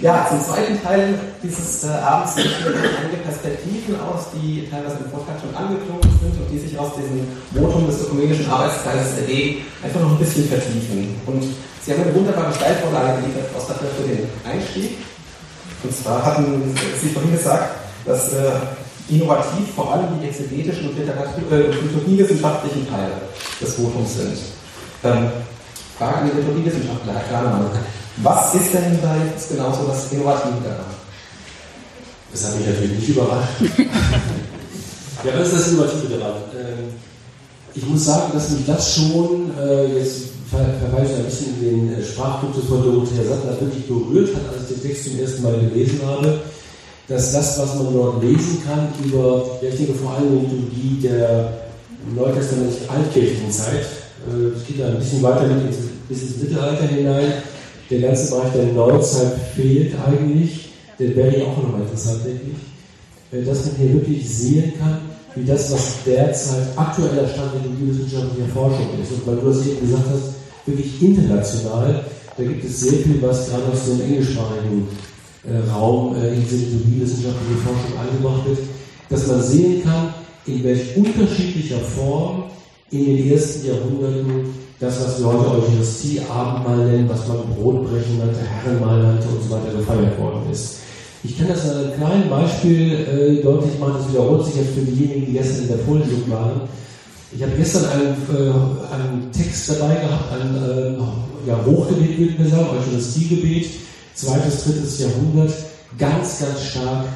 Ja, 0.00 0.26
zum 0.28 0.40
zweiten 0.40 0.80
Teil 0.82 1.18
dieses 1.42 1.84
äh, 1.84 1.88
Abends 1.88 2.36
sind 2.36 2.46
einige 2.46 3.18
Perspektiven 3.24 3.98
aus, 4.00 4.30
die 4.34 4.68
teilweise 4.70 4.98
im 5.04 5.10
Vortrag 5.10 5.40
schon 5.40 5.54
angeklungen 5.56 6.02
sind 6.22 6.38
und 6.38 6.46
die 6.52 6.58
sich 6.58 6.78
aus 6.78 6.92
diesem 6.94 7.26
Votum 7.50 7.86
des 7.86 8.02
ökumenischen 8.02 8.48
Arbeitskreises 8.48 9.18
ergeben, 9.18 9.66
einfach 9.82 10.00
noch 10.00 10.12
ein 10.12 10.18
bisschen 10.18 10.48
vertiefen. 10.48 11.16
Und 11.26 11.42
Sie 11.82 11.92
haben 11.92 12.02
eine 12.02 12.14
wunderbare 12.14 12.52
Steilvorlage 12.52 13.22
geliefert, 13.22 13.50
Frau 13.52 13.60
Sattler, 13.60 13.88
für 13.96 14.06
den 14.06 14.28
Einstieg. 14.44 14.98
Und 15.82 15.96
zwar 15.96 16.24
hatten 16.24 16.74
Sie 17.00 17.08
vorhin 17.08 17.32
gesagt, 17.32 17.76
dass 18.04 18.32
äh, 18.34 18.50
innovativ 19.08 19.74
vor 19.74 19.92
allem 19.92 20.20
die 20.20 20.28
exegetischen 20.28 20.90
und 20.90 20.98
äh, 20.98 21.70
liturgiewissenschaftlichen 21.70 22.88
Teile 22.88 23.12
des 23.60 23.74
Votums 23.74 24.14
sind. 24.14 24.38
Ähm, 25.04 25.30
Frage 25.98 26.16
an 26.18 26.30
die 26.30 26.36
Liturgiewissenschaftler, 26.36 27.14
Herr 27.14 27.22
Kranemann. 27.22 27.70
Was 28.22 28.54
ist 28.54 28.74
denn 28.74 28.98
da 29.00 29.16
jetzt 29.16 29.50
genau 29.50 29.72
so 29.72 29.86
das 29.86 30.12
Innovative 30.12 30.56
daran? 30.64 30.86
Das 32.32 32.44
hat 32.44 32.58
mich 32.58 32.66
natürlich 32.66 32.98
nicht 32.98 33.08
überrascht. 33.10 33.60
ja, 35.24 35.38
was 35.38 35.48
ist 35.48 35.56
das 35.56 35.68
Innovative 35.68 36.18
daran? 36.18 36.42
Ähm, 36.54 36.94
ich 37.74 37.86
muss 37.86 38.04
sagen, 38.06 38.32
dass 38.34 38.50
mich 38.50 38.66
das 38.66 38.94
schon, 38.96 39.52
äh, 39.56 39.98
jetzt 39.98 40.28
verweise 40.50 41.12
ich 41.12 41.18
ein 41.18 41.24
bisschen 41.26 41.60
in 41.60 41.90
den 41.90 42.00
äh, 42.00 42.04
Sprachduktus 42.04 42.64
von 42.64 42.82
Dorothea 42.82 43.22
Sattler, 43.22 43.60
wirklich 43.60 43.86
berührt 43.86 44.34
hat, 44.34 44.52
als 44.52 44.70
ich 44.70 44.80
den 44.80 44.88
Text 44.88 45.04
zum 45.04 45.20
ersten 45.20 45.42
Mal 45.42 45.58
gelesen 45.60 46.00
habe, 46.04 46.40
dass 47.06 47.32
das, 47.32 47.58
was 47.58 47.74
man 47.76 47.92
dort 47.92 48.22
lesen 48.22 48.62
kann, 48.66 48.88
über, 49.04 49.58
ja, 49.62 49.68
ich 49.68 49.76
denke 49.76 49.94
vor 49.94 50.14
allem 50.14 50.40
die 50.40 50.56
Liturgie 50.56 51.00
der 51.02 51.52
neutestamentlichen 52.14 52.88
altkirchlichen 52.88 53.52
Zeit, 53.52 53.86
äh, 54.26 54.56
es 54.56 54.66
geht 54.66 54.80
da 54.80 54.88
ein 54.88 54.98
bisschen 54.98 55.22
weiter 55.22 55.46
mit 55.46 56.08
bis 56.08 56.22
ins 56.22 56.36
Mittelalter 56.38 56.84
hinein, 56.84 57.32
der 57.90 58.00
ganze 58.00 58.30
Bereich 58.30 58.52
der 58.52 58.72
Neuzeit 58.72 59.32
fehlt 59.54 59.94
eigentlich. 60.06 60.70
Der 60.98 61.14
wäre 61.14 61.46
auch 61.46 61.56
nochmal 61.62 61.82
interessant, 61.82 62.20
denke 62.24 62.42
ich. 62.52 63.46
Dass 63.46 63.66
man 63.66 63.76
hier 63.76 63.94
wirklich 63.94 64.28
sehen 64.28 64.72
kann, 64.78 64.98
wie 65.34 65.44
das, 65.44 65.70
was 65.72 66.04
derzeit 66.04 66.66
aktueller 66.76 67.28
Stand 67.28 67.52
der 67.54 67.70
biowissenschaftlicher 67.70 68.48
Forschung 68.52 68.88
ist. 69.02 69.12
Und 69.12 69.26
weil 69.26 69.36
du 69.36 69.48
das 69.48 69.66
eben 69.66 69.80
gesagt 69.80 70.06
hast, 70.10 70.66
wirklich 70.66 71.02
international, 71.02 72.04
da 72.36 72.42
gibt 72.42 72.64
es 72.64 72.80
sehr 72.80 72.98
viel, 73.00 73.20
was 73.22 73.48
gerade 73.48 73.64
aus 73.72 73.84
dem 73.86 74.00
englischsprachigen 74.00 74.88
äh, 75.44 75.70
Raum 75.70 76.16
äh, 76.16 76.34
in 76.34 76.42
diese 76.42 76.76
biowissenschaftliche 76.76 77.60
Forschung 77.64 77.98
eingebracht 77.98 78.46
wird, 78.46 78.58
dass 79.08 79.26
man 79.26 79.42
sehen 79.42 79.82
kann, 79.82 80.14
in 80.46 80.64
welch 80.64 80.96
unterschiedlicher 80.96 81.78
Form 81.78 82.44
in 82.90 83.04
den 83.04 83.32
ersten 83.32 83.66
Jahrhunderten 83.66 84.67
das, 84.80 85.04
was 85.04 85.18
wir 85.18 85.26
heute 85.26 85.62
Eucharistie, 85.62 86.20
Abendmahl 86.28 86.86
nennen, 86.86 87.08
was 87.08 87.26
man 87.26 87.38
Brotbrechen 87.54 88.18
nannte, 88.18 88.40
Herrenmahl 88.40 89.02
nannte 89.02 89.28
und 89.28 89.42
so 89.42 89.50
weiter 89.50 89.76
gefeiert 89.76 90.18
worden 90.18 90.50
ist. 90.50 90.76
Ich 91.24 91.36
kann 91.36 91.48
das 91.48 91.68
an 91.68 91.78
einem 91.78 91.94
kleinen 91.94 92.30
Beispiel 92.30 92.92
äh, 92.92 93.42
deutlich 93.42 93.78
machen, 93.80 93.94
das 93.98 94.08
wiederholt 94.08 94.46
sich 94.46 94.54
jetzt 94.54 94.74
für 94.74 94.82
diejenigen, 94.82 95.26
die 95.26 95.32
gestern 95.32 95.62
in 95.62 95.68
der 95.68 95.78
Vorlesung 95.78 96.30
waren. 96.30 96.60
Ich 97.32 97.42
habe 97.42 97.52
gestern 97.56 97.86
einen, 97.86 98.14
äh, 98.30 98.94
einen 98.94 99.32
Text 99.32 99.68
dabei 99.68 99.96
gehabt, 99.96 100.32
ein 100.32 100.54
äh, 100.54 101.48
ja, 101.48 101.58
Hochgebet, 101.66 102.18
würde 102.18 102.44
ich 102.44 102.50
sagen, 102.50 102.68
Eucharistiegebet, 102.70 103.70
zweites, 104.14 104.64
drittes 104.64 105.00
Jahrhundert, 105.00 105.52
ganz, 105.98 106.38
ganz 106.38 106.62
stark 106.62 107.06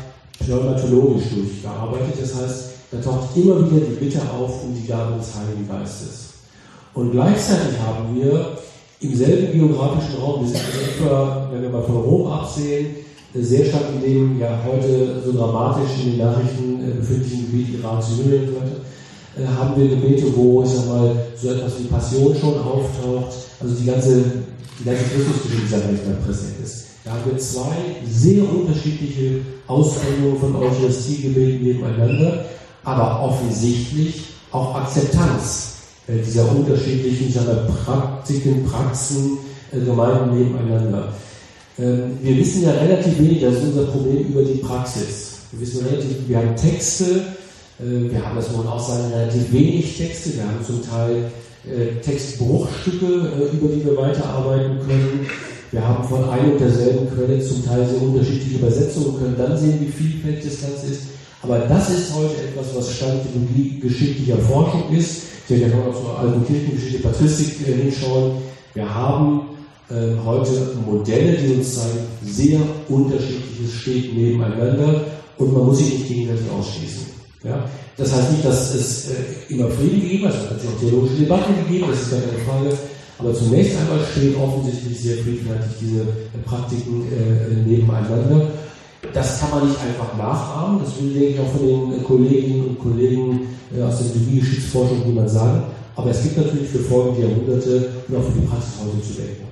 pneumatologisch 0.40 1.30
durchgearbeitet. 1.32 2.14
Das 2.20 2.34
heißt, 2.34 2.64
da 2.90 2.98
taucht 2.98 3.36
immer 3.36 3.70
wieder 3.70 3.86
die 3.86 4.04
Bitte 4.04 4.20
auf 4.36 4.64
um 4.64 4.74
die 4.74 4.86
Gabe 4.86 5.16
des 5.16 5.28
Heiligen 5.34 5.68
Geistes. 5.68 6.31
Und 6.94 7.12
gleichzeitig 7.12 7.78
haben 7.84 8.14
wir 8.14 8.58
im 9.00 9.16
selben 9.16 9.52
geografischen 9.52 10.20
Raum, 10.20 10.42
wir 10.44 10.48
sind 10.48 10.60
etwa, 10.60 11.48
wenn 11.50 11.62
wir 11.62 11.70
mal 11.70 11.82
von 11.82 11.96
Rom 11.96 12.30
absehen, 12.30 12.96
sehr 13.34 13.64
stark 13.64 13.84
in 13.94 14.02
dem 14.02 14.38
ja 14.38 14.58
heute 14.66 15.22
so 15.24 15.32
dramatisch 15.32 16.04
in 16.04 16.10
den 16.10 16.18
Nachrichten 16.18 16.80
äh, 16.80 16.94
befindlichen 16.94 17.50
Gebiet 17.50 17.80
Iran, 17.80 18.02
Syrien 18.02 18.50
äh, 19.38 19.46
haben 19.46 19.80
wir 19.80 19.88
Gebete, 19.88 20.26
wo 20.36 20.62
ich 20.62 20.68
sag 20.68 20.86
mal 20.86 21.16
so 21.34 21.48
etwas 21.48 21.78
wie 21.78 21.84
Passion 21.84 22.36
schon 22.36 22.58
auftaucht, 22.58 23.34
also 23.58 23.74
die 23.74 23.86
ganze, 23.86 24.22
die 24.78 24.84
ganze 24.84 25.04
Christusgeschichte 25.04 25.64
dieser 25.64 25.88
Welt 25.88 26.26
präsent 26.26 26.56
ist. 26.62 26.86
Da 27.04 27.12
haben 27.12 27.22
wir 27.24 27.38
zwei 27.38 27.74
sehr 28.06 28.42
unterschiedliche 28.42 29.40
Ausprägungen 29.66 30.38
von 30.38 30.54
Eucharistiegebeten 30.54 31.64
nebeneinander, 31.64 32.44
aber 32.84 33.22
offensichtlich 33.22 34.24
auch 34.52 34.74
Akzeptanz 34.74 35.71
dieser 36.18 36.50
unterschiedlichen 36.50 37.32
sagen 37.32 37.58
Praktiken, 37.84 38.64
Praxen, 38.64 39.38
äh, 39.72 39.80
Gemeinden 39.80 40.38
nebeneinander. 40.38 41.12
Ähm, 41.78 42.18
wir 42.20 42.36
wissen 42.36 42.62
ja 42.62 42.72
relativ 42.72 43.18
wenig, 43.18 43.40
das 43.40 43.54
ist 43.54 43.64
unser 43.64 43.84
Problem, 43.84 44.26
über 44.28 44.42
die 44.42 44.58
Praxis. 44.58 45.38
Wir 45.52 45.60
wissen 45.60 45.86
relativ, 45.86 46.28
wir 46.28 46.36
haben 46.38 46.56
Texte, 46.56 47.04
äh, 47.80 48.10
wir 48.10 48.24
haben, 48.24 48.36
das 48.36 48.50
muss 48.50 48.64
man 48.64 48.72
auch 48.72 48.88
sagen, 48.88 49.12
relativ 49.12 49.52
wenig 49.52 49.96
Texte, 49.96 50.34
wir 50.34 50.44
haben 50.44 50.64
zum 50.64 50.82
Teil 50.82 51.30
Textbruchstücke, 52.04 53.06
über 53.06 53.68
die 53.68 53.84
wir 53.84 53.96
weiterarbeiten 53.96 54.80
können. 54.80 55.28
Wir 55.70 55.86
haben 55.86 56.02
von 56.08 56.28
einer 56.28 56.54
und 56.54 56.60
derselben 56.60 57.08
Quelle 57.14 57.40
zum 57.40 57.64
Teil 57.64 57.86
sehr 57.86 58.02
unterschiedliche 58.02 58.58
Übersetzungen, 58.58 59.16
können 59.16 59.36
dann 59.38 59.56
sehen, 59.56 59.78
wie 59.78 59.86
vielfältig 59.86 60.50
das 60.50 60.60
Ganze 60.60 60.86
ist. 60.88 61.02
Aber 61.42 61.58
das 61.58 61.90
ist 61.90 62.14
heute 62.14 62.34
etwas, 62.34 62.66
was 62.74 62.96
Stand 62.96 63.22
geschichtlicher 63.80 64.38
Forschung 64.38 64.94
ist. 64.96 65.22
Ich 65.48 65.60
werde 65.60 65.74
ja 65.74 65.84
noch 65.84 65.92
zur 65.92 66.18
alten 66.18 66.46
Kirchengeschichte, 66.46 67.02
Patristik 67.02 67.68
äh, 67.68 67.82
hinschauen. 67.82 68.42
Wir 68.74 68.94
haben 68.94 69.48
äh, 69.90 70.14
heute 70.24 70.76
Modelle, 70.86 71.32
die 71.32 71.54
uns 71.54 71.74
zeigen, 71.74 71.98
sehr 72.24 72.60
unterschiedliches 72.88 73.74
steht 73.80 74.16
nebeneinander 74.16 75.04
und 75.36 75.52
man 75.52 75.66
muss 75.66 75.78
sich 75.78 75.92
nicht 75.92 76.08
gegenseitig 76.08 76.46
ausschließen. 76.56 77.06
Ja? 77.42 77.68
Das 77.96 78.14
heißt 78.14 78.30
nicht, 78.32 78.44
dass 78.44 78.74
es 78.74 79.08
äh, 79.08 79.52
immer 79.52 79.68
Frieden 79.68 80.00
gegeben 80.00 80.28
hat, 80.28 80.34
es 80.34 80.50
hat 80.50 80.58
auch 80.58 80.80
theologische 80.80 81.16
Debatten 81.16 81.54
gegeben, 81.66 81.86
das 81.90 82.02
ist 82.02 82.10
gar 82.12 82.20
keine 82.20 82.38
Frage. 82.38 82.78
Aber 83.18 83.34
zunächst 83.34 83.76
einmal 83.78 83.98
stehen 84.10 84.34
offensichtlich 84.36 84.98
sehr 85.00 85.16
friedfertig 85.18 85.72
diese 85.80 86.00
äh, 86.00 86.38
Praktiken 86.44 87.04
äh, 87.12 87.68
nebeneinander. 87.68 88.46
Das 89.12 89.40
kann 89.40 89.50
man 89.50 89.68
nicht 89.68 89.80
einfach 89.82 90.16
nachahmen, 90.16 90.80
das 90.84 90.94
will, 91.02 91.20
ich, 91.20 91.40
auch 91.40 91.50
von 91.50 91.66
den 91.66 92.04
Kolleginnen 92.04 92.68
und 92.68 92.78
Kollegen 92.78 93.48
äh, 93.74 93.82
aus 93.82 93.98
der 93.98 94.04
Biologiegeschichtsforschung 94.14 95.02
niemand 95.04 95.28
sagen. 95.28 95.64
Aber 95.96 96.10
es 96.10 96.22
gibt 96.22 96.36
natürlich 96.36 96.70
für 96.70 96.78
folgende 96.78 97.22
Jahrhunderte 97.22 97.90
und 98.08 98.16
auch 98.16 98.22
für 98.22 98.38
die 98.38 98.46
Praxis 98.46 98.74
heute 98.80 99.02
zu 99.02 99.12
denken. 99.18 99.44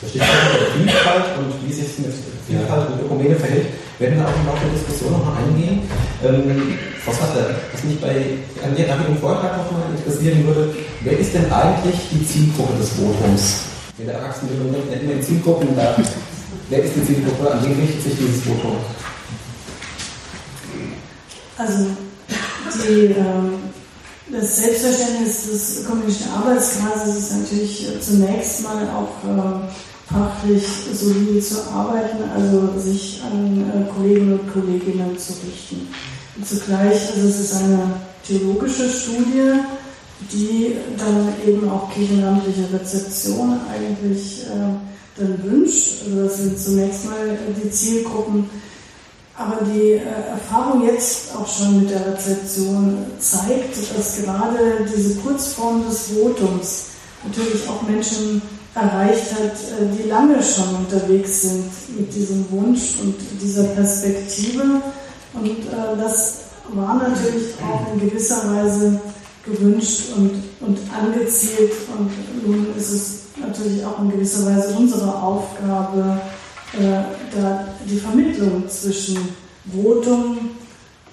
Das 0.00 0.10
steht 0.10 0.22
der 0.22 0.72
Vielfalt 0.72 1.26
und 1.36 1.68
wie 1.68 1.72
sich 1.72 1.98
mit 1.98 2.12
Vielfalt 2.48 2.88
und 2.88 3.04
Ökumene 3.04 3.36
verhält, 3.36 3.66
werden 4.00 4.16
wir 4.16 4.24
auch 4.24 4.32
im 4.32 4.46
Laufe 4.48 4.64
der 4.64 4.72
Diskussion 4.72 5.12
noch 5.12 5.24
mal 5.24 5.36
eingehen. 5.36 5.84
Ähm, 6.24 6.78
Frau 7.04 7.12
Satter, 7.12 7.52
was 7.70 7.84
mich 7.84 8.00
bei 8.00 8.40
an 8.64 8.72
Ihrem 8.76 9.16
Vortrag 9.20 9.56
noch 9.60 9.70
mal 9.70 9.92
interessieren 9.92 10.46
würde, 10.46 10.72
wer 11.04 11.18
ist 11.18 11.34
denn 11.34 11.52
eigentlich 11.52 11.96
die 12.10 12.24
Zielgruppe 12.24 12.80
des 12.80 12.96
Votums? 12.96 13.68
In 13.98 14.06
der 14.06 14.16
Erwachsenenbildung 14.16 14.72
wir 14.88 15.14
die 15.14 15.20
Zielgruppen, 15.20 15.76
da 15.76 15.94
Wer 16.70 16.84
ist 16.84 16.94
die 16.94 17.04
Zielgruppe? 17.04 17.50
An 17.50 17.64
wen 17.64 17.80
richtet 17.80 18.00
sich 18.00 18.16
dieses 18.16 18.42
Foto? 18.44 18.76
Also 21.58 21.86
die, 22.86 23.06
äh, 23.06 23.14
das 24.30 24.56
Selbstverständnis 24.56 25.50
des 25.50 25.80
ökonomischen 25.80 26.30
Arbeitskreises 26.30 27.16
ist 27.16 27.32
natürlich 27.32 27.88
zunächst 28.00 28.62
mal 28.62 28.88
auch 28.88 29.28
äh, 29.28 30.14
fachlich 30.14 30.64
solide 30.94 31.40
zu 31.40 31.68
arbeiten, 31.72 32.18
also 32.32 32.78
sich 32.78 33.20
an 33.24 33.64
äh, 33.68 33.92
Kollegen 33.92 34.34
und 34.34 34.52
Kolleginnen 34.52 35.18
zu 35.18 35.32
richten. 35.44 35.88
Und 36.36 36.46
zugleich, 36.46 37.10
also 37.12 37.28
es 37.28 37.40
ist 37.40 37.54
eine 37.54 37.94
theologische 38.24 38.88
Studie, 38.88 39.58
die 40.32 40.76
dann 40.96 41.34
eben 41.44 41.68
auch 41.68 41.92
kirchenamtliche 41.92 42.72
Rezeption 42.72 43.58
eigentlich 43.68 44.44
äh, 44.44 44.90
dann 45.16 45.42
wünscht. 45.42 46.02
Also 46.04 46.24
das 46.24 46.36
sind 46.38 46.58
zunächst 46.58 47.04
mal 47.04 47.38
die 47.62 47.70
Zielgruppen. 47.70 48.48
Aber 49.36 49.64
die 49.64 49.92
äh, 49.92 50.02
Erfahrung 50.30 50.84
jetzt 50.84 51.34
auch 51.34 51.48
schon 51.48 51.80
mit 51.80 51.90
der 51.90 52.12
Rezeption 52.12 53.06
zeigt, 53.18 53.74
dass 53.96 54.22
gerade 54.22 54.86
diese 54.94 55.18
Kurzform 55.20 55.82
des 55.88 56.10
Votums 56.10 56.84
natürlich 57.24 57.66
auch 57.66 57.80
Menschen 57.88 58.42
erreicht 58.74 59.32
hat, 59.32 59.52
äh, 59.52 59.96
die 59.96 60.08
lange 60.08 60.42
schon 60.42 60.74
unterwegs 60.74 61.42
sind 61.42 61.64
mit 61.96 62.14
diesem 62.14 62.50
Wunsch 62.50 62.96
und 63.02 63.14
dieser 63.40 63.64
Perspektive. 63.64 64.82
Und 65.32 65.46
äh, 65.46 65.96
das 65.98 66.40
war 66.74 66.96
natürlich 66.96 67.54
auch 67.62 67.94
in 67.94 68.00
gewisser 68.08 68.42
Weise 68.54 69.00
gewünscht 69.44 70.02
und, 70.16 70.32
und 70.60 70.78
angezielt. 70.94 71.72
Und 71.98 72.10
nun 72.46 72.66
ist 72.76 72.90
es 72.90 73.19
natürlich 73.36 73.84
auch 73.84 74.00
in 74.00 74.10
gewisser 74.10 74.46
Weise 74.46 74.74
unsere 74.76 75.14
Aufgabe, 75.14 76.20
äh, 76.74 77.02
da 77.34 77.68
die 77.88 77.98
Vermittlung 77.98 78.68
zwischen 78.68 79.18
Votum 79.72 80.50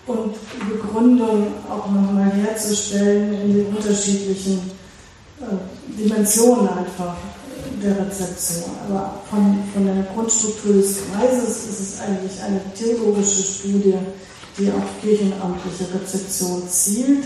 und 0.05 0.35
Begründung 0.69 1.47
auch 1.69 1.89
nochmal 1.89 2.31
herzustellen 2.31 3.33
in 3.41 3.53
den 3.53 3.65
unterschiedlichen 3.67 4.71
äh, 5.41 5.99
Dimensionen 5.99 6.69
einfach 6.69 7.15
der 7.83 8.05
Rezeption. 8.05 8.71
Aber 8.87 9.21
von, 9.29 9.59
von 9.73 9.85
der 9.85 10.03
Grundstruktur 10.13 10.73
des 10.73 10.97
Kreises 11.11 11.65
ist 11.69 11.79
es 11.79 11.99
eigentlich 11.99 12.41
eine 12.41 12.61
theologische 12.73 13.43
Studie, 13.43 13.95
die 14.57 14.71
auf 14.71 14.83
kirchenamtliche 15.01 15.85
Rezeption 15.93 16.67
zielt 16.67 17.25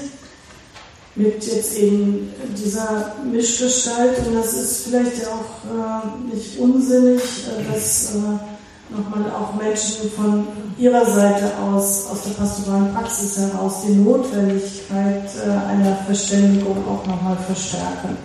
mit 1.15 1.45
jetzt 1.45 1.77
eben 1.77 2.29
dieser 2.57 3.15
Mischgestalt. 3.29 4.17
Und 4.25 4.35
das 4.35 4.53
ist 4.53 4.87
vielleicht 4.87 5.21
ja 5.21 5.27
auch 5.29 6.03
äh, 6.03 6.33
nicht 6.33 6.57
unsinnig, 6.57 7.21
äh, 7.21 7.71
dass 7.71 8.15
äh, 8.15 8.95
nochmal 8.95 9.31
auch 9.31 9.53
Menschen 9.55 10.09
von 10.11 10.47
ihrer 10.77 11.05
Seite 11.05 11.51
aus, 11.59 12.07
aus 12.11 12.23
der 12.23 12.31
pastoralen 12.31 12.93
Praxis 12.93 13.37
heraus, 13.37 13.83
die 13.87 13.93
Notwendigkeit 13.93 15.29
äh, 15.45 15.49
einer 15.49 15.95
Verständigung 16.05 16.77
auch 16.87 17.05
nochmal 17.05 17.37
verstärken. 17.45 18.17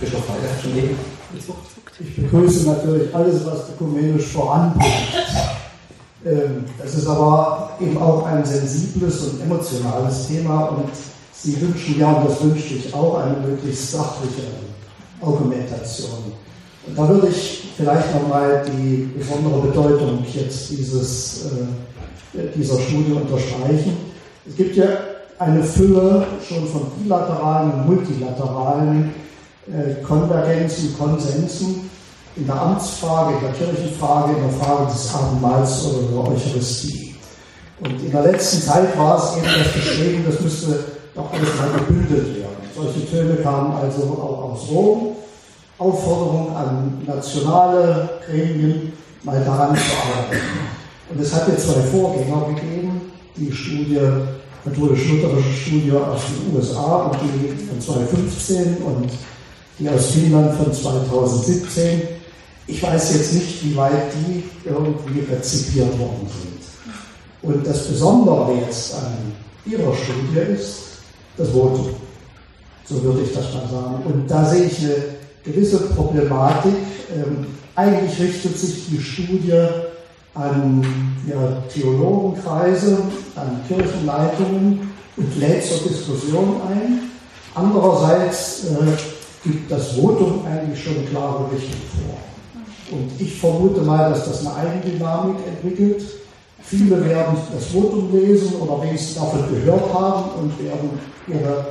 Bischof 0.00 0.22
schon 0.62 0.76
eben 0.76 0.98
Ich 1.98 2.16
begrüße 2.16 2.68
natürlich 2.68 3.14
alles, 3.14 3.46
was 3.46 3.70
ökumenisch 3.70 4.26
voranbringt. 4.26 4.94
Ähm, 6.26 6.64
das 6.82 6.94
ist 6.94 7.06
aber 7.06 7.70
eben 7.80 7.96
auch 7.98 8.26
ein 8.26 8.44
sensibles 8.44 9.22
und 9.22 9.42
emotionales 9.42 10.26
Thema 10.28 10.64
und 10.64 10.90
Sie 11.46 11.60
wünschen 11.60 12.00
ja, 12.00 12.10
und 12.10 12.28
das 12.28 12.42
wünsche 12.42 12.74
ich 12.74 12.92
auch, 12.92 13.20
eine 13.20 13.36
möglichst 13.36 13.92
sachliche 13.92 14.42
Argumentation. 15.22 16.32
Und 16.84 16.98
da 16.98 17.08
würde 17.08 17.28
ich 17.28 17.68
vielleicht 17.76 18.12
nochmal 18.12 18.66
die 18.66 19.08
besondere 19.16 19.60
Bedeutung 19.68 20.24
jetzt 20.34 20.70
dieses, 20.70 21.44
äh, 22.34 22.48
dieser 22.52 22.80
Studie 22.80 23.12
unterstreichen. 23.12 23.96
Es 24.44 24.56
gibt 24.56 24.74
ja 24.74 24.86
eine 25.38 25.62
Fülle 25.62 26.26
schon 26.48 26.66
von 26.66 26.90
bilateralen 27.00 27.74
und 27.74 27.94
multilateralen 27.94 29.14
äh, 29.68 30.02
Konvergenzen, 30.02 30.98
Konsensen 30.98 31.88
in 32.34 32.44
der 32.44 32.60
Amtsfrage, 32.60 33.36
in 33.36 33.40
der 33.42 33.52
Kirchenfrage, 33.52 34.32
in 34.32 34.42
der 34.42 34.58
Frage 34.58 34.92
des 34.92 35.14
Abendmahls 35.14 35.84
oder 35.84 36.08
der 36.08 36.32
Eucharistie. 36.32 37.14
Und 37.78 38.02
in 38.02 38.10
der 38.10 38.22
letzten 38.22 38.62
Zeit 38.62 38.98
war 38.98 39.16
es 39.16 39.36
eben 39.36 39.46
das 39.46 39.72
Bestreben, 39.72 40.24
das 40.26 40.40
müsste 40.40 40.95
doch 41.16 41.32
alles 41.32 41.48
gebündelt 41.78 42.36
werden. 42.36 42.56
Solche 42.74 43.10
Töne 43.10 43.36
kamen 43.36 43.72
also 43.72 44.02
auch 44.02 44.52
aus 44.52 44.68
Rom. 44.70 45.16
Aufforderung 45.78 46.56
an 46.56 47.02
nationale 47.06 48.08
Gremien, 48.26 48.92
mal 49.22 49.42
daran 49.44 49.76
zu 49.76 49.82
arbeiten. 49.82 50.42
Und 51.10 51.20
es 51.20 51.34
hat 51.34 51.48
jetzt 51.48 51.66
zwei 51.66 51.82
Vorgänger 51.82 52.46
gegeben, 52.54 53.12
die 53.36 53.52
Studie, 53.52 54.00
katholisch-lutherische 54.64 55.52
Studie 55.52 55.92
aus 55.92 56.20
den 56.26 56.56
USA 56.56 56.96
und 57.06 57.18
die 57.20 57.66
von 57.66 57.80
2015 57.80 58.76
und 58.78 59.10
die 59.78 59.88
aus 59.88 60.06
Finnland 60.06 60.54
von 60.54 60.72
2017. 60.72 62.02
Ich 62.66 62.82
weiß 62.82 63.14
jetzt 63.14 63.34
nicht, 63.34 63.64
wie 63.64 63.76
weit 63.76 64.12
die 64.14 64.44
irgendwie 64.64 65.20
rezipiert 65.30 65.98
worden 65.98 66.26
sind. 66.26 66.56
Und 67.42 67.66
das 67.66 67.86
Besondere 67.86 68.54
jetzt 68.66 68.94
an 68.94 69.12
Ihrer 69.66 69.92
Studie 69.94 70.54
ist, 70.54 70.85
das 71.36 71.48
Votum. 71.50 71.90
So 72.84 73.02
würde 73.02 73.22
ich 73.22 73.32
das 73.34 73.52
mal 73.52 73.68
sagen. 73.68 74.02
Und 74.04 74.30
da 74.30 74.44
sehe 74.44 74.64
ich 74.64 74.78
eine 74.78 74.94
gewisse 75.44 75.78
Problematik. 75.88 76.74
Ähm, 77.14 77.46
eigentlich 77.74 78.18
richtet 78.20 78.58
sich 78.58 78.86
die 78.88 79.00
Studie 79.00 79.52
an 80.34 80.84
ja, 81.28 81.62
Theologenkreise, 81.72 82.98
an 83.34 83.60
Kirchenleitungen 83.66 84.90
und 85.16 85.38
lädt 85.38 85.64
zur 85.64 85.78
Diskussion 85.88 86.60
ein. 86.70 87.10
Andererseits 87.54 88.64
äh, 88.64 89.48
gibt 89.48 89.70
das 89.70 89.92
Votum 89.92 90.44
eigentlich 90.46 90.82
schon 90.82 91.06
klare 91.10 91.50
Richtung 91.50 91.80
vor. 91.96 92.98
Und 92.98 93.10
ich 93.18 93.40
vermute 93.40 93.80
mal, 93.80 94.10
dass 94.10 94.26
das 94.26 94.46
eine 94.46 94.54
Eigendynamik 94.54 95.36
entwickelt. 95.46 96.04
Viele 96.66 97.04
werden 97.04 97.36
das 97.54 97.66
Votum 97.66 98.10
lesen 98.12 98.54
oder 98.56 98.82
wenigstens 98.82 99.14
davon 99.14 99.44
gehört 99.48 99.94
haben 99.94 100.30
und 100.40 100.64
werden 100.64 100.90
ihre 101.28 101.66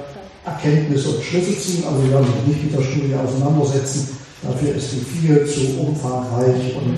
Erkenntnisse 0.45 1.09
und 1.09 1.23
Schlüsse 1.23 1.59
ziehen. 1.59 1.83
Also 1.85 2.03
wir 2.03 2.11
werden 2.11 2.27
sich 2.27 2.47
nicht 2.47 2.63
mit 2.63 2.79
der 2.79 2.83
Studie 2.83 3.15
auseinandersetzen. 3.15 4.17
Dafür 4.41 4.75
ist 4.75 4.91
sie 4.91 4.99
viel 4.99 5.45
zu 5.45 5.79
umfangreich 5.81 6.75
und, 6.77 6.97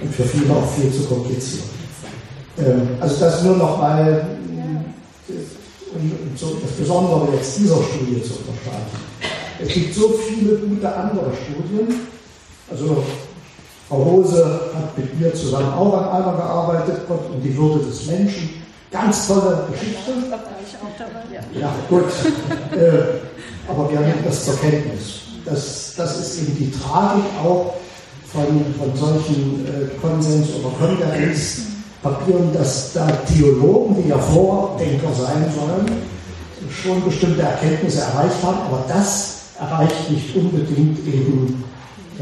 und 0.00 0.14
für 0.14 0.24
viele 0.24 0.54
auch 0.54 0.68
viel 0.70 0.90
zu 0.92 1.04
kompliziert. 1.04 1.64
Ähm, 2.58 2.88
also 3.00 3.16
das 3.20 3.42
nur 3.42 3.56
noch 3.56 3.78
mal 3.78 4.26
um, 5.94 6.12
so 6.36 6.56
das 6.62 6.70
Besondere 6.72 7.28
jetzt 7.34 7.58
dieser 7.58 7.76
Studie 7.76 8.22
zu 8.22 8.34
unterstreichen. 8.38 9.04
Es 9.60 9.68
gibt 9.68 9.94
so 9.94 10.14
viele 10.28 10.56
gute 10.56 10.94
andere 10.94 11.30
Studien. 11.32 12.00
Also 12.70 13.04
Frau 13.88 13.96
Rose 13.96 14.70
hat 14.74 14.96
mit 14.96 15.20
mir 15.20 15.34
zusammen 15.34 15.72
auch 15.74 15.94
an 15.98 16.08
einer 16.08 16.36
gearbeitet, 16.36 17.06
Gott 17.06 17.30
und 17.30 17.42
die 17.42 17.56
Würde 17.56 17.84
des 17.84 18.06
Menschen. 18.06 18.62
Ganz 18.90 19.26
tolle 19.28 19.66
Geschichte. 19.70 20.12
Da 20.30 20.36
war 20.36 20.40
ich 20.64 20.74
auch 20.76 20.96
dabei, 20.98 21.24
ja. 21.32 21.60
Ja, 21.60 21.74
gut. 21.88 22.04
äh, 22.78 23.68
aber 23.68 23.90
wir 23.90 24.00
nehmen 24.00 24.24
das 24.24 24.44
zur 24.44 24.58
Kenntnis. 24.58 25.20
Das, 25.44 25.94
das 25.96 26.20
ist 26.20 26.42
eben 26.42 26.56
die 26.56 26.70
Tragik 26.70 27.24
auch 27.44 27.74
von, 28.32 28.64
von 28.78 28.96
solchen 28.96 29.66
äh, 29.66 30.00
Konsens- 30.00 30.48
oder 30.60 30.74
Konvergenzpapieren, 30.78 32.52
dass 32.54 32.92
da 32.94 33.06
Theologen, 33.28 34.02
die 34.02 34.08
ja 34.08 34.18
Vordenker 34.18 35.12
sein 35.12 35.52
sollen, 35.54 35.86
schon 36.70 37.04
bestimmte 37.04 37.42
Erkenntnisse 37.42 38.00
erreicht 38.00 38.42
haben, 38.42 38.58
aber 38.66 38.84
das 38.88 39.40
erreicht 39.60 40.10
nicht 40.10 40.34
unbedingt 40.34 40.98
eben 41.06 41.64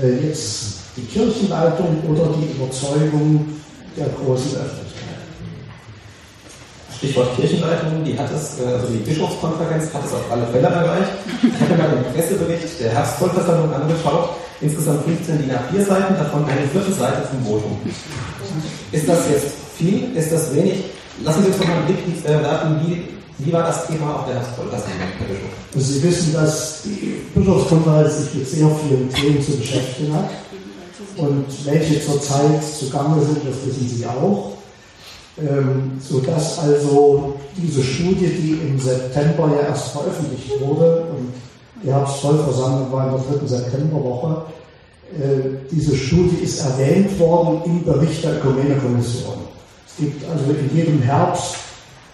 äh, 0.03 0.27
jetzt 0.27 0.82
die 0.97 1.03
Kirchenleitung 1.03 2.03
oder 2.09 2.35
die 2.37 2.53
Überzeugung 2.53 3.47
der 3.97 4.07
großen 4.09 4.57
Öffentlichkeit. 4.57 4.93
Stichwort 6.97 7.35
Kirchenleitung, 7.37 8.05
die 8.05 8.19
hat 8.19 8.31
es, 8.31 8.61
äh, 8.61 8.75
also 8.75 8.87
die 8.87 8.99
Bischofskonferenz 8.99 9.93
hat 9.93 10.05
es 10.05 10.13
auf 10.13 10.31
alle 10.31 10.47
Fälle 10.47 10.69
erreicht. 10.69 11.11
Ich 11.43 11.61
habe 11.61 11.75
mir 11.75 11.79
mal 11.79 11.91
den 11.91 12.13
Pressebericht 12.13 12.79
der 12.81 12.91
Herbstvollversammlung 12.91 13.75
angeschaut, 13.75 14.31
insgesamt 14.61 15.05
15 15.05 15.39
DIN 15.39 15.51
A4 15.51 15.85
Seiten, 15.85 16.15
davon 16.15 16.45
eine 16.45 16.69
Viertelseite 16.69 17.29
zum 17.29 17.45
Votum. 17.45 17.79
Ist 18.93 19.09
das 19.09 19.19
jetzt 19.31 19.47
viel? 19.77 20.15
Ist 20.17 20.33
das 20.33 20.55
wenig? 20.55 20.85
Lassen 21.25 21.43
Sie 21.43 21.49
uns 21.49 21.59
doch 21.59 21.67
mal 21.67 21.77
einen 21.77 21.87
Blick 21.87 22.25
äh, 22.25 22.43
werfen, 22.43 22.81
wie, 22.87 23.09
wie 23.39 23.53
war 23.53 23.65
das 23.65 23.87
Thema 23.87 24.17
auf 24.17 24.27
der 24.27 24.37
Herbstvollversammlung, 24.37 25.09
Herr 25.19 25.27
Bischof? 25.27 25.51
Also 25.75 25.93
Sie 25.93 26.03
wissen, 26.03 26.33
dass 26.35 26.83
die 26.83 27.17
Bischofskonferenz 27.35 28.19
sich 28.19 28.35
mit 28.35 28.49
sehr 28.49 28.69
vielen 28.87 29.13
Themen 29.13 29.43
zu 29.43 29.57
beschäftigen 29.57 30.15
hat. 30.15 30.31
Und 31.17 31.47
welche 31.65 32.01
zurzeit 32.05 32.63
zugange 32.63 33.23
sind, 33.23 33.39
das 33.49 33.67
wissen 33.67 33.89
Sie 33.89 34.07
auch. 34.07 34.53
Ähm, 35.41 35.93
sodass 35.99 36.59
also 36.59 37.35
diese 37.57 37.83
Studie, 37.83 38.27
die 38.27 38.69
im 38.69 38.79
September 38.79 39.51
ja 39.55 39.69
erst 39.69 39.89
veröffentlicht 39.89 40.61
wurde, 40.61 41.07
und 41.17 41.33
die 41.83 41.91
Herbstvollversammlung 41.91 42.93
war 42.93 43.07
in 43.07 43.15
der 43.15 43.23
dritten 43.23 43.49
Septemberwoche, 43.49 44.43
äh, 45.19 45.69
diese 45.71 45.97
Studie 45.97 46.37
ist 46.43 46.61
erwähnt 46.61 47.19
worden 47.19 47.63
im 47.65 47.83
Bericht 47.83 48.23
der 48.25 48.37
Ökumene-Kommission. 48.37 49.39
Es 49.87 49.97
gibt 49.97 50.23
also 50.31 50.45
in 50.53 50.77
jedem 50.77 51.03
Herbst 51.03 51.57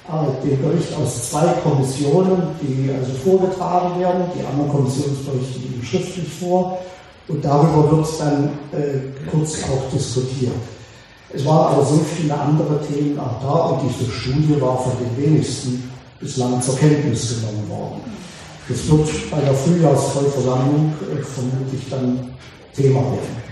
äh, 0.08 0.46
den 0.46 0.62
Bericht 0.62 0.94
aus 0.96 1.30
zwei 1.30 1.46
Kommissionen, 1.62 2.42
die 2.62 2.90
also 2.92 3.12
vorgetragen 3.24 4.00
werden. 4.00 4.24
Die 4.38 4.46
anderen 4.46 4.70
Kommissionsberichte 4.70 5.58
liegen 5.58 5.84
schriftlich 5.84 6.28
vor. 6.28 6.78
Und 7.28 7.44
darüber 7.44 7.90
wird 7.90 8.06
dann 8.18 8.44
äh, 8.72 9.28
kurz 9.30 9.58
auch 9.64 9.92
diskutiert. 9.92 10.52
Es 11.30 11.44
waren 11.44 11.74
aber 11.74 11.84
so 11.84 12.00
viele 12.16 12.34
andere 12.34 12.80
Themen 12.86 13.18
auch 13.18 13.40
da 13.42 13.52
und 13.52 13.82
diese 13.88 14.10
Studie 14.10 14.58
war 14.60 14.78
von 14.78 14.92
den 14.98 15.24
wenigsten 15.24 15.90
bislang 16.18 16.60
zur 16.62 16.76
Kenntnis 16.78 17.34
genommen 17.36 17.68
worden. 17.68 18.00
Das 18.66 18.88
wird 18.88 19.30
bei 19.30 19.40
der 19.40 19.54
Frühjahrsvollversammlung 19.54 20.94
äh, 21.02 21.22
vermutlich 21.22 21.82
dann 21.90 22.32
Thema 22.74 23.00
werden. 23.02 23.48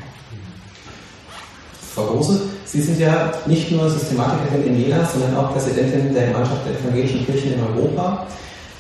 Frau 1.95 2.05
Rose, 2.05 2.41
Sie 2.67 2.83
sind 2.83 2.99
ja 2.99 3.33
nicht 3.47 3.71
nur 3.71 3.89
Systematikerin 3.89 4.67
in 4.67 4.81
Jena, 4.81 5.05
sondern 5.05 5.37
auch 5.37 5.53
Präsidentin 5.53 6.13
der 6.13 6.27
Gemeinschaft 6.27 6.67
der 6.67 6.79
evangelischen 6.79 7.25
Kirchen 7.25 7.55
in 7.55 7.61
Europa. 7.61 8.27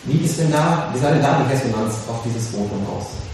Wie, 0.05 0.19
ist 0.19 0.38
denn 0.38 0.50
da, 0.53 0.91
wie 0.93 0.99
sah 0.99 1.11
denn 1.11 1.23
da 1.23 1.43
die 1.43 1.53
Resonanz 1.53 1.95
auf 2.09 2.21
dieses 2.25 2.49
Votum 2.49 2.85
aus? 2.95 3.25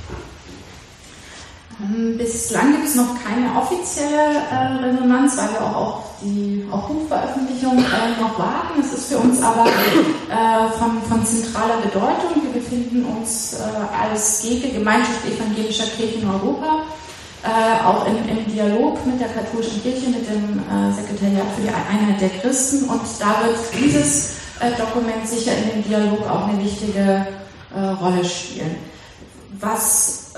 Ähm, 1.83 2.17
bislang 2.17 2.73
gibt 2.73 2.87
es 2.87 2.95
noch 2.95 3.17
keine 3.25 3.57
offizielle 3.59 4.43
äh, 4.51 4.85
Resonanz, 4.85 5.37
weil 5.37 5.51
wir 5.51 5.63
auch 5.63 5.77
auf 5.77 6.05
die 6.21 6.65
auf 6.71 6.87
Buchveröffentlichung 6.87 7.79
äh, 7.79 8.21
noch 8.21 8.39
warten. 8.39 8.81
Es 8.81 8.93
ist 8.93 9.09
für 9.09 9.19
uns 9.19 9.43
aber 9.43 9.67
äh, 9.67 10.79
von, 10.79 11.03
von, 11.09 11.27
zentraler 11.27 11.79
Bedeutung. 11.79 12.43
Wir 12.43 12.61
befinden 12.61 13.05
uns 13.05 13.55
äh, 13.55 13.59
als 14.01 14.43
GEGE, 14.43 14.75
Gemeinschaft 14.75 15.27
evangelischer 15.27 15.87
Kirchen 15.97 16.23
in 16.23 16.31
Europa, 16.31 16.85
äh, 17.43 17.85
auch 17.85 18.07
in, 18.07 18.29
im 18.29 18.47
Dialog 18.47 19.05
mit 19.05 19.21
der 19.21 19.29
katholischen 19.29 19.83
Kirche, 19.83 20.11
mit 20.11 20.29
dem 20.29 20.61
äh, 20.61 20.93
Sekretariat 20.93 21.47
für 21.57 21.63
die 21.63 21.69
Einheit 21.69 22.21
der 22.21 22.31
Christen. 22.41 22.89
Und 22.89 23.03
da 23.19 23.45
wird 23.45 23.59
dieses 23.77 24.35
Dokument 24.79 25.27
sicher 25.27 25.51
in 25.57 25.83
dem 25.83 25.89
Dialog 25.89 26.21
auch 26.31 26.47
eine 26.47 26.63
wichtige 26.63 27.27
Rolle 28.01 28.25
spielen. 28.25 28.77
Was 29.59 30.35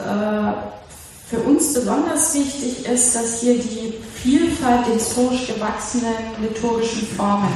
für 1.29 1.39
uns 1.39 1.73
besonders 1.73 2.35
wichtig 2.35 2.87
ist, 2.87 3.15
dass 3.15 3.41
hier 3.41 3.55
die 3.55 3.95
Vielfalt 4.23 4.87
historisch 4.87 5.47
gewachsenen 5.47 6.15
liturgischen 6.41 7.07
Formen 7.17 7.53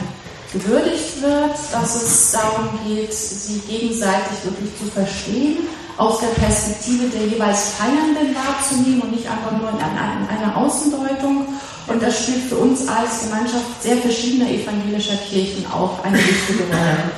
gewürdigt 0.52 1.20
wird, 1.20 1.54
dass 1.72 2.02
es 2.02 2.32
darum 2.32 2.68
geht, 2.86 3.12
sie 3.12 3.60
gegenseitig 3.60 4.44
wirklich 4.44 4.70
zu 4.78 4.90
verstehen, 4.90 5.58
aus 5.98 6.20
der 6.20 6.28
Perspektive 6.28 7.08
der 7.08 7.26
jeweils 7.26 7.72
Feiernden 7.72 8.34
wahrzunehmen 8.34 9.02
und 9.02 9.10
nicht 9.10 9.28
einfach 9.28 9.52
nur 9.52 9.68
in 9.70 9.76
einer 9.78 10.56
Außendeutung. 10.56 11.46
Und 11.88 12.02
das 12.02 12.22
spielt 12.22 12.44
für 12.44 12.56
uns 12.56 12.86
als 12.86 13.22
Gemeinschaft 13.22 13.82
sehr 13.82 13.96
verschiedener 13.96 14.50
evangelischer 14.50 15.16
Kirchen 15.16 15.66
auch 15.70 16.02
eine 16.04 16.18
wichtige 16.18 16.64
Rolle. 16.64 17.10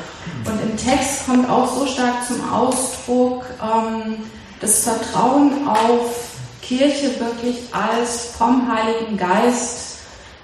Und 0.47 0.63
im 0.63 0.77
Text 0.77 1.27
kommt 1.27 1.49
auch 1.49 1.77
so 1.77 1.87
stark 1.87 2.27
zum 2.27 2.49
Ausdruck 2.51 3.45
ähm, 3.63 4.17
das 4.61 4.85
Vertrauen 4.85 5.69
auf 5.69 6.30
Kirche 6.71 7.19
wirklich 7.19 7.57
als 7.73 8.27
vom 8.39 8.73
Heiligen 8.73 9.17
Geist 9.17 9.99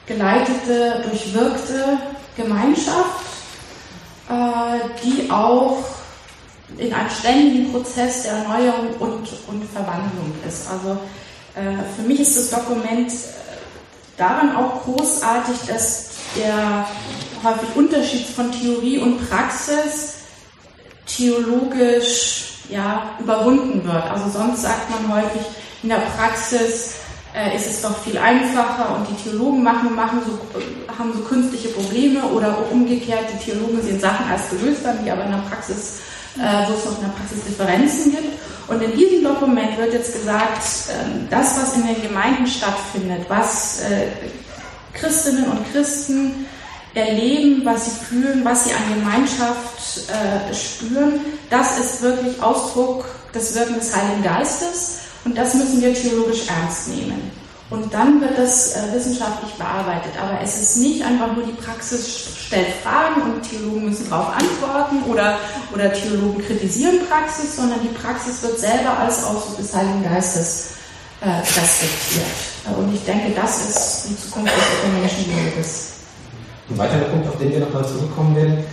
geleitete, 0.06 1.04
durchwirkte 1.08 1.98
Gemeinschaft, 2.36 3.22
äh, 4.28 5.04
die 5.04 5.30
auch 5.30 5.84
in 6.78 6.92
einem 6.92 7.10
ständigen 7.10 7.70
Prozess 7.70 8.24
der 8.24 8.32
Erneuerung 8.32 8.88
und, 8.98 9.28
und 9.46 9.64
Verwandlung 9.72 10.32
ist. 10.48 10.68
Also 10.68 10.98
äh, 11.54 11.76
für 11.94 12.02
mich 12.02 12.18
ist 12.18 12.36
das 12.36 12.50
Dokument 12.50 13.12
äh, 13.12 13.14
daran 14.16 14.56
auch 14.56 14.82
großartig, 14.82 15.58
dass 15.68 16.08
der 16.34 16.88
häufig 17.44 17.68
Unterschied 17.76 18.26
von 18.26 18.50
Theorie 18.50 18.98
und 18.98 19.30
Praxis 19.30 20.14
theologisch 21.06 22.64
ja, 22.68 23.10
überwunden 23.20 23.86
wird. 23.86 24.10
Also 24.10 24.28
sonst 24.28 24.62
sagt 24.62 24.90
man 24.90 25.22
häufig, 25.22 25.42
in 25.86 25.90
der 25.90 26.02
Praxis 26.18 26.96
äh, 27.32 27.54
ist 27.54 27.66
es 27.68 27.80
doch 27.80 27.96
viel 28.02 28.18
einfacher 28.18 28.96
und 28.96 29.06
die 29.08 29.22
Theologen 29.22 29.62
machen, 29.62 29.94
machen 29.94 30.20
so, 30.26 30.36
haben 30.98 31.12
so 31.12 31.20
künstliche 31.20 31.68
Probleme 31.68 32.24
oder 32.24 32.58
umgekehrt, 32.72 33.26
die 33.32 33.44
Theologen 33.52 33.80
sehen 33.82 34.00
Sachen 34.00 34.28
als 34.28 34.50
gelöst 34.50 34.84
an, 34.84 34.98
die 35.04 35.10
aber 35.12 35.26
in 35.26 35.30
der 35.30 35.44
Praxis, 35.48 35.98
äh, 36.38 36.68
wo 36.68 36.74
es 36.74 36.84
noch 36.86 36.98
in 36.98 37.04
der 37.04 37.14
Praxis 37.16 37.44
Differenzen 37.44 38.10
gibt. 38.10 38.32
Und 38.66 38.82
in 38.82 38.98
diesem 38.98 39.22
Dokument 39.22 39.78
wird 39.78 39.92
jetzt 39.92 40.12
gesagt, 40.12 40.64
äh, 40.88 41.28
das, 41.30 41.56
was 41.56 41.76
in 41.76 41.86
den 41.86 42.02
Gemeinden 42.02 42.48
stattfindet, 42.48 43.26
was 43.28 43.82
äh, 43.82 44.08
Christinnen 44.92 45.44
und 45.44 45.72
Christen 45.72 46.46
erleben, 46.94 47.60
was 47.64 47.84
sie 47.84 48.04
fühlen, 48.06 48.44
was 48.44 48.64
sie 48.64 48.72
an 48.72 48.98
Gemeinschaft 48.98 50.10
äh, 50.10 50.52
spüren, 50.52 51.20
das 51.48 51.78
ist 51.78 52.02
wirklich 52.02 52.42
Ausdruck 52.42 53.04
des 53.32 53.54
Wirken 53.54 53.74
des 53.76 53.94
Heiligen 53.94 54.24
Geistes. 54.24 55.05
Und 55.26 55.36
das 55.36 55.54
müssen 55.54 55.82
wir 55.82 55.92
theologisch 55.92 56.46
ernst 56.46 56.86
nehmen. 56.86 57.32
Und 57.68 57.92
dann 57.92 58.20
wird 58.20 58.38
das 58.38 58.76
äh, 58.76 58.94
wissenschaftlich 58.94 59.52
bearbeitet. 59.54 60.12
Aber 60.22 60.40
es 60.40 60.54
ist 60.54 60.76
nicht 60.76 61.04
einfach 61.04 61.34
nur 61.34 61.44
die 61.44 61.60
Praxis 61.60 62.28
stellt 62.46 62.68
Fragen 62.84 63.22
und 63.22 63.42
Theologen 63.42 63.86
müssen 63.86 64.08
darauf 64.08 64.28
antworten 64.28 65.02
oder, 65.10 65.36
oder 65.74 65.92
Theologen 65.92 66.40
kritisieren 66.46 67.00
Praxis, 67.10 67.56
sondern 67.56 67.80
die 67.82 67.88
Praxis 67.88 68.40
wird 68.44 68.60
selber 68.60 68.96
als 68.96 69.24
Ausdruck 69.24 69.56
des 69.56 69.74
Heiligen 69.74 70.04
Geistes 70.04 70.74
äh, 71.20 71.28
respektiert. 71.28 72.78
Und 72.78 72.94
ich 72.94 73.04
denke, 73.04 73.32
das 73.34 73.68
ist 73.68 74.06
die 74.08 74.16
Zukunft 74.16 74.52
des 74.54 74.62
ökumenischen 74.78 75.24
Dialoges. 75.24 75.88
Ein 76.70 76.78
weiterer 76.78 77.08
Punkt, 77.10 77.28
auf 77.28 77.38
den 77.38 77.50
wir 77.50 77.58
nochmal 77.58 77.84
zurückkommen 77.84 78.36
werden. 78.36 78.64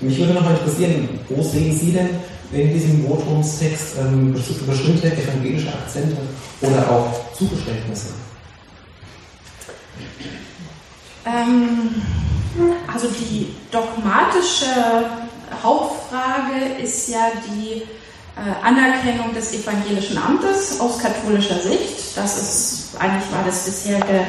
Mich 0.00 0.18
würde 0.18 0.34
nochmal 0.34 0.56
interessieren, 0.56 1.18
wo 1.30 1.42
sehen 1.42 1.72
Sie 1.78 1.92
denn 1.92 2.10
in 2.54 2.72
diesem 2.72 3.08
Votumstext 3.08 3.96
ähm, 3.98 4.32
bestimmte 4.32 5.12
evangelische 5.12 5.68
Akzente 5.68 6.16
oder 6.60 6.90
auch 6.90 7.32
Zugeständnisse? 7.34 8.14
Ähm, 11.26 12.02
also 12.92 13.08
die 13.08 13.54
dogmatische 13.70 14.66
Hauptfrage 15.62 16.82
ist 16.82 17.08
ja 17.08 17.32
die 17.46 17.82
Anerkennung 18.36 19.32
des 19.32 19.54
evangelischen 19.54 20.18
Amtes 20.18 20.80
aus 20.80 20.98
katholischer 20.98 21.60
Sicht. 21.60 22.16
Das 22.16 22.36
ist 22.36 22.96
eigentlich 22.98 23.30
war 23.32 23.44
das 23.44 23.64
bisherige 23.64 24.26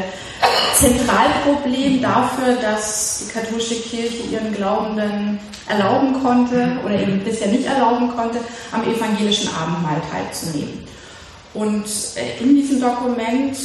Zentralproblem 0.75 2.01
dafür, 2.01 2.55
dass 2.61 3.23
die 3.25 3.31
katholische 3.31 3.75
Kirche 3.75 4.23
ihren 4.31 4.53
Glaubenden 4.53 5.39
erlauben 5.67 6.21
konnte 6.21 6.77
oder 6.85 6.99
eben 6.99 7.23
bisher 7.23 7.47
nicht 7.47 7.65
erlauben 7.65 8.15
konnte, 8.15 8.39
am 8.71 8.83
evangelischen 8.83 9.49
Abendmahl 9.55 10.01
teilzunehmen. 10.11 10.83
Und 11.55 11.85
äh, 12.15 12.43
in 12.43 12.55
diesem 12.55 12.81
Dokument, 12.81 13.57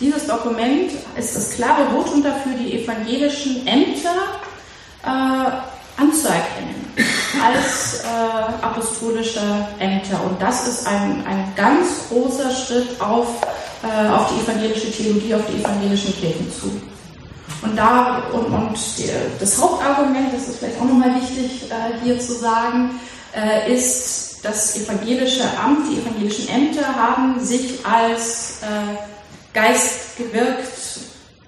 dieses 0.00 0.26
Dokument 0.26 0.92
ist 1.18 1.36
das 1.36 1.50
klare 1.50 1.90
Votum 1.90 2.22
dafür, 2.22 2.52
die 2.58 2.82
evangelischen 2.82 3.66
Ämter 3.66 4.14
äh, 5.04 6.00
anzuerkennen 6.00 6.81
als 7.42 8.00
äh, 8.00 8.64
apostolische 8.64 9.40
Ämter. 9.78 10.20
Und 10.24 10.40
das 10.40 10.68
ist 10.68 10.86
ein, 10.86 11.24
ein 11.26 11.52
ganz 11.56 12.08
großer 12.08 12.50
Schritt 12.50 13.00
auf, 13.00 13.28
äh, 13.82 14.08
auf 14.08 14.32
die 14.32 14.40
evangelische 14.40 14.90
Theologie, 14.90 15.34
auf 15.34 15.42
die 15.50 15.60
evangelischen 15.60 16.14
Kirchen 16.14 16.50
zu. 16.52 16.70
Und 17.62 17.76
da 17.76 18.22
und, 18.32 18.46
und 18.46 18.76
die, 18.98 19.08
das 19.38 19.60
Hauptargument, 19.60 20.34
das 20.34 20.48
ist 20.48 20.58
vielleicht 20.58 20.80
auch 20.80 20.84
nochmal 20.84 21.14
wichtig 21.14 21.70
äh, 21.70 22.04
hier 22.04 22.18
zu 22.18 22.34
sagen, 22.34 22.98
äh, 23.34 23.72
ist, 23.72 24.32
das 24.42 24.76
evangelische 24.76 25.44
Amt, 25.56 25.88
die 25.88 26.00
evangelischen 26.00 26.48
Ämter 26.48 26.84
haben 26.96 27.38
sich 27.38 27.86
als 27.86 28.58
äh, 28.62 28.96
Geist 29.54 30.16
gewirkt 30.16 30.71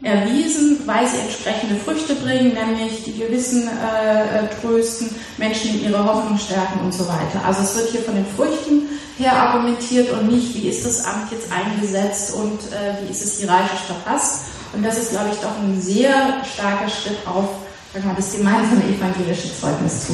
erwiesen, 0.05 0.81
weil 0.87 1.07
sie 1.09 1.19
entsprechende 1.19 1.77
Früchte 1.77 2.15
bringen, 2.15 2.55
nämlich 2.55 3.05
die 3.05 3.19
Gewissen 3.19 3.69
äh, 3.69 4.61
trösten, 4.61 5.09
Menschen 5.39 5.71
in 5.71 5.85
ihre 5.85 6.05
Hoffnung 6.05 6.39
stärken 6.39 6.81
und 6.85 6.93
so 6.93 7.09
weiter. 7.09 7.45
Also 7.45 7.63
es 7.63 7.75
wird 7.77 7.89
hier 7.91 8.03
von 8.03 8.15
den 8.15 8.27
Früchten 8.37 8.89
her 9.17 9.33
argumentiert 9.33 10.11
und 10.11 10.29
nicht, 10.31 10.55
wie 10.55 10.69
ist 10.69 10.85
das 10.85 11.05
Amt 11.05 11.33
jetzt 11.33 11.51
eingesetzt 11.51 12.35
und 12.35 12.61
äh, 12.73 13.03
wie 13.03 13.11
ist 13.11 13.25
es 13.25 13.39
hierarchisch 13.39 13.81
verfasst. 13.87 14.43
Und 14.73 14.85
das 14.85 14.99
ist, 14.99 15.11
glaube 15.11 15.31
ich, 15.33 15.39
doch 15.39 15.57
ein 15.63 15.81
sehr 15.81 16.45
starker 16.45 16.89
Schritt 16.89 17.19
auf 17.27 17.49
sag 17.95 18.05
mal, 18.05 18.15
das 18.17 18.33
gemeinsame 18.33 18.83
evangelische 18.85 19.49
Zeugnis 19.59 20.07
zu. 20.07 20.13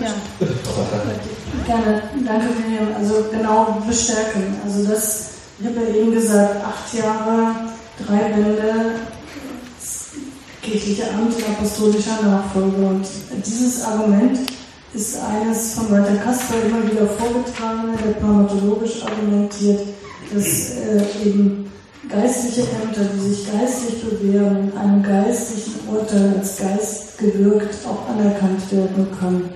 Ja. 0.00 0.14
Gerne, 1.66 2.02
danke 2.24 2.46
Miriam. 2.66 2.94
Also 2.96 3.26
genau 3.30 3.82
bestärken. 3.86 4.56
Also 4.64 4.84
das, 4.86 5.30
ich 5.58 5.66
habe 5.66 5.80
ja 5.80 5.94
eben 5.94 6.12
gesagt, 6.12 6.56
acht 6.64 6.94
Jahre, 6.94 7.54
drei 7.98 8.28
Bände, 8.28 9.00
kirchliche 10.62 11.10
Amt 11.10 11.36
und 11.36 11.48
apostolischer 11.48 12.22
Nachfolge. 12.22 12.76
Und 12.76 13.06
dieses 13.46 13.84
Argument 13.84 14.38
ist 14.94 15.16
eines 15.20 15.74
von 15.74 15.90
Walter 15.90 16.16
Kasper 16.16 16.54
immer 16.66 16.90
wieder 16.90 17.06
vorgetragen, 17.06 17.98
der 18.04 18.12
pneumatologisch 18.12 19.02
argumentiert, 19.02 19.80
dass 20.32 20.70
äh, 20.70 21.26
eben 21.26 21.70
geistliche 22.08 22.62
Ämter, 22.62 23.04
die 23.14 23.34
sich 23.34 23.52
geistlich 23.52 24.02
bewähren, 24.02 24.72
in 24.72 24.78
einem 24.78 25.02
geistlichen 25.02 25.80
Urteil 25.88 26.34
als 26.38 26.56
Geist 26.56 27.18
gewirkt 27.18 27.74
auch 27.86 28.08
anerkannt 28.08 28.70
werden 28.70 29.06
können. 29.18 29.50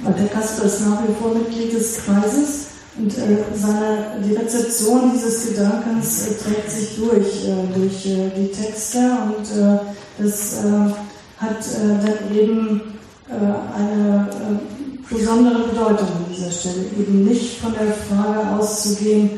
Walter 0.00 0.26
Kasper 0.26 0.64
ist 0.64 0.80
nach 0.80 1.02
wie 1.02 1.14
vor 1.20 1.34
Mitglied 1.34 1.72
des 1.72 1.98
Kreises 2.04 2.73
und 2.96 3.10
äh, 3.18 3.38
seine, 3.56 4.22
die 4.24 4.34
Rezeption 4.34 5.12
dieses 5.14 5.48
Gedankens 5.48 6.28
äh, 6.28 6.34
trägt 6.34 6.70
sich 6.70 6.96
durch, 6.96 7.44
äh, 7.48 7.76
durch 7.76 8.06
äh, 8.06 8.30
die 8.36 8.52
Texte 8.52 8.98
und 8.98 9.60
äh, 9.60 9.78
das 10.18 10.64
äh, 10.64 10.92
hat 11.38 11.58
dann 11.82 12.36
eben 12.36 12.80
eine 13.26 14.28
besondere 15.10 15.68
Bedeutung 15.68 16.06
an 16.08 16.26
dieser 16.30 16.50
Stelle. 16.50 16.84
Eben 16.98 17.24
nicht 17.24 17.58
von 17.58 17.72
der 17.72 17.92
Frage 17.92 18.56
auszugehen, 18.56 19.30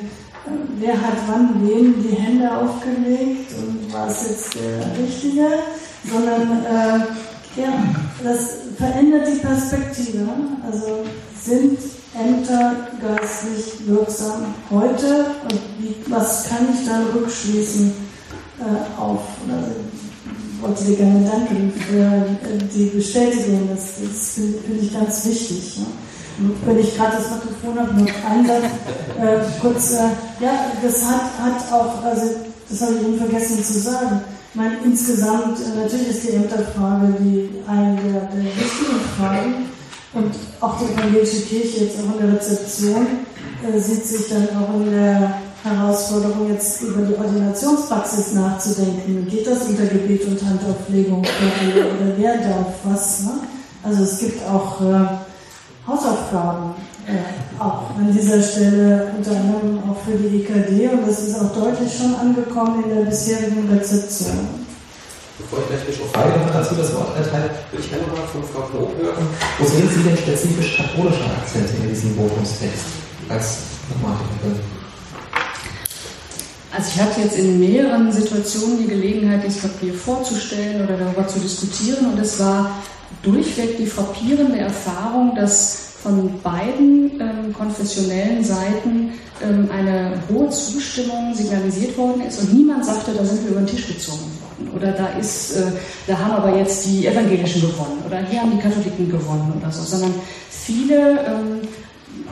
wer 0.79 1.01
hat 1.01 1.17
wann 1.29 1.67
wem 1.67 2.03
die 2.03 2.15
Hände 2.15 2.51
aufgelegt 2.55 3.53
und 3.57 3.93
war 3.93 4.09
es 4.09 4.29
jetzt 4.29 4.55
der 4.55 5.03
Richtige, 5.03 5.47
sondern 6.05 6.63
ja, 7.57 7.73
das 8.23 8.57
verändert 8.77 9.29
die 9.29 9.39
Perspektive. 9.39 10.29
Also 10.71 11.05
sind 11.43 11.79
Ämter 12.19 12.89
geistlich 13.01 13.87
wirksam 13.87 14.55
heute 14.71 15.27
und 15.45 15.61
wie, 15.79 15.95
was 16.09 16.49
kann 16.49 16.69
ich 16.73 16.87
dann 16.87 17.07
rückschließen 17.15 17.93
äh, 18.61 19.01
auf, 19.01 19.21
oder 19.47 19.63
wollte 20.61 20.85
dir 20.85 20.97
gerne 20.97 21.29
danken 21.29 21.73
für 21.73 22.03
äh, 22.03 22.59
die 22.75 22.87
Bestätigung, 22.87 23.69
das, 23.71 23.95
das 24.03 24.35
finde 24.35 24.59
find 24.59 24.83
ich 24.83 24.95
ganz 24.95 25.27
wichtig. 25.27 25.79
Ne? 25.79 25.87
wenn 26.67 26.79
ich 26.79 26.97
gerade 26.97 27.17
das 27.17 27.31
Mikrofon 27.31 27.79
habe, 27.79 27.95
noch 27.95 28.31
einen 28.31 28.47
Satz, 28.47 28.65
äh, 29.19 29.61
kurz, 29.61 29.93
äh, 29.93 30.09
ja, 30.41 30.67
das 30.83 31.05
hat, 31.05 31.23
hat 31.41 31.73
auch, 31.73 32.05
also 32.05 32.27
das 32.69 32.83
habe 32.83 32.95
ich 32.95 33.01
eben 33.01 33.19
vergessen 33.19 33.65
zu 33.65 33.79
sagen. 33.79 34.21
Ich 34.51 34.55
meine, 34.55 34.77
insgesamt, 34.85 35.59
äh, 35.61 35.83
natürlich 35.83 36.09
ist 36.09 36.25
die 36.25 36.33
Ämterfrage 36.33 37.15
die 37.21 37.51
eine 37.67 37.97
der, 37.97 38.21
der 38.21 38.45
wichtigen 38.45 39.01
Fragen 39.17 39.55
und 40.17 40.33
auch 40.61 40.79
die 40.79 40.93
evangelische 40.93 41.43
Kirche 41.43 41.85
jetzt 41.85 41.99
auch 41.99 42.19
in 42.19 42.27
der 42.27 42.37
Rezeption 42.37 43.07
äh, 43.63 43.79
sieht 43.79 44.05
sich 44.05 44.29
dann 44.29 44.49
auch 44.57 44.75
in 44.81 44.91
der 44.91 45.39
Herausforderung, 45.63 46.49
jetzt 46.53 46.83
über 46.83 47.03
die 47.03 47.15
Ordinationspraxis 47.15 48.33
nachzudenken. 48.35 49.27
Geht 49.29 49.47
das 49.47 49.69
unter 49.69 49.87
Gebet 49.87 50.25
und 50.27 50.41
Handauflegung 50.43 51.21
oder 51.21 52.17
wer 52.17 52.37
darf 52.39 52.75
was? 52.85 53.25
Ne? 53.25 53.33
Also 53.83 54.05
es 54.05 54.19
gibt 54.19 54.43
auch 54.49 54.81
äh, 54.81 55.07
Hausaufgaben, 55.87 56.75
äh, 57.07 57.63
auch 57.63 57.97
an 57.97 58.13
dieser 58.13 58.43
Stelle, 58.43 59.13
unter 59.17 59.33
anderem 59.33 59.79
auch 59.91 59.97
für 60.05 60.17
die 60.17 60.39
EKD 60.39 60.89
und 60.89 61.07
das 61.07 61.21
ist 61.21 61.41
auch 61.41 61.53
deutlich 61.53 61.93
schon 61.97 62.15
angekommen 62.15 62.85
in 62.85 62.97
der 62.97 63.05
bisherigen 63.05 63.69
Rezeption. 63.71 64.66
Bevor 65.39 65.59
ich 65.59 65.69
gleich 65.69 65.85
Bischof 65.85 66.15
Weigel 66.15 66.41
dazu 66.51 66.75
das 66.77 66.95
Wort 66.95 67.15
erteile, 67.15 67.51
würde 67.71 67.85
ich 67.85 67.91
gerne 67.91 68.07
mal 68.07 68.27
von 68.33 68.43
Frau 68.43 68.63
Knob 68.69 68.97
hören. 68.99 69.27
Wo 69.59 69.67
sehen 69.67 69.87
Sie 69.95 70.03
denn 70.03 70.17
spezifisch 70.17 70.79
katholische 70.79 71.25
Akzente 71.25 71.75
in 71.83 71.91
diesem 71.91 72.17
Votumstext 72.17 72.87
als 73.29 73.59
Dogmatikerin? 73.89 74.61
Also 76.73 76.89
ich 76.95 77.03
hatte 77.03 77.21
jetzt 77.21 77.37
in 77.37 77.61
mehreren 77.61 78.11
Situationen 78.11 78.79
die 78.79 78.87
Gelegenheit, 78.87 79.45
dieses 79.45 79.61
Papier 79.61 79.93
vorzustellen 79.93 80.83
oder 80.83 80.97
darüber 80.97 81.29
zu 81.29 81.39
diskutieren 81.39 82.13
und 82.13 82.19
es 82.19 82.41
war 82.41 82.71
durchweg 83.23 83.77
die 83.77 83.87
frappierende 83.87 84.59
Erfahrung, 84.59 85.35
dass 85.37 85.97
von 86.03 86.41
beiden 86.41 87.21
ähm, 87.21 87.53
konfessionellen 87.53 88.43
Seiten 88.43 89.13
ähm, 89.43 89.69
eine 89.71 90.15
hohe 90.31 90.49
Zustimmung 90.49 91.35
signalisiert 91.35 91.97
worden 91.99 92.23
ist 92.23 92.41
und 92.41 92.55
niemand 92.55 92.87
sagte, 92.87 93.13
da 93.13 93.25
sind 93.25 93.45
wir 93.45 93.51
über 93.51 93.61
den 93.61 93.67
Tisch 93.67 93.87
gezogen 93.87 94.36
worden 94.59 94.71
oder 94.75 94.93
da 94.93 95.09
ist, 95.19 95.53
äh, 95.53 95.63
da 96.07 96.19
haben 96.19 96.33
aber 96.33 96.57
jetzt 96.57 96.87
die 96.87 97.07
Evangelischen 97.07 97.61
gewonnen. 97.63 98.03
Oder 98.07 98.19
hier 98.19 98.41
haben 98.41 98.53
die 98.53 98.63
Katholiken 98.63 99.11
gewonnen 99.11 99.53
oder 99.61 99.71
so, 99.71 99.83
sondern 99.83 100.15
viele 100.51 101.21
ähm, 101.27 101.69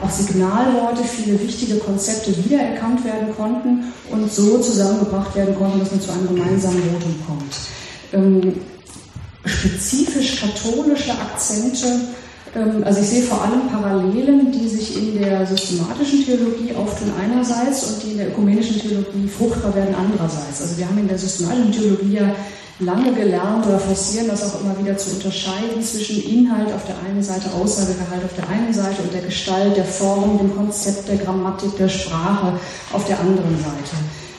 auch 0.01 0.09
Signalworte, 0.09 1.03
viele 1.03 1.39
wichtige 1.39 1.75
Konzepte 1.77 2.35
wiedererkannt 2.43 3.05
werden 3.05 3.35
konnten 3.35 3.93
und 4.11 4.31
so 4.31 4.59
zusammengebracht 4.59 5.35
werden 5.35 5.55
konnten, 5.55 5.79
dass 5.79 5.91
man 5.91 6.01
zu 6.01 6.11
einem 6.11 6.27
gemeinsamen 6.27 6.81
Votum 6.81 7.15
kommt. 7.27 7.55
Ähm, 8.13 8.53
spezifisch 9.45 10.41
katholische 10.41 11.11
Akzente, 11.11 11.87
also 12.55 13.01
ich 13.01 13.07
sehe 13.07 13.23
vor 13.23 13.41
allem 13.43 13.67
Parallelen, 13.67 14.51
die 14.51 14.67
sich 14.67 14.97
in 14.97 15.21
der 15.21 15.45
systematischen 15.45 16.23
Theologie 16.23 16.73
auftun 16.73 17.11
einerseits 17.21 17.83
und 17.83 18.03
die 18.03 18.11
in 18.11 18.17
der 18.17 18.29
ökumenischen 18.29 18.79
Theologie 18.79 19.27
fruchtbar 19.27 19.75
werden 19.75 19.93
andererseits. 19.93 20.61
Also 20.61 20.77
wir 20.77 20.87
haben 20.87 20.97
in 20.97 21.07
der 21.07 21.17
systematischen 21.17 21.71
Theologie 21.73 22.13
ja 22.13 22.35
lange 22.79 23.13
gelernt 23.13 23.65
oder 23.65 23.79
forcieren 23.79 24.27
das 24.27 24.43
auch 24.43 24.61
immer 24.61 24.77
wieder 24.79 24.97
zu 24.97 25.11
unterscheiden 25.11 25.81
zwischen 25.81 26.23
Inhalt 26.23 26.73
auf 26.73 26.85
der 26.85 26.95
einen 27.05 27.23
Seite, 27.23 27.51
Aussagegehalt 27.53 28.23
auf 28.23 28.35
der 28.35 28.47
einen 28.49 28.73
Seite 28.73 29.01
und 29.01 29.13
der 29.13 29.21
Gestalt, 29.21 29.75
der 29.75 29.85
Form, 29.85 30.37
dem 30.37 30.55
Konzept, 30.55 31.07
der 31.09 31.17
Grammatik, 31.17 31.75
der 31.77 31.89
Sprache 31.89 32.53
auf 32.91 33.05
der 33.05 33.19
anderen 33.19 33.57
Seite. 33.57 33.95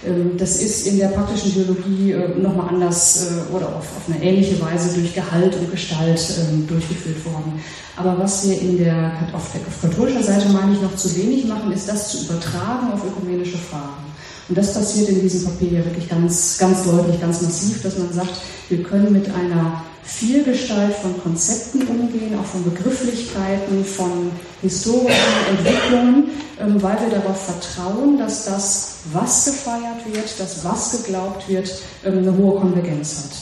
Ähm, 0.06 0.32
das 0.36 0.56
ist 0.56 0.86
in 0.86 0.98
der 0.98 1.08
praktischen 1.08 1.52
Theologie 1.52 2.12
äh, 2.12 2.38
nochmal 2.38 2.68
anders 2.68 3.26
äh, 3.30 3.54
oder 3.54 3.76
auf, 3.76 3.86
eine 4.08 4.22
ähnliche 4.22 4.60
Weise 4.60 4.98
durch 4.98 5.14
Gehalt 5.14 5.56
und 5.56 5.70
Gestalt 5.70 6.20
ähm, 6.38 6.66
durchgeführt 6.66 7.25
worden. 7.25 7.60
Aber 7.96 8.18
was 8.18 8.48
wir 8.48 8.60
in 8.60 8.78
der, 8.78 9.12
auf 9.32 9.52
katholischer 9.80 10.22
Seite, 10.22 10.48
meine 10.50 10.75
ich, 10.75 10.82
noch 10.82 10.94
zu 10.96 11.16
wenig 11.16 11.46
machen, 11.46 11.72
ist 11.72 11.88
das 11.88 12.10
zu 12.10 12.25
übertragen 12.25 12.92
auf 12.92 13.00
ökumenische 13.04 13.58
Fragen. 13.58 14.04
Und 14.48 14.56
das 14.56 14.75
passiert 14.75 15.08
in 15.08 15.20
diesem 15.20 15.44
Papier 15.44 15.78
ja 15.78 15.84
wirklich 15.84 16.08
ganz, 16.08 16.58
ganz 16.58 16.84
deutlich, 16.84 17.20
ganz 17.20 17.42
massiv, 17.42 17.82
dass 17.82 17.98
man 17.98 18.12
sagt, 18.12 18.34
wir 18.68 18.82
können 18.82 19.12
mit 19.12 19.26
einer 19.28 19.82
Vielgestalt 20.06 20.94
von 20.94 21.20
Konzepten 21.20 21.82
umgehen, 21.88 22.38
auch 22.38 22.44
von 22.44 22.62
Begrifflichkeiten, 22.64 23.84
von 23.84 24.30
historischen 24.62 25.10
Entwicklungen, 25.50 26.30
ähm, 26.60 26.80
weil 26.82 26.96
wir 27.00 27.10
darauf 27.18 27.44
vertrauen, 27.44 28.16
dass 28.16 28.44
das, 28.44 28.98
was 29.12 29.46
gefeiert 29.46 30.06
wird, 30.10 30.32
das, 30.38 30.64
was 30.64 31.02
geglaubt 31.02 31.48
wird, 31.48 31.82
ähm, 32.04 32.18
eine 32.18 32.36
hohe 32.36 32.60
Konvergenz 32.60 33.16
hat. 33.16 33.32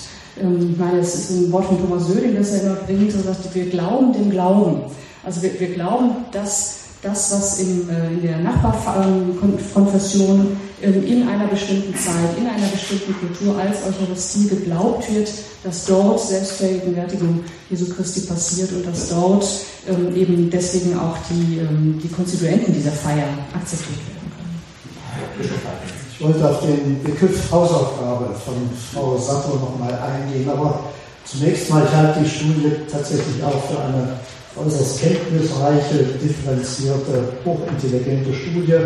Ähm, 0.42 0.70
ich 0.72 0.78
meine, 0.78 1.00
es 1.00 1.14
ist 1.14 1.28
ein 1.30 1.52
Wort 1.52 1.66
von 1.66 1.78
Thomas 1.78 2.06
Söding, 2.06 2.34
das 2.34 2.52
er 2.52 2.62
immer 2.62 2.76
bringt, 2.76 3.12
so 3.12 3.20
sagt, 3.20 3.54
wir 3.54 3.66
glauben 3.66 4.14
dem 4.14 4.30
Glauben. 4.30 4.84
Also 5.22 5.42
wir, 5.42 5.60
wir 5.60 5.74
glauben, 5.74 6.12
dass 6.32 6.76
das, 7.02 7.30
was 7.32 7.60
in, 7.60 7.90
äh, 7.90 8.08
in 8.08 8.22
der 8.22 8.38
Nachbarkonfession 8.38 10.56
in 10.92 11.28
einer 11.28 11.46
bestimmten 11.46 11.94
Zeit, 11.94 12.36
in 12.38 12.46
einer 12.46 12.66
bestimmten 12.68 13.14
Kultur 13.14 13.56
als 13.58 13.78
Eucharistie 13.86 14.48
geglaubt 14.48 15.12
wird, 15.14 15.30
dass 15.62 15.86
dort 15.86 16.20
Selbstvergegenwärtigung 16.20 17.44
Jesu 17.70 17.92
Christi 17.94 18.22
passiert 18.22 18.72
und 18.72 18.86
dass 18.86 19.08
dort 19.08 19.46
ähm, 19.88 20.14
eben 20.14 20.50
deswegen 20.50 20.98
auch 20.98 21.16
die, 21.30 21.58
ähm, 21.58 21.98
die 22.02 22.08
Konstituenten 22.08 22.72
dieser 22.72 22.92
Feier 22.92 23.26
akzeptiert 23.54 23.98
werden 24.08 24.32
können. 24.36 25.64
Ich 26.12 26.24
wollte 26.24 26.48
auf 26.48 26.60
den 26.60 27.02
Begriff 27.02 27.50
Hausaufgabe 27.50 28.34
von 28.44 28.54
Frau 28.92 29.18
Sattler 29.18 29.54
nochmal 29.54 29.98
eingehen, 29.98 30.48
aber 30.48 30.84
zunächst 31.24 31.70
mal, 31.70 31.84
ich 31.84 31.96
halte 31.96 32.20
die 32.20 32.28
Studie 32.28 32.72
tatsächlich 32.90 33.42
auch 33.42 33.64
für 33.68 33.80
eine 33.80 34.20
äußerst 34.56 35.00
kenntnisreiche, 35.00 36.04
differenzierte, 36.22 37.32
hochintelligente 37.44 38.32
Studie, 38.32 38.78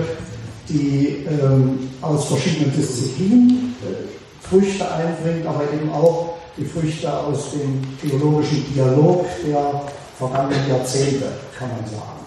die 0.68 1.26
ähm, 1.28 1.90
aus 2.00 2.26
verschiedenen 2.26 2.72
Disziplinen 2.74 3.74
Früchte 4.42 4.90
einbringt, 4.90 5.46
aber 5.46 5.62
eben 5.72 5.90
auch 5.92 6.34
die 6.56 6.64
Früchte 6.64 7.12
aus 7.12 7.52
dem 7.52 7.82
theologischen 8.00 8.64
Dialog 8.74 9.26
der 9.46 9.82
vergangenen 10.18 10.68
Jahrzehnte, 10.68 11.26
kann 11.56 11.68
man 11.68 11.84
sagen. 11.86 12.26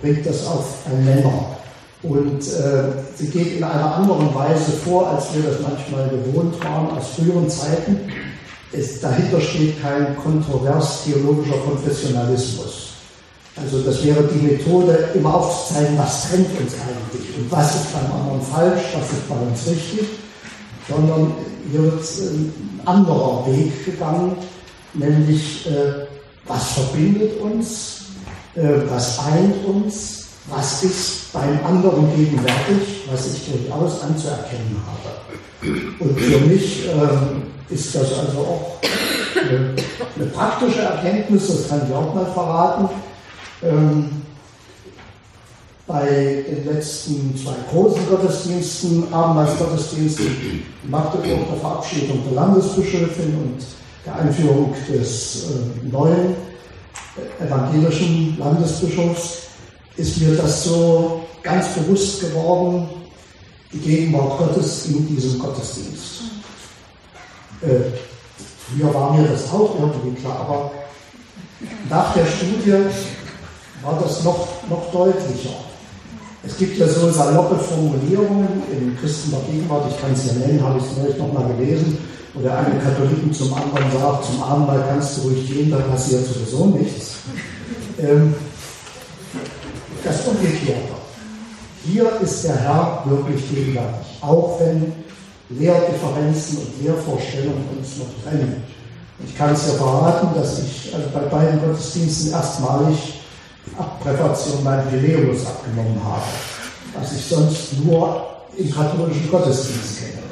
Bringt 0.00 0.26
das 0.26 0.46
auf 0.46 0.86
einen 0.86 1.04
Nenner. 1.04 1.56
Und 2.02 2.40
äh, 2.40 3.16
sie 3.16 3.28
geht 3.28 3.58
in 3.58 3.64
einer 3.64 3.96
anderen 3.96 4.34
Weise 4.34 4.72
vor, 4.72 5.08
als 5.08 5.34
wir 5.34 5.42
das 5.42 5.60
manchmal 5.60 6.08
gewohnt 6.08 6.62
waren 6.64 6.96
aus 6.96 7.08
früheren 7.16 7.48
Zeiten. 7.48 7.98
Es, 8.72 9.00
dahinter 9.00 9.40
steht 9.40 9.82
kein 9.82 10.16
kontrovers 10.16 11.04
theologischer 11.04 11.58
Konfessionalismus. 11.58 12.79
Also 13.56 13.80
das 13.82 14.04
wäre 14.04 14.22
die 14.24 14.46
Methode, 14.46 15.08
immer 15.14 15.34
aufzuzeigen, 15.34 15.98
was 15.98 16.28
trennt 16.28 16.48
uns 16.60 16.72
eigentlich 16.74 17.36
und 17.36 17.50
was 17.50 17.74
ist 17.74 17.92
beim 17.92 18.12
anderen 18.12 18.42
falsch, 18.42 18.82
was 18.94 19.12
ist 19.12 19.28
bei 19.28 19.34
uns 19.34 19.66
richtig, 19.66 20.08
sondern 20.88 21.32
hier 21.70 21.82
wird 21.82 22.02
ein 22.02 22.80
anderer 22.86 23.44
Weg 23.46 23.84
gegangen, 23.84 24.36
nämlich 24.94 25.66
äh, 25.66 26.06
was 26.46 26.72
verbindet 26.72 27.40
uns, 27.40 28.02
äh, 28.54 28.62
was 28.88 29.18
eint 29.18 29.64
uns, 29.66 30.26
was 30.48 30.82
ist 30.84 31.32
beim 31.32 31.58
anderen 31.64 32.08
gegenwärtig, 32.16 33.04
was 33.10 33.34
ich 33.34 33.52
durchaus 33.52 34.02
anzuerkennen 34.02 34.80
habe. 34.86 35.74
Und 35.98 36.18
für 36.18 36.40
mich 36.46 36.86
äh, 36.86 37.74
ist 37.74 37.94
das 37.94 38.12
also 38.18 38.38
auch 38.38 38.80
eine, 39.36 39.74
eine 40.16 40.26
praktische 40.32 40.80
Erkenntnis, 40.80 41.48
das 41.48 41.68
kann 41.68 41.82
ich 41.86 41.94
auch 41.94 42.14
mal 42.14 42.26
verraten 42.26 42.88
ähm, 43.62 44.22
bei 45.86 46.44
den 46.48 46.66
letzten 46.66 47.36
zwei 47.36 47.54
großen 47.70 48.08
Gottesdiensten, 48.08 49.12
Abendmahlsgottesdiensten 49.12 50.26
in 50.26 50.90
Magdeburg, 50.90 51.48
der 51.50 51.60
Verabschiedung 51.60 52.22
der 52.26 52.34
Landesbischöfin 52.34 53.34
und 53.34 53.58
der 54.06 54.16
Einführung 54.16 54.72
des 54.88 55.44
äh, 55.44 55.88
neuen 55.90 56.36
evangelischen 57.44 58.38
Landesbischofs, 58.38 59.38
ist 59.96 60.20
mir 60.20 60.36
das 60.36 60.64
so 60.64 61.22
ganz 61.42 61.74
bewusst 61.74 62.20
geworden, 62.20 62.88
die 63.72 63.78
Gegenwart 63.78 64.38
Gottes 64.38 64.86
in 64.86 65.06
diesem 65.08 65.38
Gottesdienst. 65.38 66.22
Äh, 67.62 67.90
früher 68.68 68.94
war 68.94 69.12
mir 69.14 69.26
das 69.26 69.50
auch 69.52 69.74
irgendwie 69.78 70.20
klar, 70.20 70.40
aber 70.40 70.70
nach 71.88 72.14
der 72.14 72.26
Studie 72.26 72.76
war 73.82 73.98
das 74.02 74.24
noch, 74.24 74.48
noch 74.68 74.90
deutlicher. 74.92 75.56
Es 76.42 76.56
gibt 76.56 76.78
ja 76.78 76.88
so 76.88 77.10
saloppe 77.10 77.56
Formulierungen 77.56 78.48
in 78.72 78.96
Christen 78.98 79.30
der 79.30 79.40
Gegenwart, 79.40 79.90
ich 79.90 80.00
kann 80.00 80.12
es 80.12 80.26
ja 80.26 80.32
nennen, 80.32 80.62
habe 80.62 80.78
ich 80.78 80.84
es 80.84 80.96
neulich 80.96 81.18
nochmal 81.18 81.54
gelesen, 81.54 81.98
wo 82.32 82.40
der 82.40 82.58
eine 82.58 82.78
Katholiken 82.78 83.32
zum 83.32 83.52
anderen 83.52 83.92
sagt, 83.92 84.24
zum 84.24 84.42
Abendmahl 84.42 84.84
kannst 84.88 85.18
du 85.18 85.22
ruhig 85.22 85.46
gehen, 85.46 85.70
da 85.70 85.78
passiert 85.78 86.24
sowieso 86.24 86.66
nichts. 86.66 87.16
Ähm, 87.98 88.34
das 90.02 90.26
Umgekehrte. 90.26 90.94
Hier 91.84 92.10
ist 92.22 92.44
der 92.44 92.56
Herr 92.56 93.02
wirklich 93.06 93.48
gegenwärtig, 93.50 94.06
auch 94.22 94.60
wenn 94.60 94.92
Lehrdifferenzen 95.50 96.58
und 96.58 96.82
Lehrvorstellungen 96.82 97.64
uns 97.76 97.98
noch 97.98 98.06
trennen. 98.24 98.62
Ich 99.24 99.36
kann 99.36 99.52
es 99.52 99.66
ja 99.66 99.74
verraten, 99.74 100.28
dass 100.34 100.60
ich 100.60 100.94
also 100.94 101.06
bei 101.12 101.20
beiden 101.20 101.60
Gottesdiensten 101.60 102.32
erstmalig 102.32 103.19
Abpräparation 103.78 104.64
beim 104.64 104.88
Pileus 104.88 105.46
abgenommen 105.46 106.00
habe, 106.04 106.22
was 106.98 107.12
ich 107.12 107.24
sonst 107.24 107.84
nur 107.84 108.26
im 108.56 108.70
katholischen 108.70 109.30
Gottesdienst 109.30 109.98
kenne. 109.98 110.22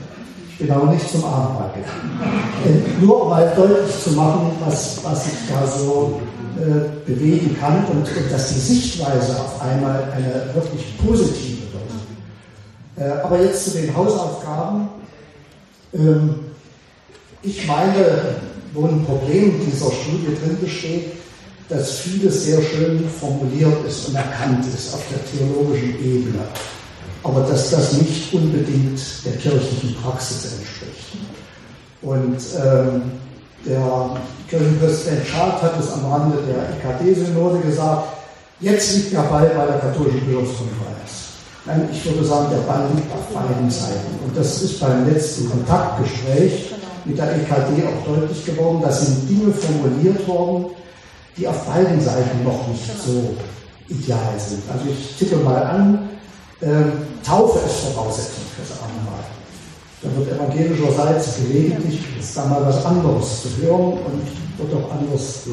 Ich 0.51 0.59
bin 0.59 0.71
aber 0.71 0.93
nicht 0.93 1.09
zum 1.09 1.25
Abendmahl 1.25 1.71
gegangen. 1.73 3.01
nur 3.01 3.23
um 3.23 3.29
mal 3.29 3.53
deutlich 3.57 4.03
zu 4.03 4.11
machen, 4.11 4.51
was, 4.65 4.99
was 5.05 5.27
ich 5.27 5.49
da 5.49 5.67
so 5.67 6.21
äh, 6.59 7.09
bewegen 7.09 7.57
kann 7.61 7.85
und, 7.87 7.99
und, 7.99 8.33
dass 8.33 8.49
die 8.49 8.59
Sichtweise 8.59 9.41
auf 9.41 9.63
einmal 9.63 10.03
eine 10.13 10.53
wirklich 10.55 10.99
positive 10.99 11.63
wird. 11.73 13.09
Äh, 13.09 13.23
aber 13.23 13.41
jetzt 13.41 13.65
zu 13.67 13.79
den 13.79 13.97
Hausaufgaben. 13.97 14.89
Ähm, 15.95 16.35
ich 17.43 17.67
meine, 17.69 18.35
wo 18.75 18.87
ein 18.87 19.05
Problem 19.05 19.61
dieser 19.65 19.93
Studie 19.93 20.37
drin 20.43 20.59
besteht, 20.61 21.13
dass 21.69 21.99
vieles 21.99 22.45
sehr 22.45 22.63
schön 22.63 23.09
formuliert 23.21 23.85
ist 23.87 24.09
und 24.09 24.15
erkannt 24.15 24.65
ist 24.67 24.95
auf 24.95 25.03
der 25.11 25.25
theologischen 25.27 25.99
Ebene, 26.03 26.41
aber 27.23 27.41
dass 27.43 27.71
das 27.71 27.93
nicht 27.93 28.33
unbedingt 28.33 29.01
der 29.25 29.33
kirchlichen 29.33 29.95
Praxis 30.03 30.53
entspricht. 30.57 31.19
Und 32.01 32.39
ähm, 32.65 33.03
der 33.67 34.11
Kirchenpräsident 34.49 35.27
Schad 35.27 35.61
hat 35.63 35.81
es 35.81 35.93
am 35.93 36.11
Rande 36.11 36.39
der 36.47 36.93
EKD-Synode 36.93 37.59
gesagt, 37.61 38.05
jetzt 38.61 38.97
liegt 38.97 39.13
der 39.13 39.23
Ball 39.23 39.51
bei 39.55 39.67
der 39.67 39.79
katholischen 39.81 40.21
Bischofskonferenz. 40.21 41.29
Nein, 41.67 41.89
ich 41.93 42.03
würde 42.07 42.25
sagen, 42.25 42.47
der 42.51 42.59
Ball 42.59 42.89
liegt 42.95 43.13
auf 43.13 43.27
beiden 43.35 43.71
Seiten. 43.71 44.19
Und 44.25 44.35
das 44.35 44.63
ist 44.63 44.81
beim 44.81 45.07
letzten 45.07 45.51
Kontaktgespräch 45.51 46.73
mit 47.05 47.19
der 47.19 47.35
EKD 47.37 47.85
auch 47.85 48.15
deutlich 48.15 48.47
geworden. 48.47 48.81
Da 48.83 48.91
sind 48.91 49.29
Dinge 49.29 49.53
formuliert 49.53 50.27
worden, 50.27 50.67
die 51.39 51.47
auf 51.47 51.65
beiden 51.67 52.01
Seiten 52.01 52.45
noch 52.45 52.67
nicht 52.69 52.91
so 53.05 53.35
ideal 53.89 54.35
sind. 54.39 54.63
Also 54.71 54.87
ich 54.91 55.17
tippe 55.17 55.37
mal 55.37 55.63
an, 55.63 56.09
äh, 56.61 56.67
Taufe 57.25 57.61
ist 57.65 57.95
Voraussetzung 57.95 58.45
fürs 58.57 58.79
Abendmahl. 58.83 59.25
Da 60.03 60.09
wird 60.17 60.33
evangelischerseits 60.33 61.37
gelegentlich 61.37 62.01
ist 62.19 62.37
da 62.37 62.45
mal 62.47 62.65
was 62.65 62.85
anderes 62.85 63.43
zu 63.43 63.49
hören 63.63 63.93
und 63.93 64.23
wird 64.59 64.85
auch 64.85 64.91
anders 64.93 65.45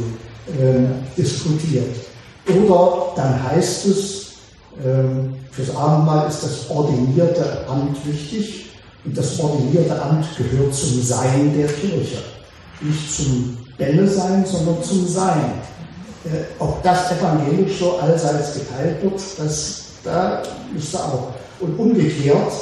äh, 0.47 1.17
diskutiert. 1.17 1.95
Oder 2.47 3.13
dann 3.15 3.43
heißt 3.43 3.85
es, 3.87 4.25
äh, 4.83 5.51
fürs 5.51 5.75
Abendmahl 5.75 6.27
ist 6.27 6.43
das 6.43 6.69
ordinierte 6.69 7.67
Amt 7.67 7.97
wichtig 8.05 8.69
und 9.03 9.17
das 9.17 9.39
ordinierte 9.39 9.99
Amt 10.01 10.25
gehört 10.37 10.73
zum 10.73 11.01
Sein 11.01 11.53
der 11.55 11.67
Kirche. 11.67 12.17
Nicht 12.81 13.15
zum 13.15 13.57
Bälle 13.77 14.07
sein, 14.07 14.45
sondern 14.45 14.83
zum 14.83 15.07
Sein. 15.07 15.53
Äh, 16.25 16.45
ob 16.59 16.81
das 16.81 17.11
evangelisch 17.11 17.79
so 17.79 17.97
allseits 17.97 18.55
geteilt 18.55 19.03
wird, 19.03 19.21
das 19.37 19.85
da 20.03 20.41
müsste 20.73 20.99
auch. 20.99 21.33
Und 21.59 21.77
umgekehrt, 21.79 22.53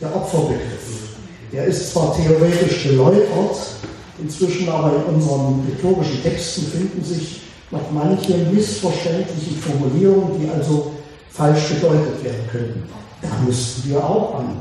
der 0.00 0.14
Opferbegriff. 0.14 1.16
Der 1.52 1.64
ist 1.64 1.92
zwar 1.92 2.14
theoretisch 2.16 2.84
geläutert, 2.84 3.56
inzwischen 4.18 4.68
aber 4.68 4.92
in 4.96 5.14
unseren 5.14 5.66
liturgischen 5.66 6.22
Texten 6.22 6.62
finden 6.66 7.02
sich 7.04 7.42
noch 7.70 7.90
manche 7.92 8.36
missverständliche 8.52 9.54
Formulierungen, 9.60 10.40
die 10.40 10.50
also 10.50 10.92
falsch 11.30 11.68
gedeutet 11.68 12.24
werden 12.24 12.48
können. 12.50 12.88
Da 13.22 13.28
müssten 13.46 13.90
wir 13.90 14.04
auch 14.04 14.40
an. 14.40 14.60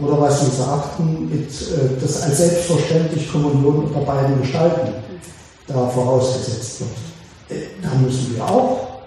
Oder 0.00 0.20
was 0.20 0.40
Sie 0.40 0.56
sagten, 0.56 1.28
mit, 1.28 1.50
äh, 1.50 2.00
das 2.00 2.22
als 2.22 2.38
selbstverständlich 2.38 3.30
Kommunion 3.30 3.84
unter 3.84 4.00
beiden 4.00 4.40
Gestalten 4.40 4.92
da 5.66 5.88
vorausgesetzt 5.88 6.80
wird. 6.80 7.07
Äh, 7.48 7.54
da 7.82 7.90
müssen 7.94 8.36
wir 8.36 8.44
auch 8.44 9.00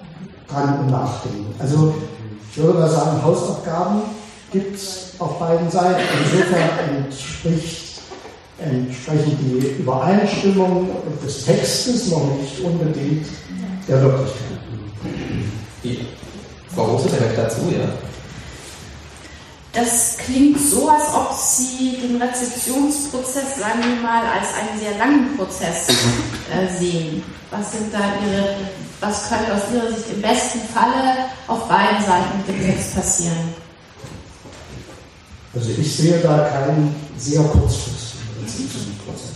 dran 0.47 0.89
nachdenken. 0.89 1.53
Also 1.59 1.93
ich 2.51 2.57
würde 2.57 2.79
mal 2.79 2.89
sagen, 2.89 3.23
Hausaufgaben 3.23 4.01
gibt 4.51 4.75
es 4.75 5.13
auf 5.19 5.39
beiden 5.39 5.69
Seiten. 5.69 6.01
Insofern 6.23 7.05
entspricht, 7.05 8.01
entsprechen 8.59 9.37
die 9.39 9.81
Übereinstimmung 9.81 10.89
des 11.23 11.45
Textes 11.45 12.09
noch 12.09 12.25
nicht 12.39 12.59
unbedingt 12.61 13.27
der 13.87 14.01
Wirklichkeit. 14.01 14.59
Die 15.83 16.05
Frau 16.73 16.83
Rose 16.83 17.09
direkt 17.09 17.37
dazu, 17.37 17.61
ja. 17.71 17.87
Das 19.73 20.17
klingt 20.17 20.59
so, 20.59 20.89
als 20.89 21.13
ob 21.13 21.33
Sie 21.33 21.95
den 22.01 22.21
Rezeptionsprozess, 22.21 23.57
sagen 23.57 23.79
wir 23.81 24.01
mal, 24.01 24.23
als 24.25 24.53
einen 24.53 24.77
sehr 24.77 24.97
langen 24.97 25.37
Prozess 25.37 25.87
äh, 26.51 26.77
sehen. 26.77 27.23
Was 27.51 27.71
sind 27.71 27.93
da 27.93 27.99
Ihre, 28.25 28.55
was 28.99 29.29
könnte 29.29 29.53
aus 29.53 29.61
Ihrer 29.73 29.87
Sicht 29.95 30.09
im 30.13 30.21
besten 30.21 30.59
Falle 30.73 31.29
auf 31.47 31.69
beiden 31.69 32.03
Seiten 32.05 32.37
mit 32.37 32.47
dem 32.49 32.65
Text 32.65 32.95
passieren? 32.95 33.53
Also 35.55 35.69
ich 35.69 35.95
sehe 35.95 36.19
da 36.19 36.49
keinen 36.49 36.93
sehr 37.17 37.41
kurzfristigen 37.41 38.43
Rezeptionsprozess. 38.43 39.31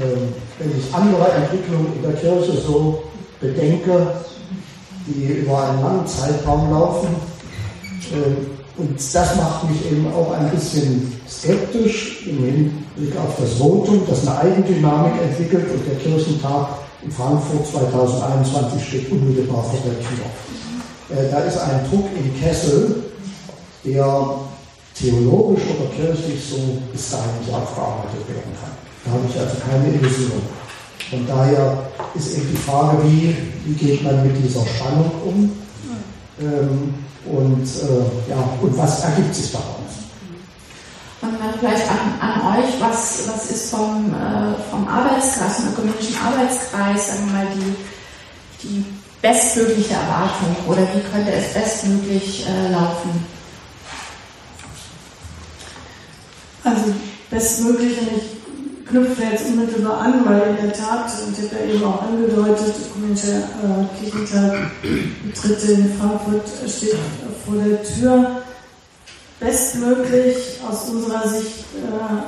Ähm, 0.00 0.34
wenn 0.58 0.78
ich 0.78 0.94
andere 0.94 1.32
Entwicklungen 1.32 1.94
in 1.96 2.02
der 2.02 2.12
Kirche 2.12 2.60
so 2.60 3.04
bedenke, 3.40 4.20
die 5.06 5.24
über 5.24 5.68
einen 5.68 5.80
langen 5.80 6.06
Zeitraum 6.06 6.70
laufen, 6.70 7.08
äh, 8.12 8.57
und 8.78 8.96
das 8.96 9.36
macht 9.36 9.68
mich 9.68 9.90
eben 9.90 10.06
auch 10.12 10.32
ein 10.32 10.50
bisschen 10.50 11.12
skeptisch 11.28 12.26
im 12.26 12.38
Hinblick 12.38 13.16
auf 13.18 13.34
das 13.40 13.54
Votum, 13.54 14.02
das 14.08 14.26
eine 14.26 14.38
Eigendynamik 14.38 15.20
entwickelt 15.20 15.66
und 15.72 15.84
der 15.84 15.96
Kirchentag 15.96 16.68
in 17.02 17.10
Frankfurt 17.10 17.66
2021 17.66 18.86
steht 18.86 19.10
unmittelbar 19.10 19.64
vor 19.64 19.80
der 19.84 19.98
Tür. 19.98 20.26
Äh, 21.10 21.30
da 21.30 21.40
ist 21.40 21.58
ein 21.58 21.80
Druck 21.90 22.06
im 22.16 22.40
Kessel, 22.40 23.04
der 23.84 24.30
theologisch 24.94 25.62
oder 25.76 25.90
kirchlich 25.94 26.40
so 26.48 26.56
bis 26.92 27.10
dahin 27.10 27.30
nicht 27.40 27.52
aufgearbeitet 27.52 28.28
werden 28.28 28.52
kann. 28.60 28.70
Da 29.04 29.10
habe 29.12 29.22
ich 29.28 29.40
also 29.40 29.56
keine 29.68 29.94
Illusion. 29.94 30.42
Von 31.10 31.26
daher 31.26 31.84
ist 32.14 32.36
eben 32.36 32.48
die 32.50 32.56
Frage, 32.56 32.98
wie, 33.04 33.34
wie 33.64 33.74
geht 33.74 34.04
man 34.04 34.26
mit 34.26 34.36
dieser 34.44 34.64
Spannung 34.66 35.10
um? 35.24 35.52
Ähm, 36.40 36.94
und, 37.30 37.64
äh, 37.64 38.30
ja, 38.30 38.36
und 38.60 38.78
was 38.78 39.04
ergibt 39.04 39.34
sich 39.34 39.52
daraus? 39.52 39.66
Und 41.20 41.32
dann 41.40 41.54
vielleicht 41.58 41.84
an, 41.90 42.20
an 42.20 42.58
euch, 42.58 42.80
was, 42.80 43.28
was 43.28 43.50
ist 43.50 43.70
vom, 43.70 44.14
äh, 44.14 44.70
vom 44.70 44.86
Arbeitskreis, 44.86 45.56
vom 45.56 45.68
ökumenischen 45.72 46.16
Arbeitskreis, 46.24 47.08
sagen 47.08 47.26
wir 47.26 47.32
mal, 47.32 47.46
die, 47.54 48.66
die 48.66 48.84
bestmögliche 49.20 49.94
Erwartung 49.94 50.56
oder 50.66 50.82
wie 50.94 51.00
könnte 51.00 51.32
es 51.32 51.52
bestmöglich 51.52 52.46
äh, 52.46 52.70
laufen? 52.70 53.26
Also 56.62 56.94
bestmöglich, 57.30 57.98
ich 58.16 58.37
knüpfe 58.88 59.22
jetzt 59.22 59.46
unmittelbar 59.46 60.00
an, 60.00 60.24
weil 60.24 60.56
in 60.56 60.56
der 60.68 60.72
Tat, 60.72 61.10
und 61.26 61.38
ich 61.38 61.44
habe 61.50 61.64
ja 61.64 61.74
eben 61.74 61.84
auch 61.84 62.02
angedeutet, 62.02 62.74
ökumenischer 62.90 63.38
äh, 63.38 63.86
Kirchentag, 64.00 64.70
dritte 65.40 65.72
in 65.72 65.92
Frankfurt 65.98 66.48
steht 66.68 66.96
vor 67.44 67.56
der 67.56 67.82
Tür. 67.82 68.42
Bestmöglich 69.40 70.60
aus 70.68 70.88
unserer 70.88 71.28
Sicht 71.28 71.64
äh, 71.76 72.24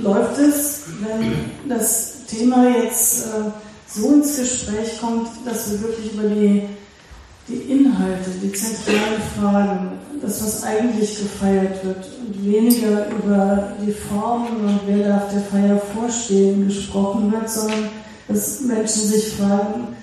läuft 0.00 0.38
es, 0.38 0.82
wenn 1.00 1.68
das 1.68 2.26
Thema 2.26 2.68
jetzt 2.68 3.26
äh, 3.26 3.50
so 3.86 4.12
ins 4.12 4.36
Gespräch 4.36 5.00
kommt, 5.00 5.28
dass 5.46 5.70
wir 5.70 5.80
wirklich 5.82 6.12
über 6.12 6.28
die, 6.28 6.68
die 7.48 7.72
Inhalte, 7.72 8.30
die 8.42 8.52
zentralen 8.52 9.22
Fragen, 9.38 9.98
das, 10.22 10.42
was 10.42 10.62
eigentlich 10.64 11.18
gefeiert 11.18 11.84
wird 11.84 12.08
und 12.20 12.44
weniger 12.44 13.06
über 13.10 13.72
die 13.84 13.92
Formen 13.92 14.64
und 14.64 14.80
wer 14.86 15.08
darf 15.08 15.32
der 15.32 15.42
Feier 15.42 15.78
vorstehen 15.78 16.66
gesprochen 16.66 17.32
wird, 17.32 17.48
sondern 17.48 17.88
dass 18.28 18.60
Menschen 18.60 19.02
sich 19.02 19.34
fragen, 19.34 19.96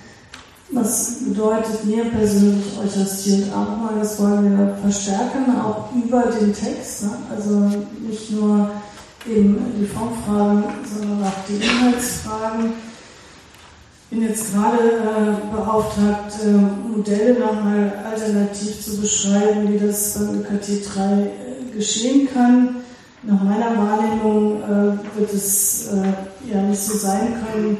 was 0.70 1.18
bedeutet 1.24 1.84
mir 1.84 2.04
persönlich 2.06 2.64
Eucharistie 2.82 3.34
und 3.34 3.52
Abendmahl? 3.52 4.00
Das 4.00 4.20
wollen 4.20 4.58
wir 4.58 4.76
verstärken, 4.82 5.56
auch 5.62 5.88
über 5.94 6.22
den 6.22 6.52
Text. 6.52 7.04
Ne? 7.04 7.10
Also 7.34 7.70
nicht 8.00 8.32
nur 8.32 8.70
eben 9.28 9.58
die 9.78 9.86
Formfragen, 9.86 10.64
sondern 10.92 11.22
auch 11.22 11.32
die 11.48 11.64
Inhaltsfragen. 11.64 12.72
Bin 14.08 14.22
jetzt 14.22 14.54
gerade 14.54 14.78
äh, 14.78 15.56
beauftragt, 15.56 16.32
äh, 16.44 16.96
Modelle 16.96 17.40
nochmal 17.40 17.92
alternativ 18.08 18.80
zu 18.80 19.00
beschreiben, 19.00 19.68
wie 19.68 19.84
das 19.84 20.14
beim 20.14 20.44
kt 20.44 20.94
3 20.94 21.22
äh, 21.22 21.76
geschehen 21.76 22.28
kann. 22.32 22.76
Nach 23.24 23.42
meiner 23.42 23.76
Wahrnehmung 23.76 24.62
äh, 24.62 25.18
wird 25.18 25.34
es 25.34 25.88
äh, 25.88 26.52
ja 26.54 26.62
nicht 26.62 26.80
so 26.80 26.96
sein 26.96 27.34
können, 27.44 27.78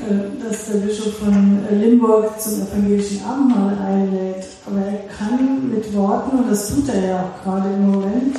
äh, 0.00 0.44
dass 0.44 0.66
der 0.66 0.78
Bischof 0.78 1.18
von 1.18 1.60
Limburg 1.70 2.40
zum 2.40 2.62
evangelischen 2.62 3.22
Abendmahl 3.24 3.78
einlädt. 3.78 4.48
Aber 4.66 4.80
er 4.80 5.04
kann 5.16 5.70
mit 5.70 5.94
Worten, 5.94 6.38
und 6.38 6.50
das 6.50 6.74
tut 6.74 6.88
er 6.88 7.08
ja 7.08 7.22
auch 7.22 7.44
gerade 7.44 7.68
im 7.70 7.90
Moment, 7.92 8.36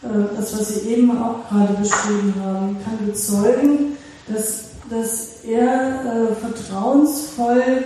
das, 0.00 0.58
was 0.58 0.68
Sie 0.68 0.88
eben 0.90 1.10
auch 1.10 1.48
gerade 1.48 1.74
beschrieben 1.74 2.32
haben, 2.42 2.76
kann 2.84 3.04
bezeugen, 3.04 3.97
dass, 4.32 4.64
dass 4.90 5.44
er 5.44 6.30
äh, 6.30 6.34
vertrauensvoll 6.34 7.84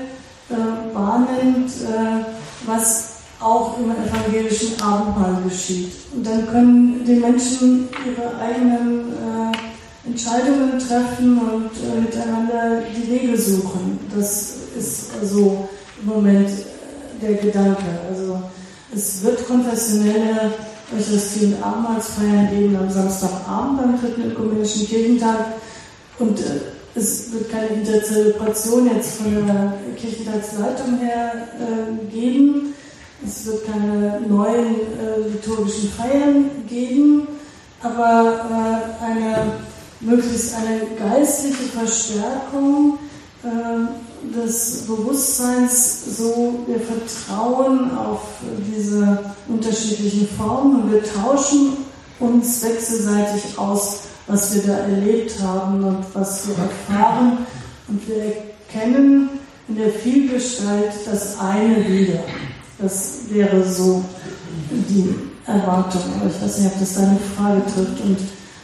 äh, 0.51 0.95
wahrnimmt, 0.95 1.71
äh, 1.71 2.25
was 2.67 3.11
auch 3.41 3.77
im 3.79 3.91
evangelischen 3.91 4.81
Abendmahl 4.81 5.43
geschieht. 5.49 5.93
Und 6.15 6.25
dann 6.25 6.47
können 6.47 7.05
die 7.05 7.15
Menschen 7.15 7.89
ihre 8.07 8.39
eigenen 8.39 9.13
Entscheidungen 10.05 10.79
treffen 10.79 11.39
und 11.39 11.71
äh, 11.77 12.01
miteinander 12.01 12.83
die 12.95 13.11
Wege 13.11 13.37
suchen. 13.39 13.99
Das 14.15 14.57
ist 14.77 15.11
so 15.23 15.69
im 16.01 16.09
Moment 16.09 16.51
der 17.21 17.35
Gedanke. 17.35 17.85
Also 18.11 18.43
es 18.95 19.23
wird 19.23 19.47
konfessionelle 19.47 20.53
Eucharistie- 20.95 21.47
und 21.47 21.63
Abendmahlsfeiern 21.63 22.51
geben 22.51 22.77
am 22.77 22.91
Samstagabend 22.91 23.79
beim 23.79 24.01
dritten 24.01 24.33
ökumenischen 24.33 24.87
Kirchentag. 24.87 25.47
Und 26.19 26.41
äh, 26.41 26.61
es 26.95 27.33
wird 27.33 27.51
keine 27.51 27.69
Interzelebration 27.69 28.91
jetzt 28.95 29.17
von 29.17 29.47
der 29.47 29.75
Kirchentagsleitung 29.97 30.99
her 30.99 31.49
äh, 31.59 32.13
geben. 32.13 32.75
Es 33.25 33.47
wird 33.47 33.67
keine 33.67 34.21
neuen 34.29 34.75
äh, 34.75 35.29
liturgischen 35.33 35.91
Feiern 35.91 36.51
geben, 36.69 37.29
aber 37.81 38.91
äh, 39.01 39.05
eine 39.05 39.53
möglichst 40.01 40.55
eine 40.55 40.81
geistliche 40.99 41.65
Verstärkung 41.65 42.99
äh, 43.45 44.37
des 44.37 44.83
Bewusstseins, 44.87 46.17
so 46.19 46.61
wir 46.67 46.81
vertrauen 46.81 47.97
auf 47.97 48.21
diese 48.75 49.19
unterschiedlichen 49.49 50.29
Formen 50.37 50.83
und 50.83 50.93
wir 50.93 51.03
tauschen 51.03 51.77
uns 52.21 52.63
wechselseitig 52.63 53.59
aus, 53.59 54.01
was 54.27 54.55
wir 54.55 54.63
da 54.63 54.79
erlebt 54.79 55.33
haben 55.41 55.83
und 55.85 56.05
was 56.15 56.49
wir 56.49 56.55
erfahren 56.59 57.39
und 57.89 58.09
wir 58.09 58.17
erkennen 58.17 59.29
in 59.69 59.77
der 59.77 59.91
Vielgestalt 59.91 60.93
das 61.07 61.39
eine 61.39 61.87
wieder. 61.89 62.21
Das 62.79 63.21
wäre 63.29 63.65
so 63.65 64.05
die 64.71 65.15
Erwartung. 65.47 66.03
Aber 66.21 66.31
ich 66.31 66.43
weiß 66.43 66.59
nicht, 66.59 66.73
ob 66.73 66.81
das 66.81 66.95
deine 66.95 67.19
Frage 67.37 67.63
trifft. 67.65 68.01
Und 68.01 68.19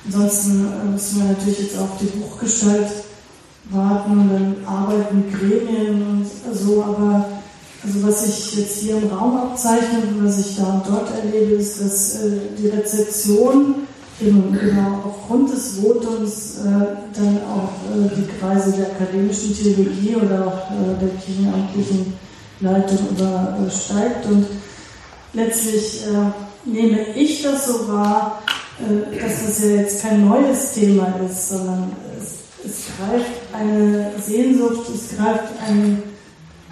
ansonsten 0.07 0.67
äh, 0.67 0.85
müssen 0.93 1.19
wir 1.19 1.33
natürlich 1.33 1.61
jetzt 1.61 1.79
auf 1.79 1.91
die 2.01 2.07
Buchgestalt 2.07 2.89
warten 3.71 4.13
und 4.13 4.29
dann 4.31 4.57
arbeiten 4.67 5.25
Gremien 5.31 6.03
und 6.03 6.27
so. 6.55 6.83
Aber 6.83 7.27
also 7.85 8.07
was 8.07 8.27
ich 8.27 8.57
jetzt 8.57 8.79
hier 8.79 8.99
im 8.99 9.09
Raum 9.09 9.37
abzeichne 9.37 10.01
und 10.09 10.27
was 10.27 10.39
ich 10.39 10.57
da 10.57 10.65
und 10.75 10.89
dort 10.89 11.11
erlebe, 11.15 11.55
ist, 11.55 11.81
dass 11.81 12.17
äh, 12.17 12.31
die 12.59 12.69
Rezeption 12.69 13.87
eben 14.21 14.53
genau 14.53 15.03
aufgrund 15.05 15.53
des 15.53 15.81
Votums 15.81 16.59
äh, 16.59 16.63
dann 17.15 17.41
auch 17.45 17.73
äh, 17.95 18.09
die 18.17 18.27
Kreise 18.39 18.73
der 18.73 18.87
akademischen 18.87 19.55
Theologie 19.55 20.17
oder 20.17 20.47
auch 20.47 20.71
äh, 20.71 20.99
der 21.01 21.11
kirchenamtlichen 21.21 22.15
Leitung 22.61 22.99
übersteigt. 23.11 24.27
Und 24.27 24.47
letztlich 25.33 26.05
äh, 26.07 26.69
nehme 26.69 27.15
ich 27.15 27.43
das 27.43 27.67
so 27.67 27.89
wahr, 27.89 28.43
äh, 28.81 29.21
dass 29.21 29.47
das 29.47 29.65
ja 29.65 29.71
jetzt 29.77 30.03
kein 30.03 30.29
neues 30.29 30.73
Thema 30.73 31.15
ist, 31.25 31.51
sondern 31.51 31.93
es, 32.21 32.69
es 32.69 32.87
greift 32.97 33.31
eine 33.53 34.11
Sehnsucht, 34.21 34.87
es 34.93 35.17
greift 35.17 35.53
ein, 35.67 36.03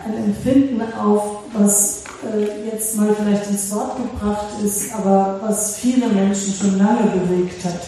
ein 0.04 0.24
Empfinden 0.24 0.82
auf, 0.98 1.44
was 1.52 2.05
äh, 2.34 2.66
jetzt 2.70 2.96
mal 2.96 3.14
vielleicht 3.14 3.50
ins 3.50 3.72
Wort 3.74 3.96
gebracht 3.96 4.46
ist, 4.64 4.92
aber 4.94 5.40
was 5.42 5.76
viele 5.76 6.08
Menschen 6.08 6.54
schon 6.54 6.78
lange 6.78 7.10
bewegt 7.10 7.64
hat. 7.64 7.80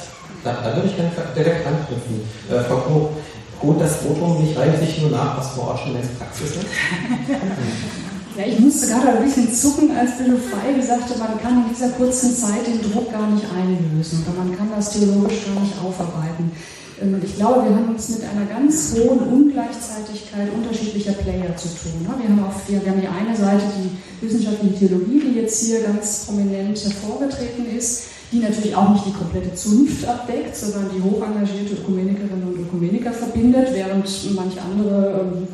Da, 0.45 0.53
da 0.63 0.77
würde 0.77 0.89
ich 0.89 0.97
gerne 0.97 1.11
direkt 1.37 1.67
anknüpfen. 1.67 2.21
Äh, 2.51 2.61
Frau 2.61 2.77
Koch, 2.77 3.11
holt 3.63 3.81
das 3.81 3.97
Votum 3.97 4.43
nicht 4.43 4.57
eigentlich 4.57 5.01
nur 5.01 5.11
nach, 5.11 5.39
was 5.39 5.49
vor 5.49 5.69
Ort 5.69 5.81
schon 5.81 5.95
längst 5.95 6.19
Praxis 6.19 6.51
ist? 6.51 6.59
Ja, 8.39 8.45
ich 8.47 8.61
musste 8.61 8.87
gerade 8.87 9.19
ein 9.19 9.25
bisschen 9.25 9.53
zucken, 9.53 9.91
als 9.99 10.13
Philipp 10.13 10.39
Feige 10.39 10.81
sagte, 10.81 11.19
man 11.19 11.43
kann 11.43 11.65
in 11.65 11.75
dieser 11.75 11.89
kurzen 11.89 12.37
Zeit 12.37 12.69
den 12.69 12.81
Druck 12.81 13.11
gar 13.11 13.29
nicht 13.31 13.45
einlösen 13.51 14.25
oder 14.25 14.45
man 14.45 14.57
kann 14.57 14.71
das 14.77 14.91
theologisch 14.91 15.45
gar 15.45 15.61
nicht 15.61 15.75
aufarbeiten. 15.83 16.53
Ähm, 17.03 17.21
ich 17.23 17.37
glaube, 17.37 17.69
wir 17.69 17.77
haben 17.77 17.91
uns 17.91 18.09
mit 18.11 18.23
einer 18.23 18.47
ganz 18.47 18.95
hohen 18.95 19.21
Ungleichzeitigkeit 19.21 20.49
unterschiedlicher 20.55 21.13
Player 21.13 21.57
zu 21.57 21.69
tun. 21.69 22.03
Ne? 22.03 22.15
Wir 22.21 22.29
haben, 22.29 22.45
auf, 22.45 22.69
wir 22.69 22.79
haben 22.79 23.01
die 23.01 23.09
eine 23.09 23.37
Seite 23.37 23.65
die 23.77 24.27
wissenschaftliche 24.27 24.87
Theologie, 24.87 25.21
die 25.21 25.41
jetzt 25.41 25.65
hier 25.65 25.83
ganz 25.83 26.27
prominent 26.27 26.79
hervorgetreten 26.83 27.67
ist, 27.77 28.05
die 28.33 28.41
natürlich 28.41 28.75
auch 28.75 28.93
nicht 28.93 29.07
die 29.07 29.13
komplette 29.13 29.55
Zunft 29.55 30.07
abdeckt, 30.07 30.55
sondern 30.55 30.91
die 30.95 31.03
hoch 31.03 31.23
engagierte 31.23 31.75
Ökumenikerinnen 31.75 32.43
und 32.43 32.61
Ökumeniker 32.61 33.13
verbindet, 33.13 33.69
während 33.73 34.35
manche 34.35 34.61
andere 34.61 35.21
ähm, 35.21 35.49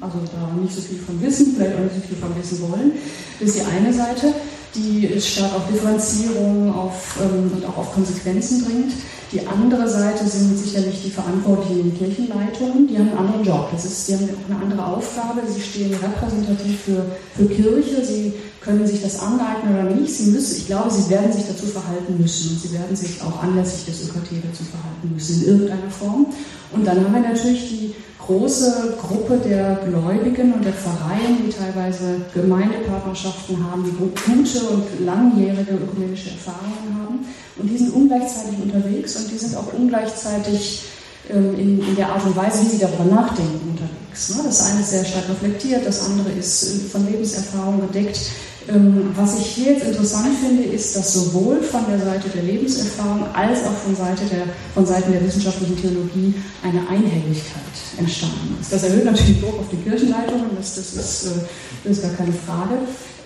also 0.00 0.18
da 0.32 0.60
nicht 0.60 0.74
so 0.74 0.80
viel 0.80 0.98
von 0.98 1.20
wissen, 1.22 1.54
vielleicht 1.56 1.74
auch 1.74 1.80
nicht 1.80 1.94
so 1.94 2.00
viel 2.00 2.18
von 2.18 2.36
wissen 2.36 2.60
wollen. 2.68 2.92
Das 3.40 3.48
ist 3.48 3.58
die 3.58 3.64
eine 3.64 3.92
Seite, 3.92 4.34
die 4.74 5.20
stark 5.20 5.54
auf 5.54 5.68
Differenzierung 5.72 6.74
auf, 6.74 7.18
ähm, 7.22 7.50
und 7.54 7.64
auch 7.64 7.78
auf 7.78 7.94
Konsequenzen 7.94 8.64
dringt. 8.64 8.92
Die 9.32 9.44
andere 9.44 9.88
Seite 9.88 10.24
sind 10.24 10.56
sicherlich 10.56 11.02
die 11.02 11.10
Verantwortlichen 11.10 11.80
in 11.80 11.98
Kirchenleitungen, 11.98 12.86
die 12.86 12.96
haben 12.96 13.08
einen 13.08 13.18
anderen 13.18 13.44
Job. 13.44 13.68
Das 13.72 13.84
ist, 13.84 14.08
die 14.08 14.14
haben 14.14 14.28
eine 14.48 14.62
andere 14.62 14.86
Aufgabe, 14.86 15.40
sie 15.46 15.60
stehen 15.60 15.92
repräsentativ 15.94 16.80
für, 16.82 17.04
für 17.36 17.46
Kirche, 17.46 18.04
sie 18.04 18.34
können 18.60 18.86
sich 18.86 19.02
das 19.02 19.20
aneignen 19.20 19.74
oder 19.74 19.94
nicht. 19.94 20.14
Sie 20.14 20.30
müssen, 20.30 20.56
ich 20.56 20.66
glaube, 20.66 20.90
sie 20.90 21.10
werden 21.10 21.32
sich 21.32 21.44
dazu 21.46 21.66
verhalten 21.66 22.16
müssen 22.20 22.50
und 22.50 22.60
sie 22.60 22.72
werden 22.72 22.94
sich 22.94 23.20
auch 23.22 23.42
anlässlich 23.42 23.86
des 23.86 24.08
ÖKT 24.08 24.42
dazu 24.42 24.62
verhalten 24.64 25.12
müssen 25.12 25.42
in 25.42 25.48
irgendeiner 25.48 25.90
Form. 25.90 26.26
Und 26.72 26.86
dann 26.86 27.04
haben 27.04 27.12
wir 27.12 27.20
natürlich 27.20 27.68
die 27.68 27.94
große 28.26 28.96
Gruppe 29.00 29.38
der 29.38 29.78
Gläubigen 29.86 30.52
und 30.52 30.64
der 30.64 30.72
Pfarreien, 30.72 31.38
die 31.46 31.50
teilweise 31.50 32.22
Gemeindepartnerschaften 32.34 33.70
haben, 33.70 33.84
die 33.84 33.92
gute 33.92 34.66
und 34.68 34.84
langjährige 35.04 35.74
ökumenische 35.74 36.30
Erfahrungen 36.30 37.00
haben. 37.00 37.26
Und 37.56 37.70
die 37.70 37.78
sind 37.78 37.94
ungleichzeitig 37.94 38.58
unterwegs 38.62 39.16
und 39.16 39.30
die 39.30 39.38
sind 39.38 39.56
auch 39.56 39.72
ungleichzeitig 39.72 40.84
ähm, 41.30 41.58
in, 41.58 41.88
in, 41.88 41.96
der 41.96 42.08
Art 42.08 42.24
und 42.24 42.36
Weise, 42.36 42.62
wie 42.62 42.70
sie 42.70 42.78
darüber 42.78 43.04
nachdenken, 43.04 43.70
unterwegs. 43.70 44.36
Ne? 44.36 44.42
Das 44.44 44.70
eine 44.70 44.80
ist 44.80 44.90
sehr 44.90 45.04
stark 45.04 45.28
reflektiert, 45.28 45.86
das 45.86 46.04
andere 46.06 46.30
ist 46.30 46.62
äh, 46.64 46.88
von 46.88 47.06
Lebenserfahrung 47.06 47.80
gedeckt. 47.80 48.20
Ähm, 48.68 49.10
was 49.14 49.38
ich 49.38 49.46
hier 49.46 49.72
jetzt 49.74 49.86
interessant 49.86 50.36
finde, 50.38 50.64
ist, 50.64 50.96
dass 50.96 51.12
sowohl 51.12 51.62
von 51.62 51.82
der 51.88 52.00
Seite 52.00 52.28
der 52.30 52.42
Lebenserfahrung 52.42 53.26
als 53.32 53.60
auch 53.64 53.76
von, 53.84 53.94
Seite 53.94 54.24
der, 54.24 54.44
von 54.74 54.84
Seiten 54.84 55.12
der 55.12 55.24
wissenschaftlichen 55.24 55.80
Theologie 55.80 56.34
eine 56.64 56.80
Einhelligkeit 56.88 57.62
entstanden 57.96 58.56
ist. 58.60 58.72
Das 58.72 58.82
erhöht 58.82 59.04
natürlich 59.04 59.40
Druck 59.40 59.60
auf 59.60 59.68
die 59.70 59.76
Kirchenleitungen, 59.76 60.50
das, 60.56 60.74
das, 60.74 60.94
ist, 60.94 61.26
äh, 61.26 61.40
das 61.84 61.98
ist 61.98 62.02
gar 62.02 62.12
keine 62.12 62.32
Frage. 62.32 62.74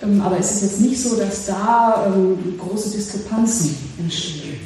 Ähm, 0.03 0.21
aber 0.21 0.37
es 0.39 0.51
ist 0.51 0.61
jetzt 0.61 0.81
nicht 0.81 1.01
so, 1.01 1.15
dass 1.15 1.45
da 1.45 2.05
ähm, 2.07 2.37
große 2.59 2.91
Diskrepanzen 2.91 3.75
entstehen. 3.99 4.59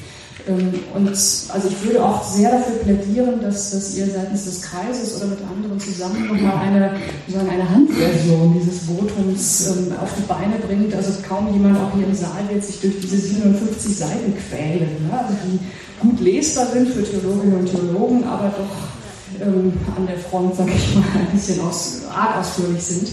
Ähm, 0.48 0.74
und 0.94 1.10
also 1.10 1.68
ich 1.68 1.84
würde 1.84 2.04
auch 2.04 2.24
sehr 2.24 2.52
dafür 2.52 2.76
plädieren, 2.76 3.42
dass, 3.42 3.72
dass 3.72 3.96
ihr 3.96 4.06
seitens 4.06 4.46
des 4.46 4.62
Kreises 4.62 5.18
oder 5.18 5.28
mit 5.28 5.40
anderen 5.42 5.80
zusammen 5.80 6.28
nochmal 6.28 6.58
eine, 6.58 6.92
sozusagen 7.26 7.50
eine 7.50 7.70
Handversion 7.70 8.54
dieses 8.54 8.88
Votums 8.88 9.68
ähm, 9.68 9.94
auf 10.02 10.12
die 10.18 10.28
Beine 10.28 10.56
bringt. 10.68 10.94
Also 10.94 11.14
kaum 11.28 11.52
jemand 11.52 11.78
auch 11.80 11.96
hier 11.96 12.06
im 12.06 12.14
Saal 12.14 12.44
wird 12.50 12.64
sich 12.64 12.80
durch 12.80 13.00
diese 13.02 13.18
57 13.18 13.98
Seiten 13.98 14.34
quälen, 14.36 15.08
ne? 15.10 15.18
also 15.18 15.34
die 15.46 15.60
gut 16.00 16.20
lesbar 16.20 16.68
sind 16.68 16.90
für 16.90 17.04
Theologinnen 17.04 17.60
und 17.60 17.66
Theologen, 17.66 18.24
aber 18.26 18.50
doch 18.50 19.46
ähm, 19.46 19.74
an 19.96 20.06
der 20.06 20.18
Front, 20.18 20.56
sage 20.56 20.72
ich 20.76 20.96
mal, 20.96 21.04
ein 21.20 21.32
bisschen 21.32 21.60
aus, 21.62 22.02
arg 22.14 22.38
ausführlich 22.40 22.84
sind. 22.84 23.10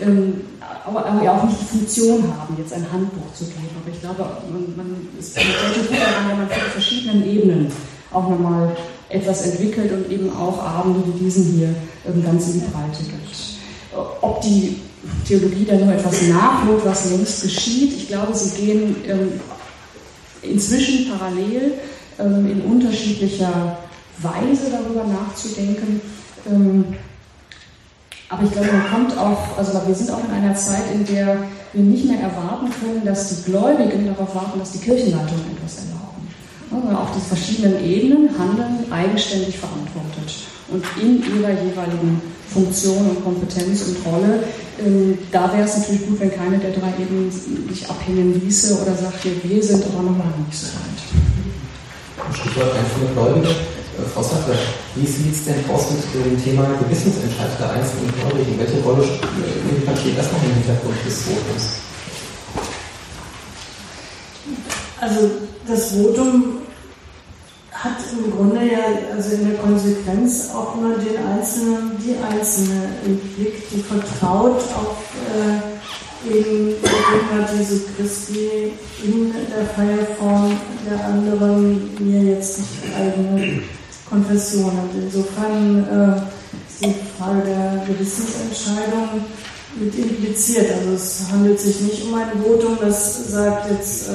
Ähm, 0.00 0.34
auch 0.86 1.44
nicht 1.44 1.60
die 1.60 1.64
Funktion 1.64 2.22
haben, 2.38 2.56
jetzt 2.58 2.72
ein 2.72 2.86
Handbuch 2.90 3.32
zu 3.34 3.44
geben. 3.44 3.68
Aber 3.82 3.92
ich 3.92 4.00
glaube, 4.00 4.24
man, 4.50 4.76
man 4.76 5.08
ist 5.18 5.34
gut 5.34 5.98
daran, 5.98 6.30
wenn 6.30 6.38
man 6.38 6.48
verschiedenen 6.48 7.26
Ebenen 7.26 7.72
auch 8.12 8.28
nochmal 8.28 8.76
etwas 9.08 9.42
entwickelt 9.46 9.92
und 9.92 10.10
eben 10.10 10.34
auch 10.36 10.62
Abende 10.62 11.00
wie 11.06 11.24
diesen 11.24 11.44
hier 11.52 11.74
ganz 12.24 12.48
in 12.48 12.54
die 12.54 12.66
Breite 12.66 13.02
gibt. 13.02 13.26
Ob 14.20 14.40
die 14.40 14.80
Theologie 15.26 15.64
da 15.64 15.76
nur 15.76 15.94
etwas 15.94 16.22
nachholt, 16.22 16.84
was 16.84 17.10
längst 17.10 17.42
geschieht, 17.42 17.92
ich 17.92 18.08
glaube, 18.08 18.34
sie 18.34 18.60
gehen 18.60 18.96
ähm, 19.06 19.40
inzwischen 20.42 21.10
parallel 21.10 21.74
ähm, 22.18 22.50
in 22.50 22.60
unterschiedlicher 22.62 23.78
Weise 24.18 24.70
darüber 24.70 25.04
nachzudenken. 25.04 26.00
Aber 28.28 28.42
ich 28.42 28.50
glaube, 28.50 28.68
man 28.72 28.90
kommt 28.90 29.18
auch, 29.18 29.56
also 29.56 29.80
wir 29.86 29.94
sind 29.94 30.10
auch 30.10 30.24
in 30.24 30.34
einer 30.34 30.54
Zeit, 30.54 30.90
in 30.92 31.04
der 31.06 31.38
wir 31.72 31.82
nicht 31.82 32.06
mehr 32.06 32.20
erwarten 32.20 32.66
können, 32.80 33.04
dass 33.04 33.28
die 33.28 33.50
Gläubigen 33.50 34.06
darauf 34.06 34.34
warten, 34.34 34.58
dass 34.58 34.72
die 34.72 34.78
Kirchenleitung 34.78 35.38
etwas 35.54 35.84
erlauben. 35.84 36.26
Also 36.72 36.96
auch 36.96 37.14
die 37.14 37.20
verschiedenen 37.20 37.84
Ebenen 37.84 38.30
handeln 38.36 38.90
eigenständig 38.90 39.58
verantwortet 39.58 40.34
und 40.68 40.84
in 41.00 41.22
ihrer 41.22 41.50
jeweiligen 41.50 42.20
Funktion 42.52 43.10
und 43.10 43.22
Kompetenz 43.22 43.82
und 43.82 43.96
Rolle. 44.04 44.42
Ähm, 44.84 45.18
da 45.30 45.52
wäre 45.52 45.64
es 45.64 45.78
natürlich 45.78 46.06
gut, 46.06 46.20
wenn 46.20 46.34
keine 46.34 46.58
der 46.58 46.72
drei 46.72 46.92
Ebenen 47.00 47.30
sich 47.30 47.88
abhängen 47.88 48.40
ließe 48.42 48.82
oder 48.82 48.94
sagt, 48.94 49.24
wir 49.24 49.62
sind 49.62 49.84
aber 49.84 50.02
noch 50.02 50.18
lange 50.18 50.44
nicht 50.46 50.58
so 50.58 50.66
weit. 50.66 52.34
Stichwort 52.34 52.72
einzelne 52.74 53.12
Gläubige. 53.14 53.75
Äh, 53.96 54.08
Frau 54.12 54.22
Sattler, 54.22 54.56
wie 54.94 55.06
sieht 55.06 55.32
es 55.32 55.44
denn 55.44 55.64
aus 55.72 55.86
mit 55.90 56.24
dem 56.24 56.42
Thema 56.42 56.66
Gewissensentscheid 56.80 57.50
der 57.58 57.70
einzelnen 57.70 58.12
Gläubigen? 58.12 58.58
Welche 58.58 58.82
Rolle 58.82 59.04
spielt 59.04 60.18
das 60.18 60.32
noch 60.32 60.42
im 60.42 60.54
Hintergrund 60.54 60.96
des 61.06 61.22
Votums? 61.22 61.64
Also 65.00 65.30
das 65.66 65.92
Votum 65.92 66.58
hat 67.72 67.98
im 68.12 68.30
Grunde 68.32 68.66
ja, 68.66 69.14
also 69.14 69.34
in 69.34 69.50
der 69.50 69.58
Konsequenz 69.58 70.50
auch 70.54 70.74
immer 70.76 70.96
den 70.96 71.16
Einzelnen, 71.24 71.92
die 72.02 72.16
Einzelne 72.16 72.88
im 73.04 73.18
Blick, 73.18 73.68
die 73.70 73.82
vertraut 73.82 74.56
auf 74.56 74.96
äh, 75.34 76.28
eben 76.28 76.74
Jesu 77.56 77.80
Christi 77.96 78.72
in 79.04 79.32
der 79.32 79.66
Feierform 79.74 80.58
der 80.88 81.04
anderen, 81.04 81.90
mir 82.00 82.34
jetzt 82.34 82.58
nicht 82.58 82.94
eigene 82.96 83.62
Konfession. 84.08 84.70
Und 84.70 85.02
insofern 85.02 85.84
äh, 85.84 86.84
ist 86.84 86.84
die 86.84 86.94
Frage 87.18 87.42
der 87.46 87.84
Gewissensentscheidung 87.86 89.24
mit 89.78 89.94
impliziert. 89.94 90.66
Also 90.78 90.94
es 90.94 91.24
handelt 91.30 91.60
sich 91.60 91.80
nicht 91.80 92.04
um 92.04 92.14
ein 92.14 92.30
Votum, 92.42 92.78
das 92.80 93.30
sagt 93.30 93.70
jetzt, 93.70 94.08
äh, 94.08 94.12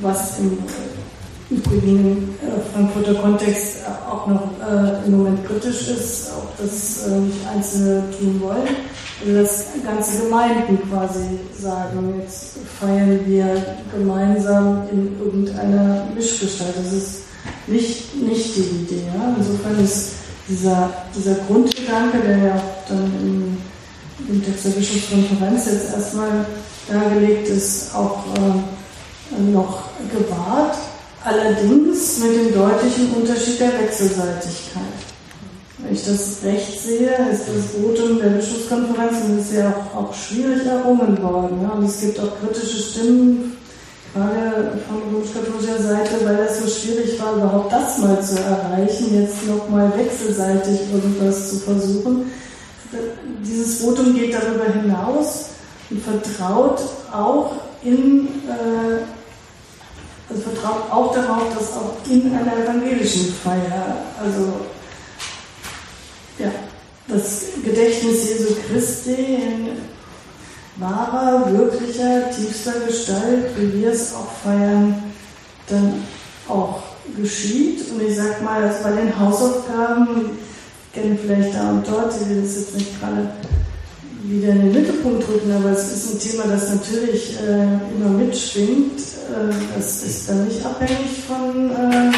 was 0.00 0.38
im 0.38 0.58
übrigen 1.50 2.34
äh, 2.42 2.72
Frankfurter 2.72 3.14
Kontext 3.14 3.78
auch 4.08 4.26
noch 4.26 4.50
äh, 4.60 5.06
im 5.06 5.16
Moment 5.16 5.46
kritisch 5.46 5.88
ist, 5.88 6.30
ob 6.36 6.56
das 6.58 7.06
äh, 7.06 7.18
nicht 7.20 7.38
Einzelne 7.52 8.04
tun 8.18 8.40
wollen. 8.40 8.68
Also 9.20 9.34
dass 9.34 9.66
ganze 9.84 10.22
Gemeinden 10.22 10.78
quasi 10.88 11.40
sagen, 11.58 12.20
jetzt 12.20 12.58
feiern 12.78 13.20
wir 13.26 13.76
gemeinsam 13.92 14.82
in 14.92 15.18
irgendeiner 15.18 16.06
Mischgestalt. 16.14 16.74
Das 16.76 16.92
ist 16.92 17.22
nicht, 17.66 18.16
nicht 18.16 18.56
die 18.56 18.60
Idee. 18.60 19.02
Ja? 19.14 19.34
Insofern 19.36 19.82
ist 19.82 20.10
dieser, 20.48 20.90
dieser 21.16 21.34
Grundgedanke, 21.46 22.18
der 22.18 22.38
ja 22.38 22.54
auch 22.56 22.88
dann 22.88 23.12
im, 23.22 23.58
im 24.28 24.44
Text 24.44 24.64
der 24.64 24.70
Bischofskonferenz 24.70 25.66
jetzt 25.66 25.92
erstmal 25.94 26.46
dargelegt 26.90 27.48
ist, 27.48 27.94
auch 27.94 28.24
äh, 28.36 29.40
noch 29.52 29.84
gewahrt 30.10 30.76
allerdings 31.24 32.18
mit 32.18 32.36
dem 32.36 32.54
deutlichen 32.54 33.12
Unterschied 33.12 33.60
der 33.60 33.78
Wechselseitigkeit. 33.80 34.82
Wenn 35.78 35.92
ich 35.92 36.04
das 36.04 36.38
recht 36.42 36.80
sehe, 36.80 37.10
ist 37.30 37.44
das 37.46 37.72
Votum 37.72 38.18
der 38.18 38.30
Bischofskonferenz 38.30 39.24
und 39.24 39.38
ist 39.38 39.52
ja 39.52 39.72
auch, 39.72 39.96
auch 39.96 40.14
schwierig 40.14 40.66
errungen 40.66 41.22
worden. 41.22 41.60
Ja? 41.62 41.70
Und 41.70 41.84
es 41.84 42.00
gibt 42.00 42.18
auch 42.18 42.40
kritische 42.40 42.78
Stimmen, 42.78 43.57
gerade 44.18 44.78
von 44.88 45.02
römisch-katholischer 45.14 45.80
Seite, 45.80 46.24
weil 46.24 46.38
es 46.40 46.60
so 46.60 46.68
schwierig 46.68 47.20
war, 47.20 47.36
überhaupt 47.36 47.72
das 47.72 47.98
mal 47.98 48.20
zu 48.20 48.40
erreichen, 48.40 49.22
jetzt 49.22 49.46
nochmal 49.46 49.92
wechselseitig 49.96 50.92
irgendwas 50.92 51.50
zu 51.50 51.56
versuchen. 51.58 52.30
Dieses 53.42 53.80
Votum 53.80 54.14
geht 54.14 54.34
darüber 54.34 54.64
hinaus 54.64 55.50
und 55.90 56.02
vertraut 56.02 56.80
auch 57.12 57.52
in 57.82 58.26
äh, 58.48 59.04
also 60.30 60.42
vertraut 60.42 60.90
auch 60.90 61.14
darauf, 61.14 61.54
dass 61.56 61.72
auch 61.72 61.96
in 62.10 62.34
einer 62.34 62.62
evangelischen 62.62 63.32
Feier, 63.32 63.96
also 64.22 64.52
ja, 66.38 66.50
das 67.08 67.44
Gedächtnis 67.64 68.28
Jesu 68.28 68.54
Christi 68.68 69.14
in 69.14 69.68
wahrer, 70.78 71.52
wirklicher, 71.52 72.30
tiefster 72.30 72.80
Gestalt, 72.86 73.46
wie 73.56 73.80
wir 73.80 73.92
es 73.92 74.14
auch 74.14 74.30
feiern, 74.44 74.94
dann 75.68 75.94
auch 76.48 76.82
geschieht. 77.16 77.90
Und 77.90 78.02
ich 78.02 78.16
sag 78.16 78.42
mal, 78.42 78.62
also 78.62 78.82
bei 78.82 78.92
den 78.92 79.18
Hausaufgaben, 79.18 80.38
ich 80.86 81.00
kenne 81.00 81.18
vielleicht 81.20 81.54
da 81.54 81.70
und 81.70 81.86
dort, 81.86 82.14
ich 82.20 82.28
will 82.28 82.42
das 82.42 82.56
jetzt 82.56 82.74
nicht 82.74 83.00
gerade 83.00 83.28
wieder 84.22 84.52
in 84.52 84.60
den 84.60 84.72
Mittelpunkt 84.72 85.26
rücken, 85.28 85.52
aber 85.52 85.70
es 85.70 85.92
ist 85.92 86.12
ein 86.12 86.18
Thema, 86.18 86.44
das 86.48 86.70
natürlich 86.70 87.38
äh, 87.40 87.94
immer 87.96 88.10
mitschwingt. 88.10 88.98
Äh, 88.98 89.54
das 89.76 90.02
ist 90.02 90.28
dann 90.28 90.46
nicht 90.46 90.64
abhängig 90.64 91.24
von 91.26 91.70
äh, 91.70 92.12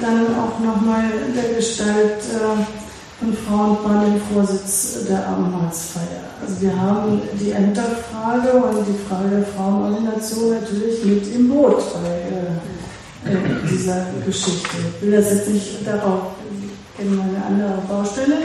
dann 0.00 0.26
auch 0.36 0.58
nochmal 0.60 1.04
der 1.34 1.54
Gestalt 1.54 2.18
äh, 2.32 2.83
von 3.24 3.36
Frauenbahn 3.46 4.14
im 4.14 4.20
Vorsitz 4.20 5.06
der 5.08 5.26
Abendmahlsfeier. 5.26 6.24
Also 6.40 6.60
wir 6.60 6.80
haben 6.80 7.22
die 7.40 7.52
Ämterfrage 7.52 8.52
und 8.52 8.86
die 8.86 9.08
Frage 9.08 9.36
der 9.36 9.44
Frauenordination 9.44 10.50
natürlich 10.60 11.04
mit 11.04 11.34
im 11.34 11.48
Boot 11.48 11.82
bei 12.02 13.30
äh, 13.30 13.32
äh, 13.32 13.38
dieser 13.70 14.06
Geschichte. 14.26 14.68
Ich 14.96 15.06
will 15.06 15.12
das 15.12 15.30
jetzt 15.30 15.48
nicht 15.48 15.86
darauf, 15.86 16.32
ich 16.50 16.98
kenne 16.98 17.22
eine 17.22 17.44
andere 17.46 17.78
Baustelle, 17.88 18.36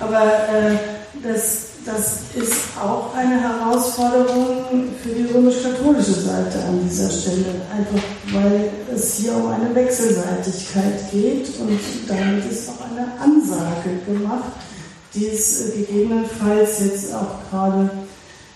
aber 0.00 0.22
das 1.22 1.75
das 1.86 2.18
ist 2.34 2.76
auch 2.82 3.14
eine 3.14 3.40
Herausforderung 3.40 4.88
für 5.00 5.10
die 5.10 5.32
römisch-katholische 5.32 6.20
Seite 6.20 6.58
an 6.64 6.80
dieser 6.82 7.08
Stelle, 7.08 7.46
einfach 7.72 8.02
weil 8.32 8.70
es 8.92 9.14
hier 9.14 9.36
um 9.36 9.46
eine 9.46 9.72
Wechselseitigkeit 9.72 11.10
geht 11.12 11.48
und 11.60 11.78
damit 12.08 12.50
ist 12.50 12.68
auch 12.68 12.90
eine 12.90 13.06
Ansage 13.20 14.00
gemacht, 14.04 14.52
die 15.14 15.28
es 15.28 15.68
äh, 15.68 15.78
gegebenenfalls 15.78 16.80
jetzt 16.80 17.14
auch 17.14 17.48
gerade 17.48 17.88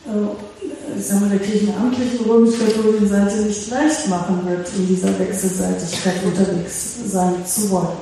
äh, 0.06 0.98
ich 0.98 1.06
sag 1.06 1.20
mal, 1.20 1.30
der 1.30 1.38
kirchenamtlichen 1.38 2.28
römisch-katholischen 2.28 3.08
Seite 3.08 3.36
nicht 3.42 3.70
leicht 3.70 4.08
machen 4.08 4.40
wird, 4.44 4.68
in 4.76 4.88
dieser 4.88 5.16
Wechselseitigkeit 5.18 6.16
unterwegs 6.24 6.96
sein 7.06 7.34
zu 7.46 7.70
wollen. 7.70 7.96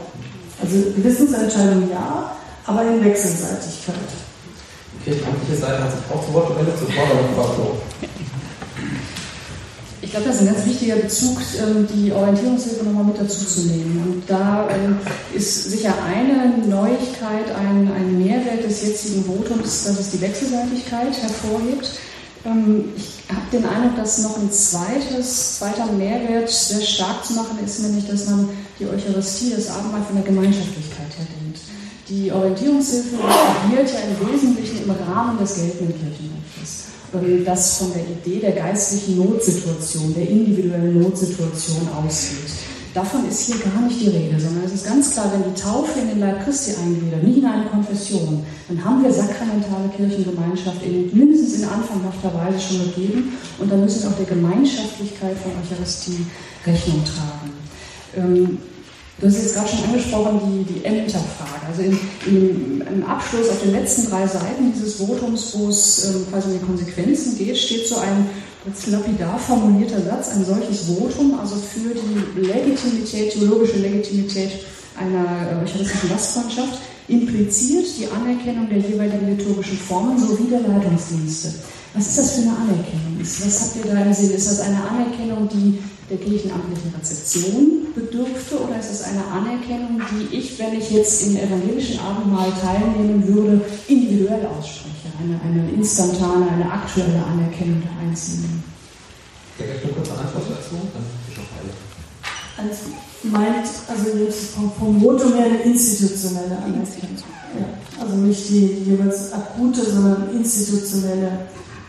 Also 0.61 0.77
Gewissensentscheidung 0.97 1.91
ja, 1.91 2.33
aber 2.65 2.83
in 2.83 3.05
Wechselseitigkeit 3.05 3.95
kirchenamtliche 5.05 5.61
Seite 5.61 5.85
hat 5.85 5.93
sich 5.93 6.01
auch 6.11 6.25
zu 6.25 6.33
Wort 6.35 6.49
gemeldet, 6.49 6.75
zuvor 6.79 7.05
aber 7.05 7.45
Frau 7.45 7.79
ich 10.09 10.13
glaube, 10.13 10.29
das 10.29 10.37
ist 10.37 10.49
ein 10.49 10.55
ganz 10.55 10.65
wichtiger 10.65 10.97
Bezug, 10.97 11.37
ähm, 11.61 11.87
die 11.93 12.11
Orientierungshilfe 12.13 12.83
nochmal 12.83 13.05
mit 13.05 13.21
dazu 13.21 13.45
zu 13.45 13.61
nehmen. 13.67 14.03
Und 14.07 14.23
da 14.27 14.67
ähm, 14.71 14.97
ist 15.35 15.65
sicher 15.65 15.93
eine 16.03 16.67
Neuigkeit, 16.67 17.55
ein, 17.55 17.93
ein 17.93 18.19
Mehrwert 18.19 18.65
des 18.65 18.87
jetzigen 18.87 19.23
Votums, 19.27 19.85
dass 19.85 20.01
es 20.01 20.11
die 20.11 20.21
Wechselseitigkeit 20.23 21.15
hervorhebt. 21.21 21.91
Ähm, 22.47 22.85
ich 22.97 23.23
habe 23.29 23.51
den 23.53 23.67
Eindruck, 23.67 23.97
dass 23.97 24.23
noch 24.23 24.39
ein 24.39 24.51
zweites, 24.51 25.59
zweiter 25.59 25.93
Mehrwert 25.93 26.49
sehr 26.49 26.81
stark 26.81 27.27
zu 27.27 27.35
machen 27.35 27.59
ist, 27.63 27.81
nämlich, 27.81 28.09
dass 28.09 28.31
man 28.31 28.49
die 28.79 28.87
Eucharistie, 28.87 29.53
das 29.55 29.69
Abendmahl 29.69 30.05
von 30.05 30.17
der 30.17 30.25
Gemeinschaftlichkeit 30.25 31.19
her 31.19 31.27
denkt. 31.39 31.61
Die 32.09 32.33
Orientierungshilfe 32.33 33.17
agiert 33.23 33.93
ja 33.93 33.99
im 34.01 34.33
Wesentlichen 34.33 34.85
im 34.85 34.91
Rahmen 34.91 35.39
des 35.39 35.57
geltenden 35.57 35.95
Kirchenrechts. 35.95 36.85
Das 37.45 37.79
von 37.79 37.93
der 37.93 38.03
Idee 38.03 38.41
der 38.41 38.53
geistlichen 38.53 39.19
Notsituation, 39.19 40.15
der 40.15 40.29
individuellen 40.29 41.03
Notsituation 41.03 41.89
ausgeht. 41.97 42.51
Davon 42.95 43.29
ist 43.29 43.47
hier 43.47 43.57
gar 43.59 43.83
nicht 43.83 44.01
die 44.01 44.09
Rede, 44.09 44.41
sondern 44.41 44.65
es 44.65 44.73
ist 44.73 44.87
ganz 44.87 45.13
klar, 45.13 45.31
wenn 45.33 45.55
die 45.55 45.61
Taufe 45.61 46.01
in 46.01 46.09
den 46.09 46.21
Leib 46.21 46.43
Christi 46.45 46.73
eingliedert, 46.83 47.23
nicht 47.23 47.39
in 47.39 47.47
eine 47.47 47.67
Konfession, 47.67 48.45
dann 48.69 48.85
haben 48.85 49.03
wir 49.03 49.13
sakramentale 49.13 49.89
Kirchengemeinschaft 49.95 50.83
in, 50.83 51.11
mindestens 51.17 51.61
in 51.61 51.69
anfanghafter 51.69 52.33
Weise 52.35 52.59
schon 52.59 52.79
gegeben 52.87 53.37
und 53.59 53.71
dann 53.71 53.83
müssen 53.83 54.03
wir 54.03 54.11
auch 54.11 54.17
der 54.17 54.27
Gemeinschaftlichkeit 54.27 55.37
von 55.37 55.53
Eucharistie 55.63 56.27
Rechnung 56.67 57.03
tragen. 57.05 57.53
Ähm, 58.17 58.59
Du 59.21 59.27
hast 59.27 59.37
jetzt 59.37 59.55
gerade 59.55 59.69
schon 59.69 59.85
angesprochen, 59.85 60.65
die, 60.69 60.75
die 60.75 60.85
Ämterfrage. 60.85 61.67
Also 61.69 61.83
im, 61.83 61.99
im, 62.27 62.83
im, 62.83 63.05
Abschluss 63.05 63.49
auf 63.49 63.61
den 63.61 63.73
letzten 63.73 64.09
drei 64.09 64.25
Seiten 64.27 64.73
dieses 64.73 65.01
Votums, 65.01 65.53
wo 65.59 65.69
es 65.69 66.05
ähm, 66.05 66.27
quasi 66.31 66.49
um 66.49 66.53
die 66.55 66.65
Konsequenzen 66.65 67.37
geht, 67.37 67.59
steht 67.59 67.89
so 67.89 67.97
ein 67.97 68.31
als 68.65 68.87
lapidar 68.87 69.39
formulierter 69.39 70.03
Satz, 70.03 70.31
ein 70.35 70.45
solches 70.45 70.87
Votum, 70.87 71.39
also 71.39 71.57
für 71.57 71.95
die 71.95 72.41
Legitimität, 72.47 73.33
theologische 73.33 73.79
Legitimität 73.79 74.51
einer 74.97 75.25
äh, 75.25 75.65
eucharistischen 75.65 76.11
Gastfreundschaft, 76.11 76.79
impliziert 77.09 77.87
die 77.99 78.07
Anerkennung 78.07 78.69
der 78.69 78.79
jeweiligen 78.79 79.37
liturgischen 79.37 79.79
Formen 79.79 80.19
sowie 80.19 80.51
der 80.51 80.61
Leitungsdienste. 80.61 81.55
Was 81.95 82.07
ist 82.07 82.19
das 82.19 82.33
für 82.33 82.43
eine 82.43 82.57
Anerkennung? 82.57 83.19
Was 83.21 83.61
habt 83.61 83.77
ihr 83.77 83.93
da 83.93 84.03
im 84.03 84.13
Sinn? 84.13 84.31
Ist 84.31 84.51
das 84.51 84.61
eine 84.61 84.79
Anerkennung, 84.83 85.49
die 85.49 85.79
der 86.11 86.19
kirchenamtlichen 86.19 86.95
Rezeption 86.99 87.93
bedürfte 87.95 88.61
oder 88.61 88.79
ist 88.79 88.91
es 88.91 89.03
eine 89.03 89.25
Anerkennung, 89.27 90.01
die 90.11 90.37
ich, 90.37 90.59
wenn 90.59 90.79
ich 90.79 90.91
jetzt 90.91 91.27
im 91.27 91.37
evangelischen 91.37 92.01
Abendmahl 92.01 92.53
teilnehmen 92.61 93.27
würde, 93.27 93.61
individuell 93.89 94.47
ausspreche? 94.47 95.09
Eine, 95.21 95.41
eine 95.43 95.71
instantane, 95.73 96.49
eine 96.49 96.71
aktuelle 96.71 97.23
Anerkennung 97.25 97.83
der 97.83 98.09
Einzelnen. 98.09 98.63
Ja, 99.59 99.65
ich 99.65 99.83
eine 99.83 99.93
kurze 99.93 100.13
Antwort 100.13 100.45
dazu, 100.49 100.77
dann 100.95 101.05
Bischof 101.27 101.45
Heile. 101.59 101.75
Also 102.57 102.91
meint, 103.25 103.67
also 103.89 104.19
jetzt 104.25 104.51
vom, 104.55 104.71
vom 104.79 104.99
Motto 104.99 105.35
her 105.35 105.47
eine 105.47 105.63
institutionelle 105.63 106.57
Anerkennung. 106.57 107.17
Ja, 107.59 108.01
also 108.01 108.17
nicht 108.17 108.49
die 108.49 108.85
jeweils 108.87 109.33
akute, 109.33 109.85
sondern 109.85 110.29
institutionelle 110.33 111.49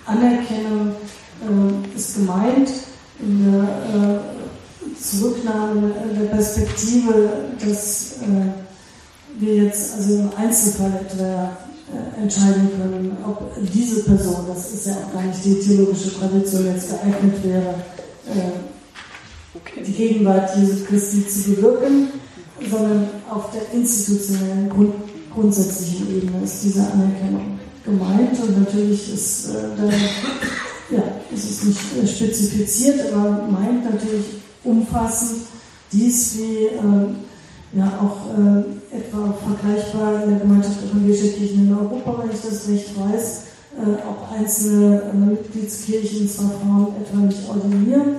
Anerkennung 0.10 0.96
äh, 1.42 1.98
ist 1.98 2.16
gemeint 2.16 2.70
in 3.20 3.52
der 3.52 3.64
äh, 3.64 5.00
Zurücknahme 5.00 5.94
der 6.20 6.26
Perspektive, 6.28 7.30
dass 7.64 8.18
äh, 8.22 9.40
wir 9.40 9.56
jetzt 9.66 9.96
also 9.96 10.16
im 10.16 10.30
Einzelfall 10.36 11.02
etwa 11.06 11.52
äh, 11.92 12.22
entscheiden 12.22 12.70
können, 12.78 13.18
ob 13.26 13.52
diese 13.74 14.04
Person, 14.04 14.46
das 14.48 14.74
ist 14.74 14.88
ja 14.88 14.94
auch 14.94 15.14
gar 15.14 15.24
nicht 15.24 15.44
die 15.44 15.60
theologische 15.60 16.14
Tradition, 16.18 16.66
jetzt 16.68 16.90
geeignet 16.90 17.44
wäre, 17.44 17.76
äh, 18.28 19.82
die 19.82 19.94
Gegenwart 19.94 20.56
Jesu 20.58 20.86
Christi 20.86 21.28
zu 21.28 21.52
bewirken, 21.52 22.10
sondern 22.70 23.08
auf 23.30 23.52
der 23.52 23.72
institutionellen, 23.78 24.70
grund, 24.70 24.94
grundsätzlichen 25.34 26.18
Ebene 26.18 26.44
ist 26.44 26.64
diese 26.64 26.82
Anerkennung 26.82 27.59
gemeint 27.90 28.40
und 28.40 28.60
natürlich 28.60 29.14
ist 29.14 29.50
äh, 29.50 30.96
ja, 30.96 31.04
es 31.34 31.44
ist 31.44 31.66
nicht 31.66 31.82
äh, 32.02 32.08
spezifiziert, 32.08 33.02
aber 33.12 33.48
meint 33.50 33.84
natürlich 33.86 34.26
umfassend 34.64 35.42
dies 35.92 36.38
wie 36.38 36.66
äh, 36.66 37.10
ja 37.74 38.00
auch 38.02 38.28
äh, 38.38 38.64
etwa 38.98 39.34
vergleichbar 39.34 40.24
in 40.24 40.30
der 40.32 40.40
Gemeinschaft 40.40 40.84
evangelischer 40.84 41.38
Kirchen 41.38 41.68
in 41.68 41.74
Europa, 41.74 42.24
wenn 42.24 42.32
ich 42.32 42.42
das 42.42 42.68
recht 42.68 43.00
weiß, 43.00 43.44
äh, 43.78 43.82
auch 44.08 44.32
einzelne 44.36 45.02
äh, 45.02 45.16
Mitgliedskirchen 45.16 46.28
zwar 46.30 46.52
Frauen 46.52 46.96
etwa 47.02 47.18
nicht 47.18 47.48
ordinieren, 47.48 48.16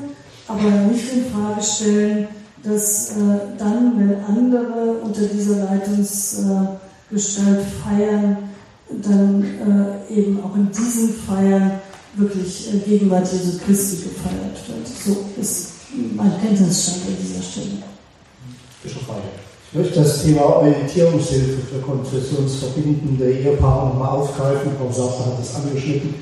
aber 0.47 0.71
nicht 0.91 1.13
in 1.13 1.25
Frage 1.33 1.63
stellen, 1.63 2.29
dass 2.63 3.15
dann, 3.57 3.95
wenn 3.97 4.23
andere 4.23 5.01
unter 5.03 5.23
dieser 5.23 5.65
Leitungsgestalt 5.65 7.65
feiern, 7.83 8.50
dann 9.03 9.45
äh, 10.09 10.15
eben 10.15 10.43
auch 10.43 10.55
in 10.57 10.71
diesen 10.71 11.15
Feiern 11.15 11.81
wirklich 12.15 12.75
äh, 12.75 12.79
Gegenwart 12.79 13.31
Jesu 13.33 13.59
Christi 13.65 14.09
gefeiert 14.09 14.59
wird. 14.69 14.89
So 14.89 15.25
ist 15.41 15.73
mein 16.17 16.33
Kenntnisstand 16.41 17.03
an 17.07 17.17
dieser 17.21 17.43
Stelle. 17.43 17.83
Bischof 18.83 19.03
Ich 19.73 19.79
möchte 19.79 20.01
das 20.01 20.23
Thema 20.23 20.43
Orientierungshilfe 20.57 21.59
für 21.71 21.79
konfessionsverbindende 21.81 23.33
Ehepaare 23.33 23.89
nochmal 23.89 24.09
aufgreifen. 24.09 24.73
Frau 24.79 24.91
Sacher 24.91 25.27
hat 25.27 25.41
es 25.41 25.55
angeschnitten. 25.55 26.15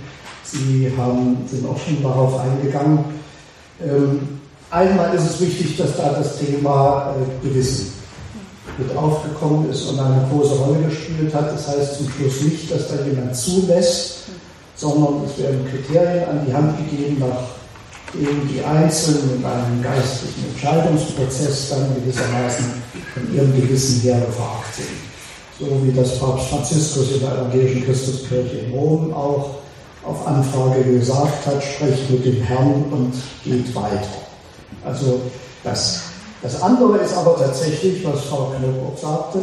Sie 0.43 0.93
haben, 0.97 1.37
sind 1.47 1.67
auch 1.67 1.79
schon 1.79 2.03
darauf 2.03 2.39
eingegangen. 2.39 3.05
Ähm, 3.83 4.41
einmal 4.71 5.15
ist 5.15 5.31
es 5.31 5.41
wichtig, 5.41 5.77
dass 5.77 5.97
da 5.97 6.15
das 6.15 6.39
Thema 6.39 7.15
äh, 7.15 7.47
Gewissen 7.47 7.93
mit 8.79 8.97
aufgekommen 8.97 9.71
ist 9.71 9.87
und 9.89 9.99
eine 9.99 10.27
große 10.31 10.55
Rolle 10.55 10.85
gespielt 10.85 11.35
hat. 11.35 11.53
Das 11.53 11.69
heißt 11.69 11.99
zum 11.99 12.11
Schluss 12.11 12.41
nicht, 12.43 12.71
dass 12.71 12.89
da 12.89 12.95
jemand 13.05 13.35
zulässt, 13.35 14.25
sondern 14.77 15.25
es 15.27 15.37
werden 15.43 15.67
Kriterien 15.69 16.29
an 16.29 16.47
die 16.47 16.55
Hand 16.55 16.79
gegeben, 16.79 17.19
nach 17.19 17.59
denen 18.15 18.49
die 18.49 18.63
Einzelnen 18.63 19.39
in 19.39 19.45
einem 19.45 19.83
geistlichen 19.83 20.47
Entscheidungsprozess 20.53 21.71
dann 21.71 21.95
gewissermaßen 21.97 22.83
von 23.15 23.35
ihrem 23.35 23.55
Gewissen 23.55 24.01
her 24.01 24.21
befragt 24.27 24.75
sind. 24.75 24.87
So 25.59 25.67
wie 25.85 25.93
das 25.93 26.19
Papst 26.19 26.47
Franziskus 26.49 27.13
in 27.13 27.21
der 27.21 27.33
evangelischen 27.33 27.85
Christuskirche 27.85 28.59
in 28.59 28.73
Rom 28.73 29.13
auch 29.13 29.57
auf 30.05 30.27
Anfrage 30.27 30.85
gesagt 30.85 31.47
hat, 31.47 31.63
sprecht 31.63 32.09
mit 32.11 32.25
dem 32.25 32.41
Herrn 32.43 32.85
und 32.91 33.13
geht 33.45 33.75
weiter. 33.75 34.09
Also 34.85 35.21
das, 35.65 36.03
das 36.43 36.63
andere 36.63 36.99
ist 36.99 37.17
aber 37.17 37.37
tatsächlich, 37.37 38.05
was 38.05 38.25
Frau 38.25 38.53
Knöpf 38.57 39.01
sagte, 39.01 39.41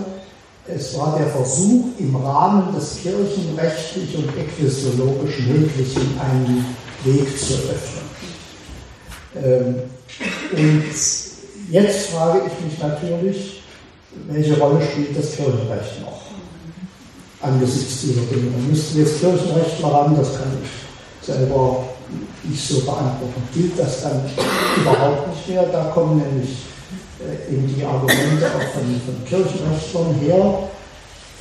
es 0.67 0.97
war 0.97 1.15
der 1.17 1.27
Versuch, 1.27 1.85
im 1.99 2.15
Rahmen 2.15 2.73
des 2.73 2.97
kirchenrechtlich 3.01 4.17
und 4.17 4.29
ekklesiologisch 4.37 5.39
Möglichen 5.41 6.19
einen 6.19 6.65
Weg 7.03 7.39
zu 7.39 7.53
öffnen. 7.53 8.05
Ähm, 9.43 9.75
und 10.51 10.85
jetzt 11.69 12.09
frage 12.09 12.41
ich 12.47 12.65
mich 12.65 12.79
natürlich, 12.79 13.61
welche 14.27 14.57
Rolle 14.57 14.81
spielt 14.81 15.17
das 15.17 15.35
Kirchenrecht 15.35 16.01
noch? 16.01 16.25
angesichts 17.45 18.01
dieser 18.01 18.21
Dinge. 18.21 18.51
Dann 18.51 18.69
müssten 18.69 18.99
jetzt 18.99 19.19
Kirchenrechtler 19.19 19.87
ran, 19.87 20.15
das 20.17 20.33
kann 20.33 20.51
ich 20.63 21.25
selber 21.25 21.83
nicht 22.43 22.67
so 22.67 22.79
beantworten. 22.81 23.41
Gilt 23.53 23.77
das 23.77 24.03
dann 24.03 24.21
überhaupt 24.77 25.27
nicht 25.29 25.49
mehr? 25.49 25.63
Da 25.71 25.85
kommen 25.85 26.17
nämlich 26.17 26.57
äh, 27.25 27.53
eben 27.53 27.67
die 27.67 27.83
Argumente 27.83 28.45
auch 28.45 28.73
von, 28.73 29.01
von 29.05 29.25
Kirchenrechtlern 29.25 30.15
her. 30.21 30.69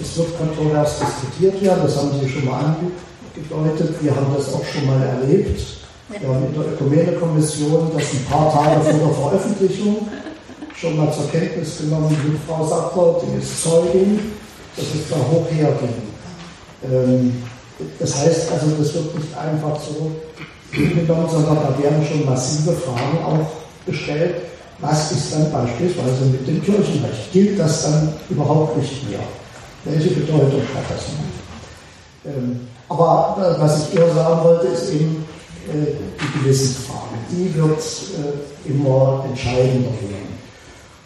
Es 0.00 0.16
wird 0.16 0.36
kontrovers 0.36 0.98
diskutiert 0.98 1.62
werden, 1.62 1.80
das 1.84 1.96
haben 1.96 2.10
Sie 2.20 2.28
schon 2.28 2.46
mal 2.46 2.76
angedeutet. 2.76 3.94
Wir 4.00 4.14
haben 4.14 4.34
das 4.36 4.52
auch 4.52 4.64
schon 4.64 4.86
mal 4.86 5.00
erlebt. 5.00 5.60
Wir 6.08 6.28
haben 6.28 6.46
in 6.46 6.54
der 6.54 6.72
Ökumene-Kommission 6.72 7.90
das 7.94 8.12
ein 8.12 8.24
paar 8.24 8.52
Tage 8.52 8.80
vor 8.80 8.92
der 8.92 9.14
Veröffentlichung 9.14 10.08
schon 10.74 10.96
mal 10.96 11.12
zur 11.12 11.30
Kenntnis 11.30 11.78
genommen 11.78 12.16
mit 12.26 12.40
Frau 12.46 12.66
Sattler, 12.66 13.22
die 13.22 13.38
ist 13.38 13.62
Zeugin 13.62 14.18
dass 14.76 14.86
es 14.86 15.08
da 15.08 15.16
hoch 15.16 15.46
herging. 15.50 15.94
Ähm, 16.84 17.42
das 17.98 18.16
heißt 18.16 18.52
also, 18.52 18.66
das 18.78 18.94
wird 18.94 19.14
nicht 19.16 19.36
einfach 19.36 19.78
so 19.80 20.10
hingenommen, 20.70 21.28
sondern 21.28 21.56
da 21.56 21.82
werden 21.82 22.04
schon 22.06 22.24
massive 22.24 22.72
Fragen 22.72 23.24
auch 23.24 23.46
gestellt. 23.86 24.36
Was 24.80 25.12
ist 25.12 25.32
dann 25.32 25.50
beispielsweise 25.50 26.24
mit 26.26 26.46
dem 26.46 26.62
Kirchenrecht? 26.62 27.32
Gilt 27.32 27.58
das 27.58 27.84
dann 27.84 28.12
überhaupt 28.28 28.76
nicht 28.76 29.08
mehr? 29.08 29.20
Welche 29.84 30.10
Bedeutung 30.10 30.62
hat 30.74 30.84
das 30.88 31.04
noch? 31.08 32.32
Ähm, 32.32 32.60
aber 32.88 33.36
äh, 33.38 33.60
was 33.60 33.88
ich 33.88 33.98
eher 33.98 34.12
sagen 34.12 34.44
wollte, 34.44 34.66
ist 34.68 34.90
eben 34.90 35.24
äh, 35.68 35.92
die 36.20 36.38
Gewissensfrage. 36.38 37.14
Die 37.30 37.54
wird 37.54 37.80
äh, 37.80 38.70
immer 38.70 39.24
entscheidender 39.28 39.90
werden. 39.90 40.34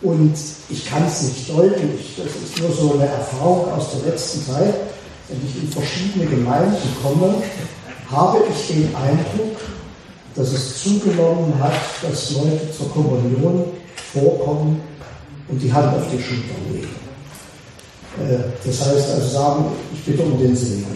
Und 0.00 0.34
ich 0.68 0.86
kann 0.86 1.04
es 1.06 1.22
nicht 1.22 1.50
deutlich, 1.50 2.16
das 2.16 2.26
ist 2.26 2.60
nur 2.60 2.72
so 2.72 2.94
eine 2.94 3.08
Erfahrung 3.08 3.72
aus 3.72 3.90
der 3.92 4.12
letzten 4.12 4.44
Zeit. 4.44 4.74
Wenn 5.28 5.38
ich 5.44 5.62
in 5.62 5.68
verschiedene 5.68 6.26
Gemeinden 6.26 6.76
komme, 7.02 7.34
habe 8.10 8.38
ich 8.50 8.68
den 8.68 8.94
Eindruck, 8.94 9.56
dass 10.38 10.52
es 10.52 10.82
zugenommen 10.84 11.52
hat, 11.60 11.72
dass 12.00 12.30
Leute 12.30 12.70
zur 12.76 12.90
Kommunion 12.92 13.64
vorkommen 14.12 14.80
und 15.48 15.60
die 15.60 15.72
Hand 15.72 15.96
auf 15.96 16.04
die 16.12 16.22
Schulter 16.22 16.54
legen. 16.70 16.88
Äh, 18.20 18.38
das 18.64 18.80
heißt 18.80 19.10
also 19.14 19.28
sagen, 19.28 19.64
ich 19.92 20.04
bitte 20.04 20.22
um 20.22 20.38
den 20.38 20.54
Segen. 20.54 20.86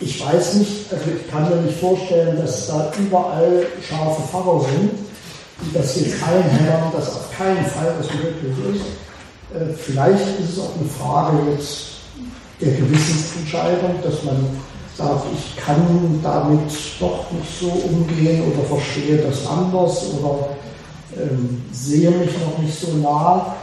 Ich 0.00 0.24
weiß 0.24 0.54
nicht, 0.54 0.92
also 0.92 1.04
ich 1.10 1.30
kann 1.30 1.48
mir 1.48 1.56
nicht 1.62 1.80
vorstellen, 1.80 2.36
dass 2.36 2.66
da 2.68 2.92
überall 2.98 3.66
scharfe 3.88 4.22
Pfarrer 4.30 4.60
sind, 4.60 4.90
die 5.62 5.72
das 5.72 5.96
jetzt 5.96 6.22
einhämmern, 6.22 6.92
dass 6.92 7.08
auf 7.08 7.30
keinen 7.36 7.64
Fall 7.64 7.94
das 7.98 8.08
möglich 8.14 8.76
ist. 8.76 9.56
Äh, 9.56 9.72
vielleicht 9.74 10.38
ist 10.38 10.52
es 10.52 10.58
auch 10.58 10.76
eine 10.78 10.88
Frage 10.88 11.50
jetzt 11.50 11.86
der 12.60 12.72
Gewissensentscheidung, 12.72 14.02
dass 14.02 14.22
man 14.22 14.60
sagt, 14.98 15.26
ich 15.32 15.56
kann 15.56 16.20
damit 16.22 16.70
doch 16.98 17.30
nicht 17.30 17.60
so 17.60 17.68
umgehen 17.68 18.52
oder 18.52 18.66
verstehe 18.66 19.18
das 19.18 19.46
anders 19.46 20.06
oder 20.18 20.48
ähm, 21.16 21.62
sehe 21.72 22.10
mich 22.10 22.32
noch 22.38 22.58
nicht 22.58 22.78
so 22.78 22.88
nah. 22.96 23.54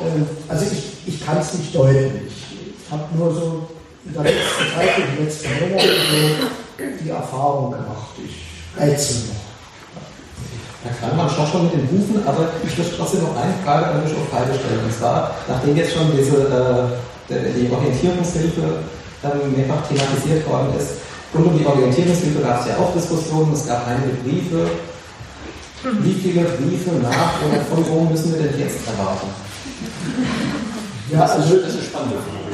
Ähm, 0.00 0.26
also 0.48 0.64
ich, 0.64 1.14
ich 1.14 1.24
kann 1.24 1.38
es 1.38 1.54
nicht 1.54 1.74
deuten. 1.74 2.22
Ich, 2.26 2.56
ich 2.84 2.90
habe 2.90 3.02
nur 3.16 3.34
so 3.34 3.68
in 4.06 4.14
der 4.14 4.22
letzten 4.22 4.74
Zeit, 4.74 4.98
in 4.98 5.16
den 5.16 5.24
letzten 5.24 5.48
Monaten 5.60 7.04
die 7.04 7.10
Erfahrung 7.10 7.70
gemacht. 7.70 8.16
Ich 8.24 8.80
rätsel 8.80 9.28
noch. 9.28 9.48
Herr 10.84 10.94
Kleinmann 10.94 11.28
schoss 11.28 11.50
schon 11.50 11.64
mit 11.64 11.74
den 11.74 11.90
Hufen, 11.90 12.22
aber 12.26 12.48
ich 12.64 12.78
möchte 12.78 12.96
trotzdem 12.96 13.22
noch 13.22 13.36
eine 13.36 13.52
Frage 13.62 13.86
an 13.86 14.02
Bischof 14.02 14.32
Heide 14.32 14.54
stellen. 14.54 14.84
Und 14.84 14.94
zwar, 14.94 15.34
nachdem 15.48 15.76
jetzt 15.76 15.92
schon 15.92 16.16
diese, 16.16 16.96
äh, 17.28 17.52
die 17.52 17.70
Orientierungshilfe 17.70 18.62
ähm, 19.24 19.56
mehrfach 19.56 19.86
thematisiert 19.88 20.48
worden 20.48 20.68
ist, 20.78 21.00
rund 21.34 21.46
um 21.46 21.58
die 21.58 21.66
Orientierungshilfe 21.66 22.40
gab 22.40 22.60
es 22.60 22.68
ja 22.68 22.76
auch 22.78 22.92
Diskussionen, 22.94 23.52
es 23.52 23.66
gab 23.66 23.86
einige 23.86 24.14
Briefe. 24.22 24.70
Wie 26.02 26.12
viele 26.14 26.42
Briefe 26.42 26.90
nach 27.00 27.40
oder 27.46 27.60
von 27.70 27.86
wo 27.88 28.00
müssen 28.10 28.32
wir 28.34 28.42
denn 28.42 28.58
jetzt 28.58 28.78
erwarten? 28.86 29.28
Ja, 31.10 31.20
also 31.22 31.56
das 31.56 31.68
ist 31.68 31.74
eine 31.74 31.84
spannende 31.84 32.16
Frage. 32.16 32.48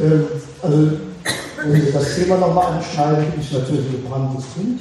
ähm, 0.00 0.26
also, 0.62 0.90
wenn 1.62 1.80
Sie 1.82 1.92
das 1.92 2.14
Thema 2.14 2.36
nochmal 2.38 2.74
anschneiden, 2.74 3.32
ich 3.40 3.52
natürlich 3.52 3.86
ein 3.86 4.02
gebranntes 4.02 4.44
Kind. 4.54 4.80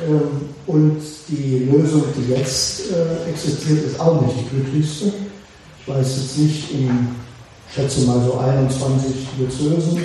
Ähm, 0.00 0.48
und 0.66 1.00
die 1.28 1.68
Lösung, 1.70 2.04
die 2.16 2.32
jetzt 2.32 2.92
äh, 2.92 3.30
existiert, 3.30 3.84
ist 3.84 4.00
auch 4.00 4.20
nicht 4.22 4.36
die 4.40 4.56
glücklichste. 4.56 5.12
Ich 5.80 5.88
weiß 5.88 6.16
jetzt 6.16 6.38
nicht, 6.38 6.72
in, 6.72 6.86
ich 6.86 7.17
schätze 7.74 8.00
mal 8.02 8.20
so 8.24 8.38
21 8.38 9.28
Diözesen, 9.38 10.04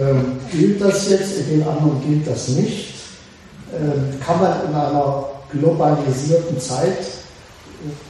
ähm, 0.00 0.38
gilt 0.50 0.80
das 0.80 1.10
jetzt, 1.10 1.38
in 1.38 1.60
den 1.60 1.68
anderen 1.68 2.00
gilt 2.06 2.26
das 2.26 2.48
nicht. 2.48 2.94
Ähm, 3.72 4.20
kann 4.24 4.40
man 4.40 4.52
in 4.68 4.74
einer 4.74 5.24
globalisierten 5.52 6.58
Zeit 6.58 6.98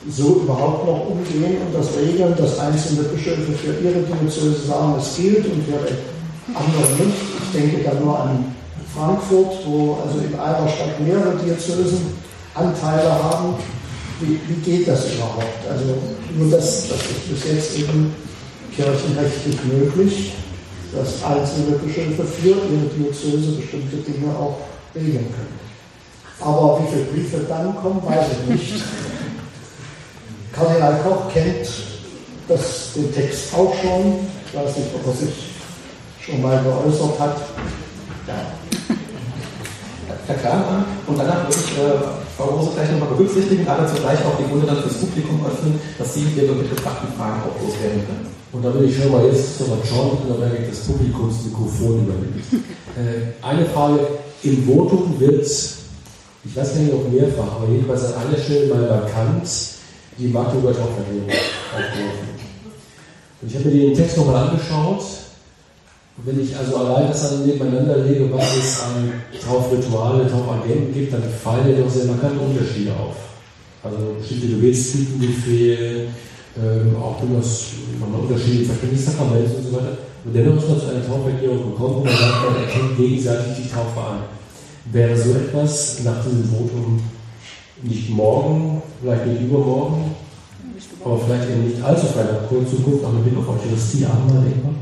so 0.08 0.42
überhaupt 0.42 0.86
noch 0.86 1.10
umgehen 1.10 1.58
und 1.64 1.74
das 1.74 1.96
regeln, 1.96 2.34
dass 2.36 2.58
einzelne 2.58 3.02
Bischöfe 3.04 3.52
für 3.52 3.72
ihre 3.72 4.00
Diözese 4.02 4.66
sagen, 4.66 4.94
es 4.98 5.16
gilt 5.16 5.46
und 5.46 5.64
für 5.64 5.78
andere 6.54 7.04
nicht. 7.04 7.16
Ich 7.44 7.60
denke 7.60 7.84
da 7.84 7.94
nur 8.00 8.18
an 8.18 8.54
Frankfurt, 8.94 9.58
wo 9.66 9.98
also 10.04 10.18
in 10.18 10.34
einer 10.34 10.68
Stadt 10.68 11.00
mehrere 11.00 11.36
Diözesen 11.36 11.98
Anteile 12.54 13.10
haben. 13.10 13.54
Wie, 14.20 14.40
wie 14.48 14.60
geht 14.62 14.88
das 14.88 15.14
überhaupt? 15.14 15.64
Also 15.70 15.84
nur 16.36 16.50
das, 16.50 16.88
das 16.88 16.98
ist 16.98 17.30
bis 17.30 17.52
jetzt 17.52 17.78
eben 17.78 18.12
kirchenrechtlich 18.74 19.56
möglich, 19.64 20.32
dass 20.92 21.22
einzelne 21.22 21.76
Bischöfe 21.78 22.24
für 22.24 22.48
ihre 22.48 22.88
Diözese 22.96 23.52
bestimmte 23.52 23.96
Dinge 23.96 24.34
auch 24.34 24.58
regeln 24.94 25.32
können. 25.32 25.60
Aber 26.40 26.80
wie 26.80 26.92
viele 26.92 27.04
Briefe 27.04 27.44
dann 27.48 27.76
kommen, 27.76 28.02
weiß 28.04 28.26
ich 28.32 28.54
nicht. 28.54 28.82
Kardinal 30.52 31.00
Koch 31.02 31.32
kennt 31.32 31.68
das, 32.48 32.92
den 32.94 33.14
Text 33.14 33.54
auch 33.54 33.72
schon. 33.80 34.26
Ich 34.46 34.58
weiß 34.58 34.76
nicht, 34.76 34.88
ob 34.94 35.06
er 35.06 35.12
sich 35.12 35.34
schon 36.20 36.42
mal 36.42 36.62
geäußert 36.62 37.18
hat. 37.20 37.36
Ja. 38.26 38.34
Herr 40.26 40.36
Klarmann, 40.36 40.84
und 41.06 41.18
danach 41.18 41.48
würde 41.48 41.56
ich 41.58 41.78
äh, 41.78 42.06
Frau 42.36 42.44
Rose 42.44 42.70
gleich 42.74 42.90
nochmal 42.92 43.08
berücksichtigen, 43.08 43.66
aber 43.66 43.86
zugleich 43.86 44.18
auch 44.20 44.36
die 44.38 44.50
Runde 44.50 44.66
dann 44.66 44.80
fürs 44.82 44.98
Publikum 44.98 45.44
öffnen, 45.44 45.80
dass 45.98 46.14
Sie 46.14 46.24
Ihre 46.36 46.54
mitgebrachten 46.54 47.08
Fragen 47.16 47.42
auch 47.42 47.60
loswerden 47.60 48.06
können. 48.06 48.39
Und 48.53 48.64
da 48.64 48.74
will 48.74 48.88
ich 48.88 48.96
schon 48.96 49.12
mal 49.12 49.24
jetzt 49.26 49.61
nochmal 49.61 49.78
John 49.88 50.18
Unterberg 50.18 50.68
das 50.68 50.80
Publikumsmikrofon 50.80 52.05
übernehmen. 52.05 52.42
äh, 52.96 53.44
eine 53.46 53.64
Frage, 53.66 54.01
im 54.42 54.64
Votum 54.64 55.20
wird, 55.20 55.46
ich 55.46 56.57
weiß 56.57 56.74
nicht, 56.76 56.92
ob 56.92 57.12
mehrfach, 57.12 57.57
aber 57.57 57.68
jedenfalls 57.70 58.12
an 58.12 58.26
einer 58.26 58.38
Stelle 58.38 58.74
mal 58.74 58.88
markant 58.88 59.48
die 60.18 60.28
Magdeburger-Tauferklärung 60.28 61.28
aufgerufen. 61.28 62.30
Und 63.40 63.48
ich 63.48 63.55
habe 63.57 63.68
mir 63.68 63.86
den 63.86 63.94
Text 63.94 64.16
nochmal 64.16 64.48
angeschaut. 64.48 65.03
Und 66.16 66.26
wenn 66.26 66.42
ich 66.42 66.55
also 66.57 66.76
allein 66.76 67.09
das 67.09 67.30
dann 67.30 67.46
nebeneinander 67.46 67.98
lege, 67.98 68.30
was 68.32 68.57
es 68.57 68.80
an 68.82 69.12
Taufrituale, 69.42 70.30
Taufagenten 70.30 70.92
gibt, 70.92 71.12
dann 71.12 71.22
fallen 71.22 71.70
ja 71.70 71.82
doch 71.82 71.90
sehr 71.90 72.07
markante 72.07 72.40
Unterschiede 72.40 72.92
auf. 72.92 73.16
Also 73.82 74.16
bestimmte 74.18 74.48
Gebetstypen, 74.48 75.20
die 75.20 75.28
fehlen, 75.28 76.14
ähm, 76.59 76.96
auch 76.96 77.20
durchaus 77.20 77.66
man 78.01 78.20
unterschiedliche 78.20 78.66
Verständnis 78.66 79.07
Sakraments 79.07 79.55
und 79.55 79.64
so 79.64 79.72
weiter. 79.76 79.98
Und 80.24 80.34
dennoch 80.34 80.57
ist 80.57 80.68
man 80.68 80.80
zu 80.80 80.86
einer 80.88 81.07
Tauferklärung 81.07 81.70
gekommen 81.70 81.96
und 81.96 82.05
man 82.05 82.16
sagt, 82.16 82.44
man 82.44 82.62
erkennt 82.62 82.96
gegenseitig 82.96 83.64
die 83.64 83.70
Taufe 83.70 84.01
an. 84.01 84.18
Wäre 84.92 85.16
so 85.16 85.30
etwas 85.30 86.01
nach 86.05 86.24
diesem 86.24 86.44
Votum 86.44 87.01
nicht 87.82 88.11
morgen, 88.11 88.82
vielleicht 89.01 89.26
nicht 89.26 89.42
übermorgen, 89.42 90.14
aber 91.05 91.18
vielleicht 91.18 91.48
in 91.51 91.68
nicht 91.68 91.82
allzu 91.82 92.07
ferner 92.07 92.48
Zukunft, 92.48 93.05
aber 93.05 93.14
mit 93.14 93.24
Blick 93.24 93.38
auf 93.38 93.48
Eucharistie 93.48 94.05
einmal 94.05 94.44
denkbar? 94.44 94.74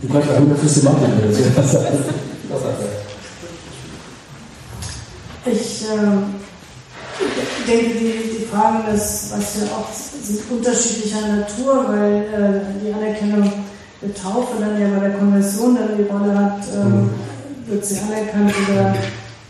Du 0.00 0.08
kannst 0.08 0.30
auch 0.30 0.40
über 0.40 0.56
Systematik 0.56 1.08
wenn 1.20 1.32
du 1.32 1.38
etwas 1.38 1.72
sagst. 1.72 1.98
Ich 5.44 5.84
äh, 5.84 6.37
denke, 7.68 7.98
die, 7.98 8.38
die 8.38 8.44
Fragen, 8.44 8.84
das, 8.90 9.30
was 9.30 9.56
ja 9.60 9.66
auch 9.76 9.88
sind 10.22 10.40
unterschiedlicher 10.50 11.26
Natur, 11.26 11.84
weil 11.88 12.16
äh, 12.16 12.84
die 12.84 12.92
Anerkennung 12.92 13.52
der 14.02 14.14
Taufe 14.14 14.60
dann 14.60 14.80
ja 14.80 14.88
bei 14.88 15.08
der 15.08 15.18
Konversion 15.18 15.74
dann 15.74 15.96
die 15.96 16.04
Rolle 16.04 16.34
hat, 16.34 16.60
ähm, 16.74 17.10
wird 17.66 17.84
sie 17.84 17.98
anerkannt 17.98 18.54
oder 18.68 18.94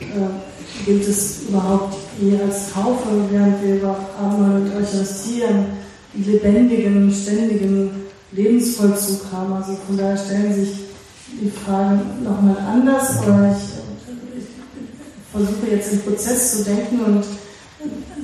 äh, 0.01 0.85
gilt 0.85 1.09
es 1.09 1.43
überhaupt 1.49 1.97
je 2.21 2.39
als 2.41 2.73
Taufe, 2.73 3.09
während 3.31 3.63
wir 3.63 3.77
über 3.77 3.97
Abendmahl 4.21 4.63
und 4.63 4.77
Eucharistie 4.77 5.45
einen 5.45 5.77
lebendigen, 6.15 7.13
ständigen 7.13 7.91
Lebensvollzug 8.33 9.27
haben. 9.33 9.53
Also 9.53 9.77
von 9.87 9.97
daher 9.97 10.17
stellen 10.17 10.55
sich 10.55 10.71
die 11.41 11.51
Fragen 11.51 12.25
nochmal 12.25 12.57
anders, 12.59 13.19
aber 13.19 13.57
ich, 13.57 14.39
ich, 14.39 14.45
versuche 15.31 15.71
jetzt 15.71 15.93
im 15.93 16.01
Prozess 16.01 16.57
zu 16.57 16.65
denken 16.65 17.01
und 17.05 17.25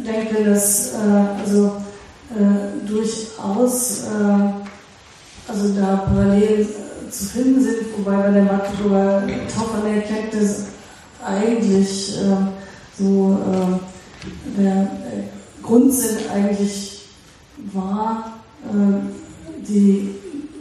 denke, 0.05 0.45
dass 0.45 0.95
äh, 0.95 0.97
also 1.45 1.77
äh, 2.31 2.87
durchaus 2.87 4.05
äh, 4.05 4.65
also 5.47 5.75
da 5.79 5.97
parallel 5.97 6.63
äh, 6.63 7.11
zu 7.11 7.25
finden 7.27 7.63
sind, 7.63 7.77
wobei 7.97 8.17
bei 8.17 8.31
der 8.31 8.45
Magdeburger 8.45 9.23
Taufererkenntnis 9.55 10.67
eigentlich 11.25 12.19
äh, 12.19 12.99
so 12.99 13.39
äh, 13.53 14.61
der 14.61 14.91
Grundsinn 15.63 16.31
eigentlich 16.33 17.07
war, 17.73 18.33
äh, 18.65 19.63
die, 19.67 20.15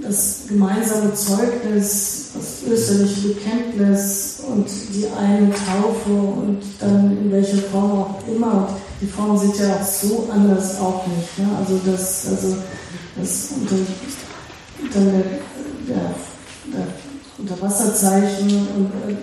das 0.04 0.42
gemeinsame 0.48 1.14
Zeugnis, 1.14 2.32
das 2.34 2.64
österliche 2.70 3.30
Bekenntnis 3.30 4.42
und 4.48 4.68
die 4.94 5.08
eine 5.08 5.50
Taufe 5.50 6.12
und 6.12 6.62
dann 6.80 7.18
in 7.18 7.32
welcher 7.32 7.58
Form 7.72 7.92
auch 7.92 8.28
immer. 8.28 8.68
Und 8.68 8.68
die 9.02 9.08
Formen 9.08 9.38
sind 9.38 9.58
ja 9.60 9.76
auch 9.76 9.86
so 9.86 10.28
anders 10.32 10.80
auch 10.80 11.06
nicht. 11.08 11.40
Ne? 11.40 11.48
Also 11.58 11.80
das, 11.86 12.28
also 12.30 12.58
das 13.16 13.50
unter, 13.60 13.76
dann 14.94 15.06
der, 15.06 15.24
der, 15.88 16.16
der 16.74 16.88
Unterwasserzeichen 17.38 18.68
und 18.76 18.92
äh, 19.08 19.14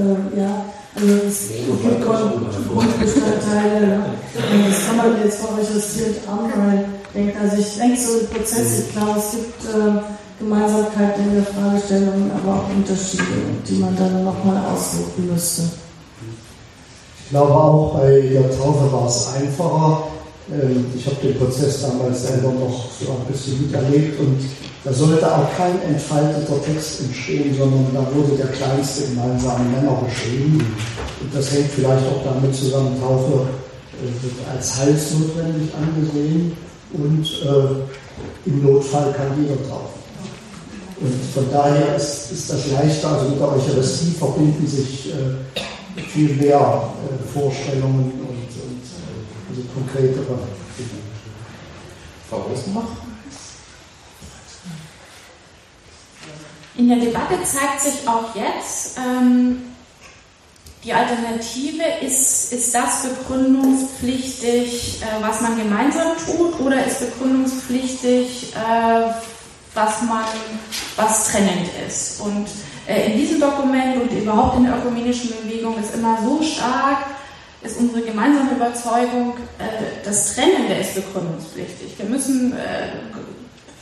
äh, 0.00 0.40
ja, 0.40 0.64
also 0.94 1.08
es 1.26 1.48
gibt 1.48 2.04
Grundbestandteile. 2.04 3.94
Und 3.94 4.68
das 4.68 4.86
kann 4.86 4.96
man 4.96 5.22
jetzt 5.22 5.42
auch 5.44 5.56
recherchiert 5.56 6.16
anreihen 6.28 6.97
denken. 7.14 7.36
Also 7.40 7.56
ich 7.56 7.76
denke 7.76 8.00
so 8.00 8.18
im 8.20 8.26
Prozess, 8.26 8.86
ich 8.86 8.92
glaube, 8.92 9.18
es 9.18 9.30
gibt 9.32 9.64
äh, 9.64 10.02
Gemeinsamkeiten 10.38 11.24
in 11.28 11.34
der 11.34 11.44
Fragestellung, 11.44 12.30
aber 12.30 12.60
auch 12.60 12.70
Unterschiede, 12.70 13.24
die 13.66 13.74
man 13.74 13.96
dann 13.96 14.24
nochmal 14.24 14.62
ausloten 14.72 15.32
müsste. 15.32 15.62
Ich 17.24 17.30
glaube 17.30 17.52
auch 17.52 17.98
bei 17.98 18.20
der 18.20 18.56
Taufe 18.56 18.90
war 18.92 19.06
es 19.06 19.28
einfacher. 19.34 20.04
Ähm, 20.50 20.86
ich 20.96 21.04
habe 21.06 21.16
den 21.16 21.38
Prozess 21.38 21.82
damals 21.82 22.22
selber 22.22 22.52
noch 22.52 22.88
so 22.90 23.10
ein 23.10 23.30
bisschen 23.30 23.62
miterlebt 23.62 24.18
und 24.20 24.38
da 24.84 24.92
sollte 24.92 25.26
auch 25.26 25.54
kein 25.56 25.82
entfalteter 25.82 26.62
Text 26.64 27.00
entstehen, 27.00 27.54
sondern 27.58 27.86
da 27.92 28.06
wurde 28.14 28.36
der 28.36 28.46
kleinste 28.46 29.08
gemeinsame 29.08 29.64
Nenner 29.64 30.00
beschrieben. 30.06 30.74
Und 31.20 31.34
das 31.34 31.52
hängt 31.52 31.70
vielleicht 31.72 32.06
auch 32.06 32.24
damit 32.24 32.54
zusammen, 32.54 32.98
Taufe 33.00 33.48
äh, 33.98 34.22
wird 34.22 34.34
als 34.54 34.78
heilsnotwendig 34.78 35.70
angesehen 35.74 36.56
und 36.92 37.24
äh, 37.24 38.48
im 38.48 38.62
Notfall 38.62 39.12
kann 39.12 39.40
jeder 39.40 39.56
taufen. 39.68 39.98
Und 41.00 41.14
von 41.32 41.50
daher 41.52 41.94
ist, 41.94 42.32
ist 42.32 42.50
das 42.50 42.70
leichter, 42.72 43.08
also 43.08 43.28
mit 43.28 43.38
der 43.38 43.52
Eucharistie 43.52 44.10
verbinden 44.12 44.66
sich 44.66 45.12
äh, 45.12 46.00
viel 46.00 46.34
mehr 46.34 46.58
äh, 46.58 47.32
Vorstellungen 47.32 48.12
und, 48.12 48.30
und 48.30 48.82
äh, 48.82 49.48
also 49.48 49.62
konkretere 49.74 50.38
Dinge. 50.76 51.02
Frau 52.28 52.38
Rosenbach? 52.38 52.82
In 56.76 56.88
der 56.88 56.98
Debatte 56.98 57.34
zeigt 57.44 57.80
sich 57.80 58.06
auch 58.06 58.34
jetzt, 58.34 58.98
ähm, 58.98 59.62
die 60.84 60.92
Alternative 60.92 61.82
ist, 62.02 62.52
ist 62.52 62.74
das 62.74 63.02
begründungspflichtig, 63.02 65.02
äh, 65.02 65.22
was 65.22 65.40
man 65.40 65.56
gemeinsam 65.56 66.12
tut, 66.24 66.60
oder 66.60 66.84
ist 66.84 67.00
begründungspflichtig, 67.00 68.54
äh, 68.54 69.10
was 69.74 70.02
man, 70.02 70.24
was 70.96 71.30
trennend 71.30 71.68
ist. 71.86 72.20
Und 72.20 72.48
äh, 72.86 73.12
in 73.12 73.18
diesem 73.18 73.40
Dokument 73.40 74.02
und 74.02 74.12
überhaupt 74.12 74.56
in 74.56 74.64
der 74.64 74.78
ökumenischen 74.78 75.30
Bewegung 75.42 75.78
ist 75.78 75.94
immer 75.94 76.18
so 76.22 76.42
stark, 76.42 77.06
ist 77.62 77.78
unsere 77.78 78.02
gemeinsame 78.02 78.52
Überzeugung, 78.52 79.34
äh, 79.58 80.04
das 80.04 80.34
Trennende 80.34 80.74
ist 80.74 80.94
begründungspflichtig. 80.94 81.98
Wir 81.98 82.06
müssen 82.06 82.52
äh, 82.52 82.88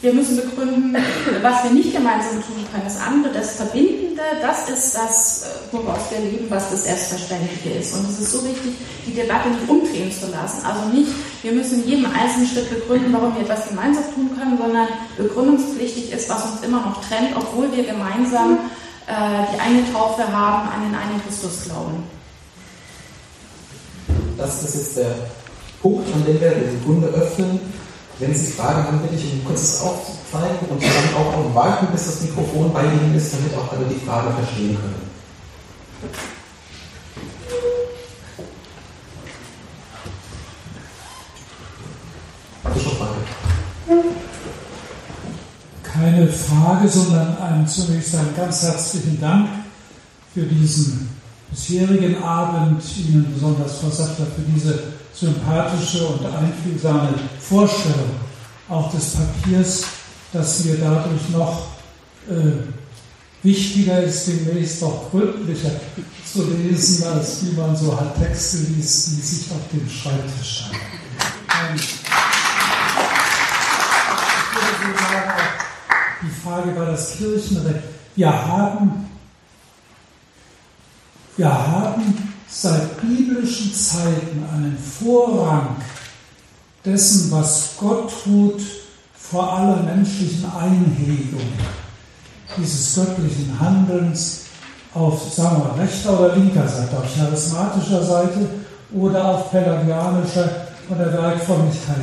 wir 0.02 0.12
müssen 0.12 0.36
begründen, 0.36 0.94
was 1.42 1.64
wir 1.64 1.70
nicht 1.70 1.94
gemeinsam 1.94 2.42
tun 2.42 2.66
können. 2.70 2.84
Das 2.84 3.00
andere, 3.00 3.32
das 3.32 3.56
Verbindende, 3.56 4.22
das 4.42 4.68
ist 4.68 4.94
das, 4.94 5.42
äh, 5.42 5.46
woraus 5.72 6.10
wir 6.10 6.18
leben, 6.18 6.46
was 6.50 6.70
das 6.70 6.84
Selbstverständliche 6.84 7.78
ist. 7.78 7.94
Und 7.94 8.08
es 8.10 8.20
ist 8.20 8.32
so 8.32 8.44
wichtig, 8.44 8.74
die 9.06 9.14
Debatte 9.14 9.48
nicht 9.48 9.68
umdrehen 9.68 10.12
zu 10.12 10.30
lassen. 10.30 10.66
Also 10.66 10.88
nicht, 10.94 11.10
wir 11.42 11.52
müssen 11.52 11.82
in 11.82 11.88
jedem 11.88 12.06
einzelnen 12.12 12.46
Schritt 12.46 12.68
begründen, 12.68 13.12
warum 13.12 13.34
wir 13.34 13.42
etwas 13.42 13.68
gemeinsam 13.68 14.04
tun 14.14 14.30
können, 14.38 14.58
sondern 14.58 14.88
begründungspflichtig 15.16 16.12
ist, 16.12 16.28
was 16.28 16.44
uns 16.44 16.62
immer 16.62 16.80
noch 16.80 17.02
trennt, 17.08 17.34
obwohl 17.34 17.74
wir 17.74 17.84
gemeinsam 17.84 18.58
äh, 19.06 19.46
die 19.54 19.60
eine 19.60 19.92
Taufe 19.92 20.30
haben, 20.30 20.68
an 20.68 20.82
den 20.82 20.94
einen 20.94 21.22
Christus 21.24 21.64
glauben. 21.64 22.04
Das 24.36 24.62
ist 24.62 24.74
jetzt 24.74 24.96
der 24.98 25.14
Punkt, 25.80 26.06
an 26.14 26.24
dem 26.26 26.38
wir 26.38 26.50
die 26.50 26.76
Sekunde 26.76 27.08
öffnen 27.08 27.60
wenn 28.18 28.34
Sie 28.34 28.52
Fragen 28.52 28.84
haben, 28.84 29.00
bitte 29.00 29.14
ich 29.14 29.32
um 29.32 29.44
kurzes 29.44 29.80
aufzeigen 29.82 30.68
und 30.70 30.82
dann 30.82 31.14
auch 31.14 31.54
warten, 31.54 31.88
bis 31.92 32.06
das 32.06 32.22
Mikrofon 32.22 32.72
bei 32.72 32.84
Ihnen 32.84 33.14
ist, 33.14 33.34
damit 33.34 33.54
auch 33.54 33.72
alle 33.72 33.86
die 33.86 34.06
Frage 34.06 34.30
verstehen 34.32 34.76
können. 34.76 35.06
Keine 45.82 46.28
Frage, 46.28 46.88
sondern 46.88 47.38
ein, 47.38 47.66
zunächst 47.66 48.14
einen 48.14 48.36
ganz 48.36 48.62
herzlichen 48.62 49.20
Dank 49.20 49.48
für 50.34 50.42
diesen 50.42 51.15
bisherigen 51.56 52.22
Abend, 52.22 52.82
Ihnen 52.98 53.32
besonders 53.32 53.78
Frau 53.78 53.90
Sattler 53.90 54.26
für 54.26 54.42
diese 54.54 54.78
sympathische 55.14 56.06
und 56.06 56.26
einfühlsame 56.26 57.14
Vorstellung 57.40 58.10
auch 58.68 58.92
des 58.92 59.14
Papiers, 59.14 59.84
das 60.32 60.64
wir 60.64 60.76
dadurch 60.78 61.28
noch 61.32 61.68
äh, 62.28 62.62
Wichtiger 63.42 64.02
ist 64.02 64.26
demnächst 64.26 64.82
auch 64.82 65.10
gründlicher 65.10 65.70
zu 66.24 66.50
lesen, 66.50 67.06
als 67.06 67.44
wie 67.46 67.52
man 67.52 67.76
so 67.76 67.96
halt 67.98 68.16
Texte 68.18 68.56
liest, 68.56 69.08
die 69.08 69.20
sich 69.20 69.50
auf 69.52 69.60
dem 69.72 69.88
Schreibtisch 69.88 70.64
haben. 71.48 71.80
Die 76.22 76.42
Frage 76.42 76.76
war 76.76 76.86
das 76.86 77.16
Kirchenrecht. 77.16 77.84
Wir 78.16 78.32
haben, 78.32 79.05
wir 81.36 81.52
haben 81.52 82.32
seit 82.48 83.00
biblischen 83.00 83.72
Zeiten 83.74 84.44
einen 84.52 84.78
Vorrang 84.78 85.76
dessen, 86.84 87.30
was 87.30 87.70
Gott 87.78 88.10
tut, 88.24 88.60
vor 89.14 89.52
aller 89.52 89.82
menschlichen 89.82 90.44
Einhegung 90.56 91.48
dieses 92.56 92.94
göttlichen 92.94 93.58
Handelns 93.58 94.42
auf, 94.94 95.32
sagen 95.34 95.62
wir, 95.62 95.82
rechter 95.82 96.18
oder 96.18 96.36
linker 96.36 96.66
Seite, 96.66 96.96
auf 96.96 97.14
charismatischer 97.14 98.02
Seite 98.02 98.48
oder 98.94 99.24
auf 99.24 99.50
pelagianischer 99.50 100.68
von 100.88 100.98
der 100.98 101.12
Werkfrömmigkeit. 101.12 101.96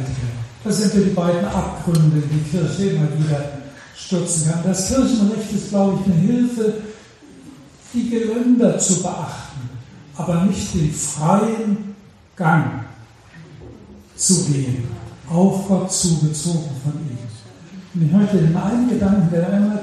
Das 0.63 0.77
sind 0.77 0.93
ja 0.93 0.99
die 0.99 1.09
beiden 1.13 1.45
Abgründe, 1.45 2.21
die 2.21 2.39
die 2.39 2.49
Kirche 2.49 2.89
immer 2.91 3.07
wieder 3.17 3.43
stürzen 3.95 4.51
kann. 4.51 4.63
Das 4.65 4.87
Kirchenrecht 4.87 5.51
ist, 5.53 5.69
glaube 5.69 5.99
ich, 5.99 6.13
eine 6.13 6.21
Hilfe, 6.21 6.73
die 7.93 8.09
Geländer 8.09 8.77
zu 8.79 9.01
beachten, 9.01 9.69
aber 10.15 10.45
nicht 10.45 10.73
den 10.73 10.91
freien 10.91 11.95
Gang 12.35 12.85
zu 14.15 14.45
gehen, 14.45 14.87
auf 15.29 15.67
Gott 15.67 15.91
zugezogen 15.91 16.69
von 16.83 16.93
ihm. 16.93 17.17
Und 17.93 18.05
ich 18.05 18.11
möchte 18.11 18.37
den 18.37 18.55
einen 18.55 18.89
Gedanken, 18.89 19.29
der 19.31 19.53
immer 19.53 19.79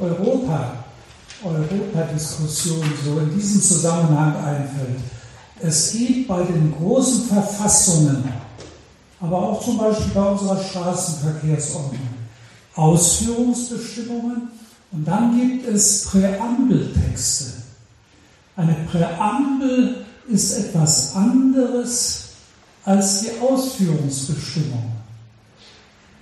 Europa, 0.00 0.84
Europa-Diskussion 1.44 2.82
so 3.04 3.18
in 3.20 3.34
diesem 3.34 3.60
Zusammenhang 3.60 4.34
einfällt. 4.36 4.98
Es 5.60 5.92
gibt 5.92 6.26
bei 6.26 6.42
den 6.42 6.74
großen 6.76 7.26
Verfassungen, 7.26 8.24
aber 9.20 9.38
auch 9.38 9.64
zum 9.64 9.78
Beispiel 9.78 10.12
bei 10.12 10.30
unserer 10.30 10.60
Straßenverkehrsordnung, 10.60 12.00
Ausführungsbestimmungen 12.74 14.48
und 14.92 15.06
dann 15.06 15.38
gibt 15.38 15.66
es 15.66 16.04
Präambeltexte. 16.04 17.52
Eine 18.56 18.74
Präambel 18.90 20.04
ist 20.28 20.58
etwas 20.58 21.16
anderes 21.16 22.24
als 22.84 23.22
die 23.22 23.30
Ausführungsbestimmung. 23.40 24.92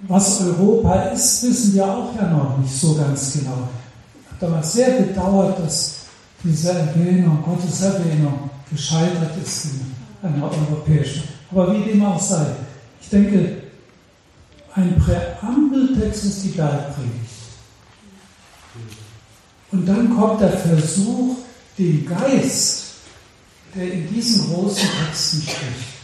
Was 0.02 0.40
Europa 0.40 0.94
ist, 1.10 1.42
wissen 1.42 1.74
wir 1.74 1.84
auch 1.84 2.14
ja 2.16 2.30
noch 2.30 2.58
nicht 2.58 2.72
so 2.72 2.94
ganz 2.94 3.32
genau. 3.34 3.68
Ich 4.14 4.30
habe 4.30 4.52
damals 4.52 4.72
sehr 4.72 5.00
bedauert, 5.02 5.58
dass 5.58 5.96
diese 6.42 6.72
Erwähnung, 6.72 7.42
Gottes 7.44 7.82
Erwähnung, 7.82 8.48
gescheitert 8.70 9.32
ist 9.44 9.66
in 10.22 10.28
einer 10.28 10.44
europäischen. 10.44 11.24
Aber 11.50 11.74
wie 11.74 11.90
dem 11.90 12.04
auch 12.04 12.20
sei, 12.20 12.46
ich 13.00 13.08
denke, 13.08 13.62
ein 14.74 14.96
Präambeltext 14.98 16.24
ist 16.24 16.44
die 16.44 16.48
Bergpredigt. 16.50 17.29
Und 19.72 19.86
dann 19.86 20.16
kommt 20.16 20.40
der 20.40 20.52
Versuch, 20.52 21.36
den 21.78 22.06
Geist, 22.06 22.84
der 23.74 23.92
in 23.92 24.12
diesen 24.12 24.52
großen 24.52 24.88
Texten 25.06 25.42
spricht, 25.42 26.00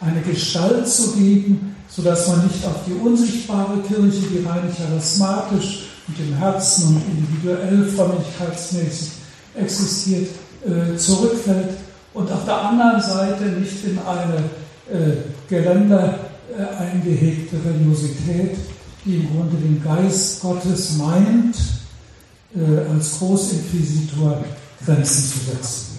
eine 0.00 0.20
Gestalt 0.20 0.86
zu 0.88 1.12
geben, 1.12 1.76
sodass 1.88 2.28
man 2.28 2.46
nicht 2.46 2.64
auf 2.66 2.84
die 2.86 2.92
unsichtbare 2.92 3.80
Kirche, 3.82 4.26
die 4.30 4.44
rein 4.44 4.70
charismatisch 4.76 5.84
und 6.08 6.18
im 6.18 6.34
Herzen 6.34 6.88
und 6.88 7.02
individuell 7.06 7.86
frömmigkeitsmäßig 7.86 9.12
existiert, 9.54 10.28
äh, 10.66 10.96
zurückfällt 10.96 11.70
und 12.12 12.30
auf 12.30 12.44
der 12.44 12.60
anderen 12.60 13.00
Seite 13.00 13.44
nicht 13.44 13.84
in 13.84 13.98
eine 13.98 14.38
äh, 14.90 15.16
Geländer 15.48 16.18
äh, 16.56 16.82
eingehegte 16.82 17.56
Religiosität, 17.64 18.56
die 19.04 19.16
im 19.16 19.28
Grunde 19.30 19.56
den 19.56 19.82
Geist 19.82 20.40
Gottes 20.40 20.96
meint, 20.96 21.56
äh, 22.54 22.92
als 22.92 23.18
Großinquisitor 23.18 24.44
Grenzen 24.84 25.32
zu 25.32 25.38
setzen. 25.50 25.98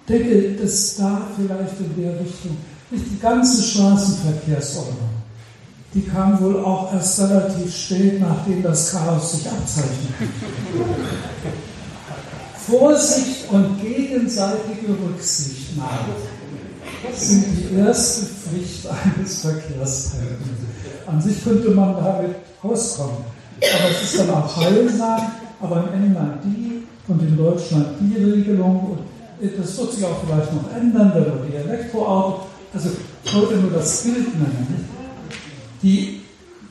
Ich 0.00 0.14
denke, 0.14 0.62
dass 0.62 0.96
da 0.96 1.28
vielleicht 1.36 1.80
in 1.80 2.02
der 2.02 2.20
Richtung 2.20 2.56
nicht 2.90 3.04
die 3.10 3.18
ganze 3.18 3.62
Straßenverkehrsordnung. 3.62 5.16
Die 5.94 6.02
kam 6.02 6.40
wohl 6.40 6.62
auch 6.62 6.92
erst 6.92 7.20
relativ 7.20 7.74
spät, 7.74 8.20
nachdem 8.20 8.62
das 8.62 8.92
Chaos 8.92 9.32
sich 9.32 9.48
abzeichnete. 9.48 10.14
Vorsicht 12.66 13.50
und 13.50 13.80
gegenseitige 13.80 14.88
Rücksichtnahme 14.88 16.14
sind 17.14 17.44
die 17.56 17.76
erste 17.76 18.26
Pflicht 18.26 18.86
eines 18.86 19.40
Verkehrsteilnehmers. 19.40 20.10
An 21.06 21.22
sich 21.22 21.42
könnte 21.44 21.70
man 21.70 21.94
damit 21.96 22.36
auskommen. 22.62 23.18
Aber 23.60 23.90
es 23.90 24.02
ist 24.02 24.18
dann 24.18 24.30
auch 24.30 24.56
heilsam, 24.56 25.32
aber 25.60 25.84
in 25.88 26.04
England 26.04 26.42
die 26.44 26.82
und 27.08 27.22
in 27.22 27.36
Deutschland 27.36 27.86
die 28.00 28.16
Regelung. 28.22 28.98
Und 29.40 29.58
das 29.58 29.78
wird 29.78 29.92
sich 29.92 30.04
auch 30.04 30.22
vielleicht 30.26 30.52
noch 30.52 30.74
ändern, 30.74 31.12
wenn 31.14 31.24
wir 31.24 31.46
die 31.50 31.56
Elektroautos 31.56 32.46
also 32.76 32.90
ich 33.24 33.34
wollte 33.34 33.56
nur 33.56 33.70
das 33.70 34.02
Bild 34.02 34.34
nennen. 34.34 34.88
Die 35.82 36.20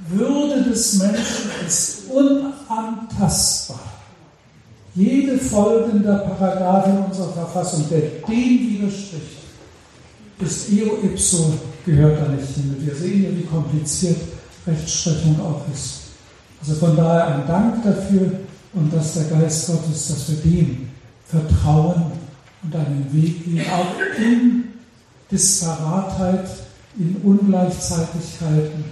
Würde 0.08 0.64
des 0.70 1.00
Menschen 1.00 1.50
ist 1.66 2.04
unantastbar. 2.12 3.80
Jede 4.94 5.38
folgende 5.38 6.14
Paragraph 6.38 6.88
in 6.88 6.98
unserer 7.00 7.34
Verfassung, 7.34 7.86
der 7.90 8.02
dem 8.02 8.28
widerspricht, 8.28 9.40
ist 10.40 10.72
eo 10.72 10.98
ipso, 11.04 11.54
gehört 11.86 12.22
da 12.22 12.32
nicht 12.32 12.54
hin. 12.54 12.76
Wir 12.80 12.96
sehen 12.96 13.24
ja, 13.24 13.30
wie 13.32 13.46
kompliziert 13.46 14.18
Rechtsprechung 14.68 15.40
auch 15.42 15.62
ist. 15.74 16.02
Also 16.62 16.76
von 16.86 16.96
daher 16.96 17.28
ein 17.28 17.48
Dank 17.48 17.84
dafür 17.84 18.32
und 18.76 18.94
dass 18.94 19.14
der 19.14 19.24
Geist 19.24 19.68
Gottes, 19.68 20.10
dass 20.10 20.30
wir 20.30 20.52
dem 20.52 20.90
vertrauen 21.26 22.12
und 22.62 22.76
einen 22.76 23.08
Weg 23.12 23.46
gehen, 23.46 23.66
auch 23.72 23.96
in 24.20 24.66
Disparatheit, 25.32 26.48
in 26.98 27.16
Ungleichzeitigkeiten 27.24 28.84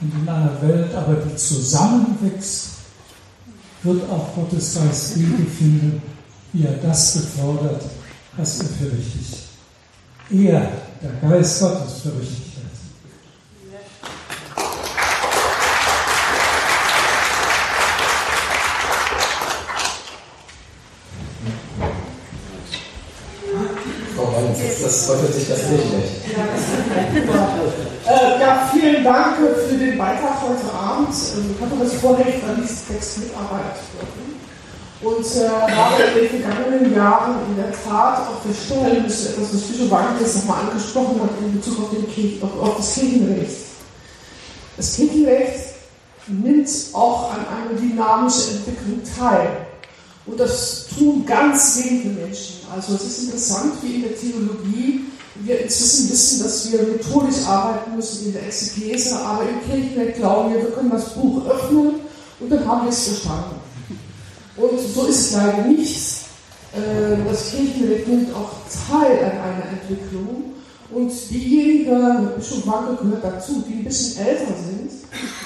und 0.00 0.12
in 0.22 0.28
einer 0.28 0.60
Welt, 0.60 0.94
aber 0.94 1.14
die 1.14 1.36
zusammenwächst, 1.36 2.68
wird 3.84 4.08
auch 4.10 4.34
Gottes 4.34 4.74
Geist 4.74 5.18
Wege 5.18 5.44
finden, 5.50 6.02
wie 6.52 6.64
er 6.64 6.74
das 6.74 7.14
befördert, 7.14 7.82
was 8.36 8.60
er 8.60 8.66
für 8.66 8.92
richtig, 8.92 9.48
er, 10.30 10.68
der 11.02 11.28
Geist 11.28 11.60
Gottes, 11.60 12.00
für 12.02 12.16
richtig 12.20 12.51
das 24.92 25.06
deutet 25.06 25.34
sich 25.34 25.48
das 25.48 25.60
Kirchenrecht. 25.60 26.12
Äh, 28.04 28.40
ja, 28.40 28.68
vielen 28.72 29.04
Dank 29.04 29.36
für 29.36 29.76
den 29.76 29.96
Beitrag 29.96 30.42
heute 30.42 30.74
Abend. 30.74 31.14
Ähm, 31.36 31.54
ich 31.54 31.62
hatte 31.62 31.84
das 31.84 31.94
Vorrecht, 32.00 32.42
an 32.42 32.60
diesem 32.60 32.88
Text 32.88 33.18
mitarbeiten 33.18 33.78
dürfen. 33.94 34.32
Und 35.02 35.24
äh, 35.40 35.72
habe 35.72 36.02
in 36.02 36.28
den 36.28 36.42
vergangenen 36.42 36.96
Jahren 36.96 37.36
in 37.48 37.56
der 37.56 37.70
Tat 37.70 38.26
auch 38.26 38.42
feststellen 38.44 39.04
müssen, 39.04 39.34
etwas, 39.34 39.54
was 39.54 39.60
Bischof 39.60 39.88
Wankes 39.88 40.34
nochmal 40.34 40.62
angesprochen 40.66 41.20
hat 41.22 41.30
in 41.40 41.54
Bezug 41.54 41.78
auf, 41.78 41.90
den 41.90 42.12
Kirch, 42.12 42.42
auf, 42.42 42.60
auf 42.60 42.76
das 42.78 42.94
Kirchenrecht. 42.94 43.56
Das 44.76 44.96
Kirchenrecht 44.96 45.74
nimmt 46.26 46.68
auch 46.92 47.34
an 47.34 47.46
einer 47.46 47.80
dynamischen 47.80 48.56
Entwicklung 48.56 49.00
teil. 49.16 49.48
Und 50.26 50.40
das 50.40 50.88
tun 50.88 51.24
ganz 51.24 51.78
wenige 51.84 52.08
Menschen. 52.08 52.61
Also 52.74 52.94
es 52.94 53.04
ist 53.04 53.24
interessant, 53.24 53.74
wie 53.82 53.96
in 53.96 54.02
der 54.02 54.16
Theologie 54.16 55.04
wir 55.34 55.60
inzwischen 55.60 56.10
wissen, 56.10 56.42
dass 56.42 56.72
wir 56.72 56.82
methodisch 56.82 57.44
arbeiten 57.46 57.96
müssen 57.96 58.26
in 58.26 58.32
der 58.32 58.46
Exegese, 58.46 59.18
aber 59.18 59.42
im 59.42 59.60
Kirchenrecht 59.68 60.16
glauben 60.18 60.54
wir, 60.54 60.62
wir 60.62 60.70
können 60.70 60.90
das 60.90 61.14
Buch 61.14 61.46
öffnen 61.46 61.94
und 62.40 62.50
dann 62.50 62.66
haben 62.66 62.84
wir 62.84 62.90
es 62.90 63.08
verstanden. 63.08 63.56
Und 64.56 64.78
so 64.94 65.06
ist 65.06 65.20
es 65.20 65.32
leider 65.32 65.64
nicht. 65.66 66.22
Äh, 66.72 67.16
das 67.28 67.50
Kirchenrecht 67.50 68.08
nimmt 68.08 68.34
auch 68.34 68.50
teil 68.90 69.18
an 69.18 69.38
einer 69.38 69.80
Entwicklung. 69.80 70.52
Und 70.94 71.10
diejenigen, 71.30 72.28
schon 72.42 72.66
Wanke 72.66 73.02
gehört 73.02 73.24
dazu, 73.24 73.64
die 73.66 73.74
ein 73.74 73.84
bisschen 73.84 74.26
älter 74.26 74.52
sind, 74.54 74.90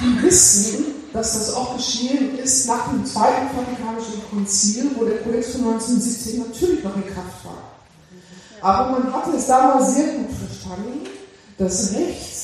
die 0.00 0.22
wissen, 0.22 0.84
dass 1.12 1.34
das 1.34 1.54
auch 1.54 1.76
geschehen 1.76 2.38
ist 2.38 2.66
nach 2.66 2.90
dem 2.90 3.04
Zweiten 3.04 3.46
Vatikanischen 3.54 4.22
Konzil, 4.30 4.90
wo 4.96 5.04
der 5.04 5.18
Kodex 5.18 5.52
von 5.52 5.72
1917 5.72 6.38
natürlich 6.40 6.82
noch 6.82 6.96
in 6.96 7.06
Kraft 7.06 7.44
war. 7.44 7.76
Aber 8.60 8.98
man 8.98 9.12
hatte 9.12 9.36
es 9.36 9.46
damals 9.46 9.94
sehr 9.94 10.14
gut 10.14 10.30
verstanden, 10.30 11.06
das 11.58 11.92
Recht 11.94 12.36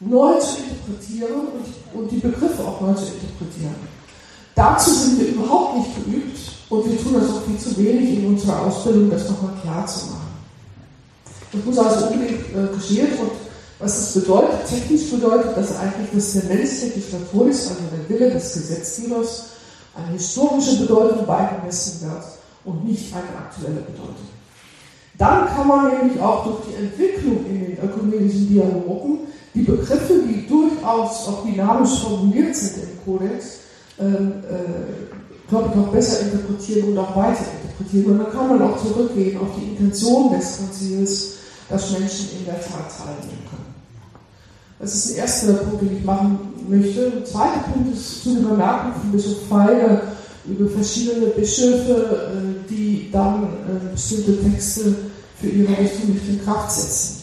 neu 0.00 0.38
zu 0.38 0.58
interpretieren 0.58 1.48
und, 1.52 2.00
und 2.00 2.10
die 2.10 2.18
Begriffe 2.18 2.62
auch 2.64 2.80
neu 2.80 2.94
zu 2.94 3.12
interpretieren. 3.12 3.76
Dazu 4.54 4.90
sind 4.90 5.20
wir 5.20 5.28
überhaupt 5.28 5.76
nicht 5.76 6.04
geübt 6.04 6.38
und 6.70 6.90
wir 6.90 7.02
tun 7.02 7.14
das 7.14 7.30
auch 7.30 7.42
viel 7.42 7.58
zu 7.58 7.76
wenig 7.76 8.18
in 8.18 8.26
unserer 8.28 8.62
Ausbildung, 8.62 9.10
das 9.10 9.28
nochmal 9.28 9.52
klar 9.62 9.86
zu 9.86 10.06
machen. 10.06 10.25
Das 11.52 11.64
muss 11.64 11.78
also 11.78 12.06
unbedingt 12.06 12.40
äh, 12.40 12.74
geschehen 12.74 13.08
und 13.20 13.30
was 13.78 14.14
das 14.14 14.22
bedeutet, 14.22 14.66
technisch 14.68 15.10
bedeutet 15.10 15.54
das 15.54 15.76
eigentlich, 15.76 16.10
dass 16.14 16.32
der 16.32 16.44
Mensch 16.44 16.82
Legislator 16.82 17.48
ist, 17.48 17.68
also 17.68 17.82
der 17.92 18.08
Wille 18.08 18.30
des 18.30 18.54
Gesetzgebers, 18.54 19.44
eine 19.94 20.12
historische 20.12 20.78
Bedeutung 20.78 21.26
beigemessen 21.26 22.08
wird 22.08 22.24
und 22.64 22.86
nicht 22.86 23.14
eine 23.14 23.38
aktuelle 23.38 23.80
Bedeutung. 23.80 24.14
Dann 25.18 25.46
kann 25.46 25.68
man 25.68 25.98
nämlich 25.98 26.20
auch 26.20 26.44
durch 26.44 26.58
die 26.68 26.84
Entwicklung 26.84 27.44
in 27.46 27.60
den 27.60 27.78
ökumenischen 27.82 28.48
Dialogen 28.48 29.18
die 29.54 29.62
Begriffe, 29.62 30.22
die 30.26 30.46
durchaus 30.46 31.28
auch 31.28 31.44
dynamisch 31.46 32.00
formuliert 32.00 32.54
sind 32.54 32.82
im 32.82 33.04
Kodex, 33.04 33.60
ähm, 33.98 34.42
äh, 34.50 35.15
glaube 35.48 35.70
ich, 35.72 35.80
auch 35.80 35.92
besser 35.92 36.20
interpretieren 36.22 36.90
und 36.90 36.98
auch 36.98 37.16
weiter 37.16 37.44
interpretieren. 37.62 38.12
Und 38.12 38.18
dann 38.18 38.32
kann 38.32 38.48
man 38.48 38.62
auch 38.62 38.82
zurückgehen 38.82 39.38
auf 39.38 39.48
die 39.58 39.70
Intention 39.70 40.32
des 40.32 40.58
Konzils, 40.58 41.32
dass 41.68 41.90
Menschen 41.92 42.28
in 42.38 42.44
der 42.44 42.60
Tat 42.60 42.90
teilnehmen 42.96 43.42
können. 43.48 43.74
Das 44.78 44.94
ist 44.94 45.10
der 45.10 45.18
erste 45.18 45.54
Punkt, 45.54 45.82
den 45.82 45.96
ich 45.98 46.04
machen 46.04 46.38
möchte. 46.68 47.10
Der 47.10 47.24
zweite 47.24 47.60
Punkt 47.72 47.94
ist 47.94 48.22
zu 48.22 48.34
den 48.34 48.48
Bemerkungen 48.48 48.94
von 49.00 49.12
Bischof 49.12 49.46
Feige 49.48 50.02
über 50.46 50.68
verschiedene 50.68 51.26
Bischöfe, 51.26 52.64
äh, 52.66 52.68
die 52.68 53.08
dann 53.10 53.44
äh, 53.44 53.92
bestimmte 53.92 54.40
Texte 54.42 54.94
für 55.40 55.48
ihre 55.48 55.78
Richtung 55.78 56.12
nicht 56.12 56.28
in 56.28 56.44
Kraft 56.44 56.70
setzen. 56.70 57.22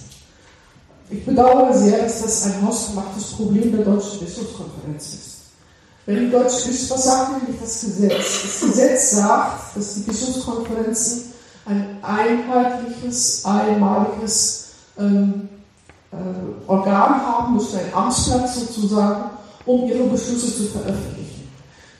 Ich 1.09 1.25
bedauere 1.25 1.77
sehr, 1.77 2.03
dass 2.03 2.23
das 2.23 2.43
ein 2.45 2.65
hausgemachtes 2.65 3.25
Problem 3.31 3.71
der 3.71 3.85
Deutschen 3.85 4.19
Bischofskonferenz 4.19 5.13
ist. 5.13 5.42
Wenn 6.05 6.19
die 6.19 6.29
Deutsche 6.29 6.67
Bischofs, 6.67 6.89
was 6.91 7.03
sagt 7.05 7.43
nämlich 7.43 7.61
das 7.61 7.81
Gesetz? 7.81 8.41
Das 8.43 8.69
Gesetz 8.69 9.11
sagt, 9.11 9.77
dass 9.77 9.93
die 9.95 10.01
Bischofskonferenzen 10.01 11.33
ein 11.65 11.97
einheitliches, 12.01 13.45
einmaliges 13.45 14.65
ähm, 14.99 15.47
äh, 16.11 16.15
Organ 16.67 17.25
haben 17.25 17.55
müssen, 17.55 17.79
ein 17.79 17.93
Amtsplatz 17.93 18.55
sozusagen, 18.55 19.29
um 19.65 19.87
ihre 19.87 20.03
Beschlüsse 20.03 20.53
zu 20.53 20.63
veröffentlichen. 20.65 21.49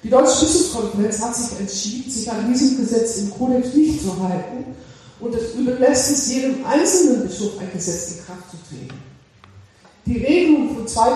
Die 0.03 0.09
Deutsche 0.09 0.45
Bischofskonferenz 0.45 1.21
hat 1.21 1.35
sich 1.35 1.59
entschieden, 1.59 2.11
sich 2.11 2.29
an 2.29 2.51
diesem 2.51 2.77
Gesetz 2.77 3.17
im 3.19 3.31
Kodex 3.31 3.73
nicht 3.73 4.01
zu 4.01 4.21
halten 4.21 4.75
und 5.21 5.33
es 5.33 5.55
überlässt 5.55 6.11
es 6.11 6.29
jedem 6.29 6.65
einzelnen 6.65 7.25
Bischof 7.25 7.57
ein 7.57 7.71
Gesetz 7.71 8.11
in 8.11 8.25
Kraft 8.25 8.51
zu 8.51 8.57
treten. 8.67 9.02
Die 10.05 10.17
Regelung 10.17 10.75
von 10.75 10.87
zwei 10.87 11.11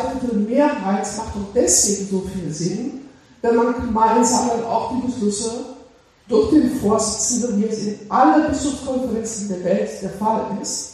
Mehrheit 0.47 1.07
macht 1.17 1.35
auch 1.35 1.53
deswegen 1.53 2.07
so 2.09 2.23
viel 2.33 2.53
Sinn, 2.53 3.01
wenn 3.41 3.55
man 3.55 3.73
gemeinsam 3.73 4.49
dann 4.49 4.63
auch 4.63 4.93
die 4.93 5.07
Beschlüsse 5.07 5.65
durch 6.27 6.51
den 6.51 6.79
Vorsitzenden, 6.79 7.61
wie 7.61 7.67
es 7.67 7.79
in 7.79 7.99
allen 8.09 8.51
Bischofskonferenzen 8.51 9.49
der 9.49 9.63
Welt 9.63 9.89
der 10.01 10.09
Fall 10.11 10.57
ist, 10.61 10.93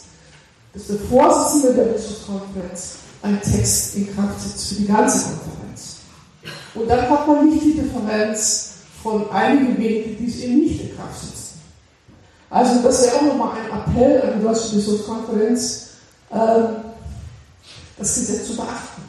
dass 0.72 0.86
der 0.88 0.96
Vorsitzende 0.96 1.74
der 1.74 1.92
Bischofskonferenz 1.92 2.96
einen 3.22 3.40
Text 3.40 3.96
in 3.96 4.14
Kraft 4.14 4.40
setzt 4.40 4.68
für 4.68 4.74
die 4.74 4.86
ganze 4.86 5.24
Konferenz. 5.24 5.96
Und 6.74 6.88
dann 6.88 7.08
hat 7.08 7.26
man 7.26 7.48
nicht 7.48 7.64
die 7.64 7.74
Differenz 7.74 8.72
von 9.02 9.30
einigen 9.30 9.78
wenigen, 9.78 10.16
die 10.18 10.26
es 10.26 10.40
eben 10.40 10.60
nicht 10.60 10.80
in 10.80 10.96
Kraft 10.96 11.20
setzen. 11.20 11.60
Also 12.50 12.82
das 12.82 13.04
wäre 13.04 13.16
auch 13.16 13.22
nochmal 13.22 13.56
ein 13.56 13.80
Appell 13.80 14.22
an 14.22 14.38
die 14.38 14.44
Deutsche 14.44 14.74
Bischofskonferenz, 14.74 15.88
ähm, 16.32 16.66
das 17.96 18.14
Gesetz 18.14 18.46
zu 18.48 18.56
beachten. 18.56 19.02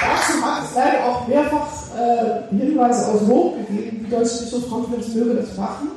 Dazu 0.00 0.44
hat 0.44 0.64
es 0.64 0.74
leider 0.74 1.04
auch 1.04 1.28
mehrfach 1.28 1.68
äh, 1.96 2.56
Hinweise 2.56 3.08
aus 3.08 3.28
Rom 3.28 3.66
gegeben, 3.66 4.04
die 4.04 4.10
Deutsche 4.10 4.44
Bischofskonferenz 4.44 5.08
möge 5.14 5.34
das 5.34 5.56
machen. 5.56 5.88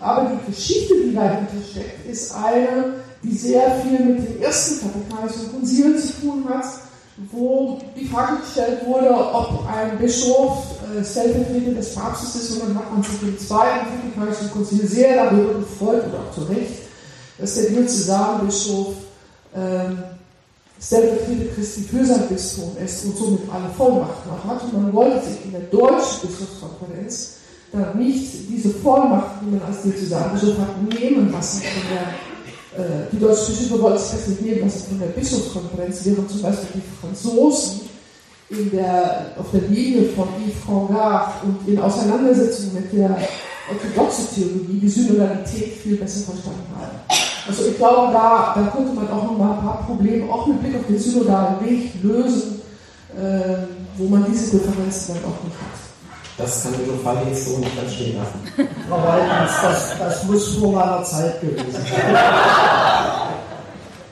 Aber 0.00 0.30
die 0.30 0.52
Geschichte, 0.52 0.94
die 1.04 1.14
dahinter 1.14 1.56
steckt, 1.70 2.08
ist 2.08 2.34
eine, 2.34 2.94
die 3.22 3.36
sehr 3.36 3.70
viel 3.82 3.98
mit 3.98 4.28
dem 4.28 4.40
ersten 4.40 4.88
Vatikanischen 4.88 5.52
Konzil 5.52 5.98
zu 5.98 6.20
tun 6.20 6.44
hat, 6.48 6.64
wo 7.32 7.78
die 7.96 8.06
Frage 8.06 8.38
gestellt 8.38 8.86
wurde, 8.86 9.10
ob 9.10 9.66
ein 9.68 9.98
Bischof 9.98 10.64
äh, 10.96 11.04
Stellvertreter 11.04 11.72
des 11.72 11.94
Papstes 11.94 12.36
ist. 12.36 12.52
Und 12.52 12.68
dann 12.68 12.78
hat 12.78 12.92
man 12.92 13.02
sich 13.02 13.22
im 13.22 13.38
zweiten 13.38 13.86
Vatikanischen 13.86 14.50
Konzil 14.50 14.86
sehr 14.86 15.24
darüber 15.24 15.54
gefreut, 15.54 16.04
und 16.04 16.14
auch 16.14 16.32
zu 16.32 16.42
Recht, 16.52 16.82
dass 17.38 17.54
der 17.54 17.70
Diözesanbischof 17.70 18.94
äh, 19.54 20.80
Stellvertreter 20.80 21.54
Christi 21.54 21.82
für 21.82 22.04
sein 22.04 22.28
Bistum 22.28 22.76
ist 22.84 23.04
und 23.04 23.16
somit 23.16 23.40
alle 23.52 23.68
Vollmachten 23.76 24.30
auch 24.30 24.44
hat. 24.48 24.62
Und 24.62 24.74
man 24.74 24.92
wollte 24.92 25.26
sich 25.26 25.44
in 25.44 25.50
der 25.50 25.62
deutschen 25.62 26.28
Bischofskonferenz 26.28 27.34
dann 27.72 27.98
nicht 27.98 28.48
diese 28.48 28.70
Vollmachten, 28.70 29.46
die 29.46 29.56
man 29.56 29.66
als 29.66 29.82
Diözesanbischof 29.82 30.56
hat, 30.58 30.82
nehmen 30.82 31.32
lassen 31.32 31.62
von 31.62 31.82
der 31.90 32.27
die 33.12 33.18
deutschen 33.18 33.54
Bischöfe 33.54 33.80
wollten 33.80 33.98
sich 33.98 34.10
das 34.10 34.28
nicht 34.28 34.42
nehmen 34.42 34.60
lassen 34.62 34.88
von 34.88 34.98
der 35.00 35.06
Bischofskonferenz, 35.06 36.00
während 36.04 36.30
zum 36.30 36.42
Beispiel 36.42 36.68
die 36.74 37.00
Franzosen 37.00 37.80
in 38.50 38.70
der, 38.70 39.32
auf 39.38 39.50
der 39.52 39.62
Linie 39.62 40.08
von 40.10 40.28
Yves 40.40 40.64
Congar 40.66 41.42
und 41.44 41.68
in 41.68 41.78
Auseinandersetzung 41.78 42.74
mit 42.74 42.92
der 42.92 43.16
orthodoxen 43.70 44.34
Theologie 44.34 44.80
die 44.80 44.88
Synodalität 44.88 45.74
viel 45.82 45.96
besser 45.96 46.32
verstanden 46.32 46.66
haben. 46.74 46.98
Also 47.46 47.64
ich 47.66 47.76
glaube, 47.76 48.12
da, 48.12 48.54
da 48.54 48.72
könnte 48.74 48.92
man 48.94 49.10
auch 49.10 49.24
noch 49.24 49.38
mal 49.38 49.52
ein 49.52 49.60
paar 49.60 49.86
Probleme, 49.86 50.30
auch 50.30 50.46
mit 50.46 50.60
Blick 50.60 50.76
auf 50.76 50.86
den 50.86 50.98
synodalen 50.98 51.60
Weg, 51.64 51.92
lösen, 52.02 52.60
äh, 53.16 53.66
wo 53.96 54.04
man 54.08 54.24
diese 54.30 54.58
Differenzen 54.58 55.14
dann 55.14 55.24
auch 55.24 55.44
nicht 55.44 55.56
hat. 55.56 55.87
Das 56.38 56.62
kann 56.62 56.74
Bischof 56.86 57.00
Fall 57.00 57.18
jetzt 57.28 57.46
so 57.46 57.58
nicht 57.58 57.76
ganz 57.76 57.92
stehen 57.94 58.16
lassen. 58.16 58.40
Frau 58.88 58.98
Weidens, 58.98 59.52
das, 59.60 59.98
das 59.98 60.24
muss 60.24 60.54
vor 60.54 60.72
meiner 60.72 61.02
Zeit 61.02 61.40
gewesen 61.40 61.72
sein. 61.72 62.16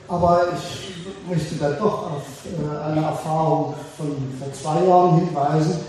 Aber 0.09 0.47
ich 0.53 0.87
möchte 1.29 1.55
dann 1.55 1.77
doch 1.79 2.11
auf 2.11 2.23
äh, 2.45 2.85
eine 2.85 3.05
Erfahrung 3.05 3.75
von 3.95 4.07
vor 4.37 4.51
zwei 4.51 4.85
Jahren 4.85 5.19
hinweisen. 5.19 5.79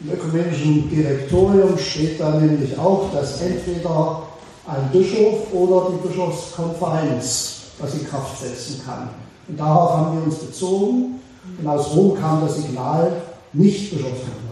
Im 0.00 0.12
ökumenischen 0.12 0.88
Direktorium 0.88 1.76
steht 1.76 2.20
da 2.20 2.30
nämlich 2.30 2.78
auch, 2.78 3.12
dass 3.12 3.40
entweder 3.40 4.22
ein 4.66 4.88
Bischof 4.92 5.52
oder 5.52 5.90
die 5.90 6.08
Bischofskonferenz 6.08 7.60
das 7.80 7.94
in 7.94 8.08
Kraft 8.08 8.40
setzen 8.40 8.80
kann. 8.84 9.10
Und 9.48 9.58
darauf 9.58 9.96
haben 9.96 10.16
wir 10.16 10.24
uns 10.26 10.36
bezogen. 10.36 11.20
Und 11.60 11.66
aus 11.66 11.92
Rom 11.94 12.16
kam 12.20 12.40
das 12.40 12.56
Signal, 12.56 13.12
nicht 13.52 13.90
Bischofskonferenz. 13.90 14.51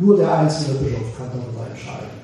Nur 0.00 0.16
der 0.16 0.32
einzelne 0.32 0.78
Bischof 0.78 1.16
kann 1.16 1.28
darüber 1.32 1.66
entscheiden. 1.68 2.18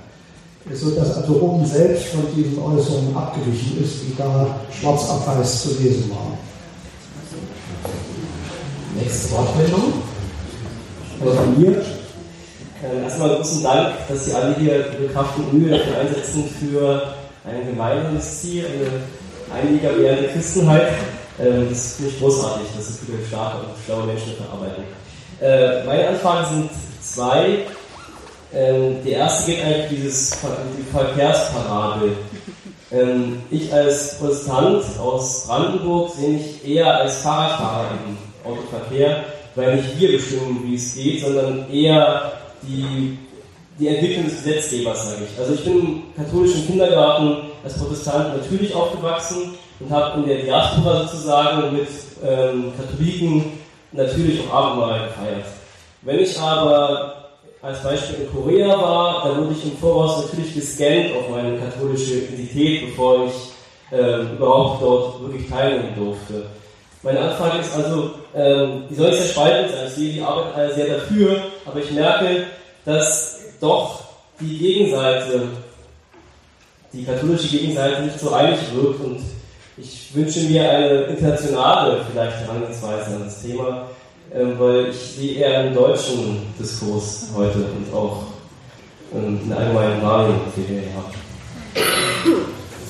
So 0.73 0.91
dass 0.93 1.17
also 1.17 1.33
Rom 1.35 1.67
selbst 1.67 2.07
von 2.07 2.23
diesen 2.35 2.59
Äußerungen 2.59 3.17
abgewichen 3.17 3.83
ist, 3.83 3.97
die 4.03 4.17
da 4.17 4.61
schwarz 4.71 5.11
auf 5.11 5.27
weiß 5.27 5.63
zu 5.63 5.83
lesen 5.83 6.11
waren. 6.11 6.39
Nächste 8.97 9.33
Wortmeldung. 9.33 9.93
Also 11.21 11.35
von 11.35 11.61
mir. 11.61 11.83
Äh, 12.83 13.03
erstmal 13.03 13.37
großen 13.37 13.63
Dank, 13.63 13.95
dass 14.09 14.25
Sie 14.25 14.33
alle 14.33 14.55
hier 14.57 14.87
Ihre 15.01 15.13
Kraft 15.13 15.37
und 15.39 15.53
Mühe 15.55 15.77
dafür 15.77 15.99
einsetzen 15.99 16.45
für 16.61 17.15
ein 17.45 17.67
gemeinsames 17.67 18.41
Ziel, 18.41 18.67
eine 18.67 19.59
einiger 19.61 19.99
währende 19.99 20.29
Christenheit. 20.29 20.89
Äh, 21.39 21.69
das 21.69 21.95
finde 21.95 22.13
ich 22.13 22.21
großartig, 22.21 22.67
dass 22.77 22.87
so 22.87 22.93
viele 23.05 23.27
starke 23.27 23.67
und 23.67 23.73
schlaue 23.85 24.07
Menschen 24.07 24.33
dafür 24.39 24.53
arbeiten. 24.53 24.83
Äh, 25.41 25.85
meine 25.87 26.09
Anfragen 26.09 26.47
sind 26.55 26.71
zwei. 27.05 27.67
Ähm, 28.53 28.97
die 29.05 29.11
erste 29.11 29.51
geht 29.51 29.65
eigentlich 29.65 30.01
dieses, 30.01 30.39
die 30.79 30.91
Verkehrsparabel. 30.91 32.17
Ähm, 32.93 33.43
ich 33.51 33.73
als 33.73 34.19
Protestant 34.19 34.85
aus 35.01 35.47
Brandenburg 35.47 36.13
sehe 36.15 36.31
mich 36.31 36.65
eher 36.67 37.01
als 37.01 37.19
Fahrradfahrer 37.19 37.91
im 38.07 38.51
Autoverkehr, 38.51 39.25
weil 39.55 39.77
nicht 39.77 39.99
wir 39.99 40.13
bestimmen, 40.13 40.63
wie 40.67 40.77
es 40.77 40.95
geht, 40.95 41.25
sondern 41.25 41.71
eher 41.73 42.33
die, 42.63 43.19
die 43.79 43.89
Entwicklung 43.89 44.27
des 44.27 44.45
Gesetzgebers, 44.45 45.11
sage 45.11 45.23
ich. 45.29 45.39
Also 45.39 45.55
ich 45.55 45.65
bin 45.65 45.79
im 45.79 46.03
katholischen 46.17 46.67
Kindergarten 46.67 47.49
als 47.65 47.77
Protestant 47.77 48.37
natürlich 48.37 48.73
aufgewachsen 48.75 49.55
und 49.81 49.91
habe 49.91 50.21
in 50.21 50.29
der 50.29 50.39
Diaspora 50.39 51.07
sozusagen 51.07 51.73
mit 51.73 51.89
ähm, 52.25 52.73
Katholiken 52.77 53.45
natürlich 53.91 54.41
auch 54.49 54.55
Abendmahl 54.55 55.09
gefeiert. 55.09 55.47
Wenn 56.05 56.21
ich 56.21 56.39
aber 56.39 57.31
als 57.63 57.83
Beispiel 57.83 58.27
in 58.27 58.33
Korea 58.33 58.69
war, 58.69 59.25
da 59.25 59.37
wurde 59.39 59.55
ich 59.55 59.65
im 59.65 59.77
Voraus 59.79 60.25
natürlich 60.25 60.55
gescannt 60.55 61.17
auf 61.17 61.31
meine 61.31 61.59
katholische 61.59 62.17
Identität, 62.17 62.91
bevor 62.91 63.27
ich 63.27 63.97
äh, 63.97 64.23
überhaupt 64.35 64.83
dort 64.83 65.23
wirklich 65.23 65.49
teilnehmen 65.49 65.95
durfte. 65.97 66.47
Meine 67.03 67.21
Anfrage 67.21 67.59
ist 67.59 67.75
also, 67.75 68.11
ähm, 68.35 68.85
die 68.91 68.95
soll 68.95 69.11
nicht 69.11 69.21
sehr 69.21 69.33
spaltend 69.33 69.71
sein. 69.71 69.87
Ich 69.87 69.93
sehe 69.95 70.13
die 70.13 70.23
Arbeit 70.23 70.55
alle 70.55 70.75
sehr 70.75 70.87
dafür, 70.87 71.39
aber 71.65 71.81
ich 71.81 71.91
merke, 71.91 72.45
dass 72.85 73.41
doch 73.61 74.05
die 74.41 74.59
Gegenseite, 74.59 75.49
die 76.93 77.05
katholische 77.05 77.49
Gegenseite 77.49 78.03
nicht 78.03 78.21
so 78.21 78.31
einig 78.33 78.59
wirkt 78.75 79.01
und 79.01 79.21
Ich 79.77 80.15
wünsche 80.15 80.41
mir 80.41 80.71
eine 80.71 81.03
internationale 81.05 82.05
vielleicht 82.09 82.37
Herangehensweise 82.37 83.17
an 83.17 83.25
das 83.25 83.43
Thema, 83.43 83.89
weil 84.35 84.89
ich 84.89 84.97
sehe 84.97 85.35
eher 85.35 85.61
einen 85.61 85.75
deutschen 85.75 86.43
Diskurs 86.59 87.29
heute 87.37 87.59
und 87.59 87.95
auch 87.95 88.25
ähm, 89.15 89.41
eine 89.45 89.57
allgemeine 89.57 90.03
Wahrnehmung, 90.03 90.41
die 90.57 90.69
wir 90.69 90.81
hier 90.81 90.95
haben. 90.95 91.15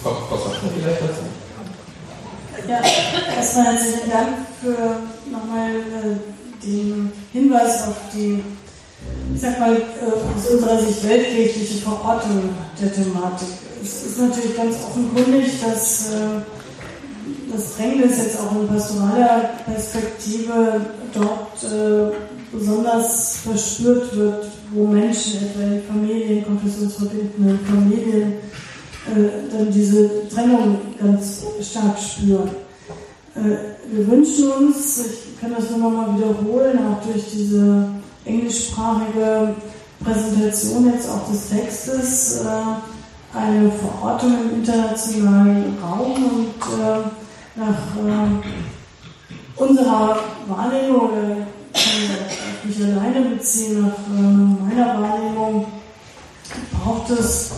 Frau, 0.02 0.10
Frau 0.10 0.36
vielleicht 0.36 1.02
dazu? 1.02 1.22
Ja, 2.66 2.80
erstmal 3.36 3.76
herzlichen 3.76 4.10
Dank 4.10 4.28
für 4.60 5.30
nochmal 5.30 5.70
äh, 5.70 6.64
den 6.66 7.12
Hinweis 7.32 7.88
auf 7.88 7.96
die, 8.14 8.42
ich 9.34 9.40
sag 9.40 9.60
mal, 9.60 9.74
äh, 9.74 9.78
aus 9.78 10.50
unserer 10.50 10.78
Sicht 10.78 11.06
weltkirchliche 11.06 11.82
Verortung 11.82 12.54
der 12.80 12.92
Thematik. 12.92 13.48
Es 13.82 14.06
ist 14.06 14.18
natürlich 14.18 14.56
ganz 14.56 14.76
offenkundig, 14.76 15.60
dass 15.62 16.08
äh, 16.10 16.40
das 17.54 17.76
Drängnis 17.76 18.18
jetzt 18.18 18.38
auch 18.40 18.52
in 18.52 18.68
pastoraler 18.68 19.50
Perspektive 19.64 20.80
dort 21.12 21.62
äh, 21.64 22.14
besonders 22.52 23.36
verspürt 23.38 24.16
wird, 24.16 24.46
wo 24.72 24.86
Menschen 24.86 25.42
etwa 25.42 25.62
in 25.62 25.82
Familien, 25.82 26.44
konfessionsverbindenden 26.44 27.60
Familien, 27.64 28.32
äh, 29.06 29.52
dann 29.52 29.70
diese 29.70 30.28
Trennung 30.28 30.78
ganz 31.00 31.42
stark 31.60 31.98
spüren. 31.98 32.50
Äh, 33.36 33.92
wir 33.92 34.08
wünschen 34.08 34.50
uns, 34.50 35.06
ich 35.06 35.40
kann 35.40 35.54
das 35.56 35.70
nur 35.70 35.78
noch 35.78 35.90
mal 35.90 36.16
wiederholen, 36.16 36.78
auch 36.86 37.04
durch 37.06 37.24
diese 37.32 37.86
englischsprachige 38.24 39.54
Präsentation 40.02 40.92
jetzt 40.92 41.08
auch 41.08 41.30
des 41.30 41.48
Textes, 41.50 42.40
äh, 42.40 43.36
eine 43.36 43.70
Verortung 43.72 44.32
im 44.32 44.60
internationalen 44.60 45.76
Raum 45.82 46.14
und 46.14 46.80
äh, 46.80 47.23
nach 47.56 47.96
äh, 47.96 49.62
unserer 49.62 50.18
Wahrnehmung, 50.48 51.10
oder 51.10 51.36
kann 51.72 52.64
ich 52.64 52.78
mich 52.78 52.86
alleine 52.86 53.20
beziehen, 53.30 53.82
nach 53.82 53.98
äh, 54.08 54.20
meiner 54.20 55.00
Wahrnehmung, 55.00 55.66
braucht 56.72 57.10
es 57.10 57.52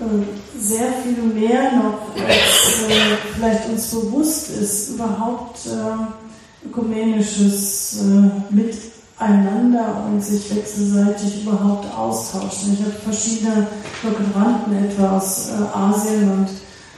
äh, 0.00 0.58
sehr 0.58 0.92
viel 1.02 1.22
mehr 1.22 1.72
noch, 1.72 2.14
als 2.14 2.88
äh, 2.88 3.16
vielleicht 3.34 3.68
uns 3.68 3.86
bewusst 3.88 4.50
ist, 4.50 4.90
überhaupt 4.90 5.58
äh, 5.66 6.66
ökumenisches 6.66 8.00
äh, 8.00 8.54
Miteinander 8.54 10.04
und 10.06 10.22
sich 10.22 10.54
wechselseitig 10.54 11.42
überhaupt 11.44 11.86
austauschen. 11.96 12.74
Ich 12.74 12.80
habe 12.80 12.92
verschiedene 12.92 13.66
Doktoranden 14.02 14.84
etwa 14.84 15.16
aus 15.16 15.48
äh, 15.48 15.76
Asien 15.76 16.30
und, 16.30 16.48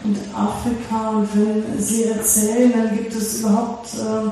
und 0.05 0.19
Afrika 0.35 1.11
und 1.11 1.29
wenn 1.35 1.81
sie 1.81 2.05
erzählen, 2.05 2.73
dann 2.75 2.97
gibt 2.97 3.15
es 3.15 3.41
überhaupt 3.41 3.89
äh, 3.95 4.31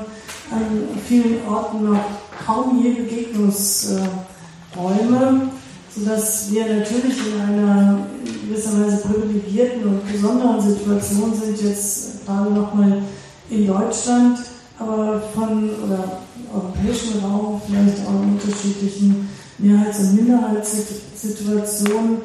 an 0.53 0.87
vielen 1.07 1.47
Orten 1.47 1.91
noch 1.91 2.03
kaum 2.45 2.83
je 2.83 2.93
Begegnungsräume 2.93 5.49
sodass 5.95 6.51
wir 6.51 6.65
natürlich 6.65 7.15
in 7.27 7.39
einer 7.41 8.07
gewisserweise 8.47 8.97
privilegierten 8.97 9.83
und 9.83 10.11
besonderen 10.11 10.59
Situation 10.61 11.33
sind, 11.33 11.59
jetzt 11.61 12.25
gerade 12.25 12.51
nochmal 12.51 13.01
in 13.49 13.67
Deutschland, 13.67 14.39
aber 14.77 15.21
von 15.33 15.69
oder 15.83 16.19
europäischen 16.53 17.19
Raum 17.23 17.61
vielleicht 17.65 18.05
auch 18.05 18.21
in 18.23 18.33
unterschiedlichen 18.33 19.29
Mehrheits- 19.57 19.99
und 19.99 20.15
Minderheitssituationen. 20.15 22.17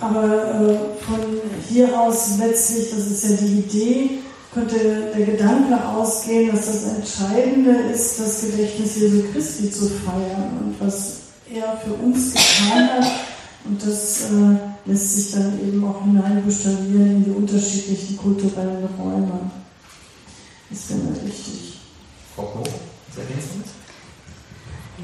Aber 0.00 0.24
äh, 0.24 1.04
von 1.04 1.20
hier 1.68 1.98
aus 1.98 2.38
letztlich, 2.38 2.90
das 2.90 3.06
ist 3.06 3.24
ja 3.24 3.36
die 3.36 3.58
Idee, 3.58 4.10
könnte 4.52 5.12
der 5.16 5.26
Gedanke 5.26 5.86
ausgehen, 5.88 6.50
dass 6.54 6.66
das 6.66 6.84
Entscheidende 6.84 7.70
ist, 7.92 8.18
das 8.18 8.40
Gedächtnis 8.40 8.96
Jesu 8.96 9.22
Christi 9.32 9.70
zu 9.70 9.88
feiern 9.88 10.58
und 10.60 10.74
was 10.80 11.18
er 11.52 11.76
für 11.76 11.94
uns 11.94 12.32
getan 12.32 12.88
hat. 12.88 13.12
Und 13.64 13.86
das 13.86 14.22
äh, 14.22 14.90
lässt 14.90 15.14
sich 15.14 15.32
dann 15.32 15.58
eben 15.60 15.84
auch 15.84 16.02
hineinbuchstabieren 16.02 17.16
in 17.16 17.24
die 17.24 17.30
unterschiedlichen 17.30 18.16
kulturellen 18.16 18.88
Räume. 18.98 19.50
Das 20.70 20.88
wäre 20.88 21.00
mir 21.00 21.26
wichtig. 21.26 21.80
Frau 22.34 22.44
Klo, 22.44 22.62
ergänzend? 23.16 23.77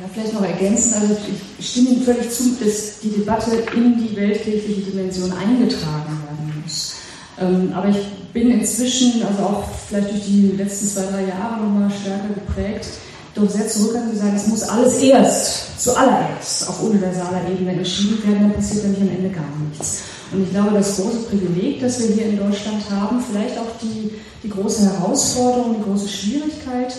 Ja, 0.00 0.08
vielleicht 0.12 0.34
noch 0.34 0.42
ergänzen. 0.42 0.94
Also 0.94 1.16
ich 1.58 1.70
stimme 1.70 1.90
Ihnen 1.90 2.02
völlig 2.02 2.28
zu, 2.30 2.56
dass 2.62 2.98
die 3.00 3.10
Debatte 3.10 3.52
in 3.76 3.96
die 3.96 4.16
weltkirchliche 4.16 4.90
Dimension 4.90 5.30
eingetragen 5.32 6.18
werden 6.26 6.62
muss. 6.62 6.94
Ähm, 7.38 7.72
aber 7.72 7.88
ich 7.88 7.98
bin 8.32 8.50
inzwischen, 8.50 9.22
also 9.24 9.42
auch 9.42 9.64
vielleicht 9.88 10.10
durch 10.10 10.24
die 10.24 10.52
letzten 10.56 10.86
zwei, 10.88 11.02
drei 11.02 11.26
Jahre 11.26 11.62
nochmal 11.62 11.90
stärker 11.90 12.34
geprägt, 12.34 12.86
doch 13.34 13.48
sehr 13.48 13.68
zurückhaltend 13.68 14.14
zu 14.14 14.18
sagen, 14.18 14.36
es 14.36 14.46
muss 14.46 14.62
alles 14.62 14.98
erst, 14.98 15.80
zuallererst 15.80 16.68
auf 16.68 16.82
universaler 16.82 17.42
Ebene 17.50 17.72
entschieden 17.72 18.22
werden, 18.24 18.42
dann 18.42 18.54
passiert 18.54 18.84
nämlich 18.84 19.02
am 19.02 19.16
Ende 19.16 19.30
gar 19.30 19.44
nichts. 19.68 20.02
Und 20.32 20.44
ich 20.44 20.50
glaube, 20.50 20.74
das 20.74 20.96
große 20.96 21.18
Privileg, 21.30 21.80
das 21.80 22.00
wir 22.00 22.14
hier 22.14 22.26
in 22.26 22.38
Deutschland 22.38 22.82
haben, 22.90 23.20
vielleicht 23.20 23.58
auch 23.58 23.78
die, 23.82 24.10
die 24.42 24.48
große 24.48 24.90
Herausforderung, 24.90 25.76
die 25.78 25.84
große 25.84 26.08
Schwierigkeit, 26.08 26.94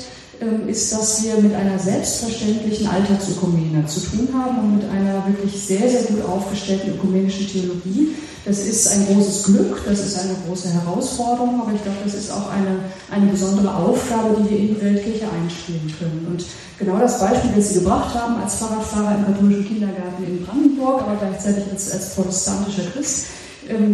ist, 0.67 0.93
dass 0.93 1.23
wir 1.23 1.37
mit 1.37 1.53
einer 1.53 1.79
selbstverständlichen 1.79 2.87
Alltagsökumene 2.87 3.85
zu 3.85 3.99
tun 4.01 4.27
haben 4.33 4.59
und 4.59 4.77
mit 4.77 4.89
einer 4.89 5.25
wirklich 5.27 5.59
sehr, 5.59 5.89
sehr 5.89 6.03
gut 6.03 6.23
aufgestellten 6.25 6.93
ökumenischen 6.95 7.47
Theologie. 7.47 8.15
Das 8.43 8.59
ist 8.59 8.87
ein 8.87 9.07
großes 9.07 9.43
Glück, 9.43 9.81
das 9.87 9.99
ist 9.99 10.19
eine 10.19 10.35
große 10.45 10.69
Herausforderung, 10.69 11.61
aber 11.61 11.73
ich 11.73 11.81
glaube, 11.81 11.97
das 12.03 12.13
ist 12.13 12.31
auch 12.31 12.51
eine, 12.51 12.77
eine 13.09 13.31
besondere 13.31 13.73
Aufgabe, 13.73 14.35
die 14.39 14.49
wir 14.49 14.57
in 14.59 14.67
die 14.67 14.81
Weltkirche 14.81 15.25
einspielen 15.31 15.91
können. 15.97 16.27
Und 16.29 16.45
genau 16.77 16.99
das 16.99 17.19
Beispiel, 17.19 17.51
das 17.55 17.69
Sie 17.69 17.79
gebracht 17.79 18.13
haben 18.13 18.35
als 18.41 18.55
Fahrradfahrer 18.55 19.15
im 19.17 19.25
katholischen 19.25 19.67
Kindergarten 19.67 20.23
in 20.27 20.45
Brandenburg, 20.45 21.01
aber 21.01 21.15
gleichzeitig 21.15 21.63
als, 21.71 21.91
als 21.91 22.13
protestantischer 22.13 22.83
Christ, 22.93 23.25
ähm, 23.25 23.44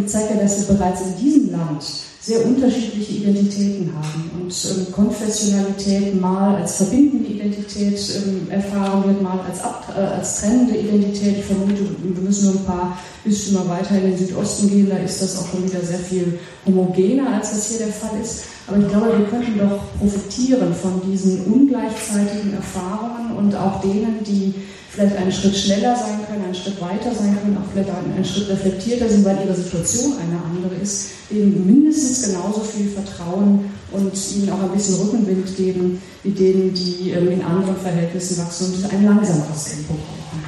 zeigt 0.06 0.30
ja, 0.30 0.42
dass 0.42 0.68
wir 0.68 0.76
bereits 0.76 1.00
in 1.02 1.16
diesem 1.16 1.52
Land 1.52 1.84
sehr 2.20 2.46
unterschiedliche 2.46 3.14
Identitäten 3.14 3.92
haben 3.96 4.30
und 4.34 4.54
ähm, 4.70 4.92
Konfessionalität 4.92 6.20
mal 6.20 6.54
als 6.54 6.76
verbindende 6.76 7.28
Identität 7.28 7.98
ähm, 8.14 8.48
erfahren 8.48 9.04
wird, 9.04 9.22
mal 9.22 9.40
als, 9.40 9.60
ab, 9.60 9.92
äh, 9.96 10.00
als 10.00 10.40
trennende 10.40 10.76
Identität. 10.76 11.38
Ich 11.38 11.44
vermute, 11.44 11.80
wir 12.00 12.22
müssen 12.22 12.52
nur 12.52 12.60
ein 12.60 12.64
paar 12.64 12.98
Bistümer 13.24 13.68
weiter 13.68 13.96
in 13.96 14.10
den 14.10 14.18
Südosten 14.18 14.70
gehen, 14.70 14.88
da 14.88 14.98
ist 14.98 15.20
das 15.20 15.36
auch 15.36 15.48
schon 15.48 15.64
wieder 15.68 15.80
sehr 15.80 15.98
viel 15.98 16.38
homogener, 16.64 17.34
als 17.34 17.50
das 17.50 17.66
hier 17.66 17.78
der 17.78 17.88
Fall 17.88 18.20
ist. 18.22 18.44
Aber 18.66 18.78
ich 18.78 18.88
glaube, 18.88 19.18
wir 19.18 19.26
könnten 19.26 19.58
doch 19.58 19.98
profitieren 19.98 20.74
von 20.74 21.02
diesen 21.10 21.44
ungleichzeitigen 21.46 22.54
Erfahrungen 22.54 23.36
und 23.36 23.54
auch 23.54 23.80
denen, 23.80 24.22
die 24.24 24.54
vielleicht 24.92 25.16
einen 25.16 25.32
Schritt 25.32 25.56
schneller 25.56 25.96
sein 25.96 26.20
können, 26.26 26.44
einen 26.44 26.54
Schritt 26.54 26.80
weiter 26.80 27.14
sein 27.14 27.36
können, 27.40 27.56
auch 27.56 27.70
vielleicht 27.72 27.90
einen, 27.90 28.24
Schritt 28.24 28.48
reflektierter 28.50 29.08
sind, 29.08 29.24
weil 29.24 29.38
ihre 29.44 29.54
Situation 29.54 30.12
eine 30.20 30.36
andere 30.36 30.80
ist, 30.82 31.10
denen 31.30 31.66
mindestens 31.66 32.28
genauso 32.28 32.60
viel 32.60 32.88
Vertrauen 32.90 33.72
und 33.90 34.12
ihnen 34.36 34.50
auch 34.50 34.62
ein 34.62 34.70
bisschen 34.70 34.96
Rückenwind 34.96 35.56
geben, 35.56 36.02
wie 36.22 36.30
denen, 36.30 36.74
die 36.74 37.10
ähm, 37.10 37.30
in 37.30 37.42
anderen 37.42 37.76
Verhältnissen 37.76 38.38
wachsen 38.38 38.74
und 38.74 38.92
ein 38.92 39.04
langsameres 39.04 39.64
Tempo 39.64 39.94
brauchen. 39.94 40.44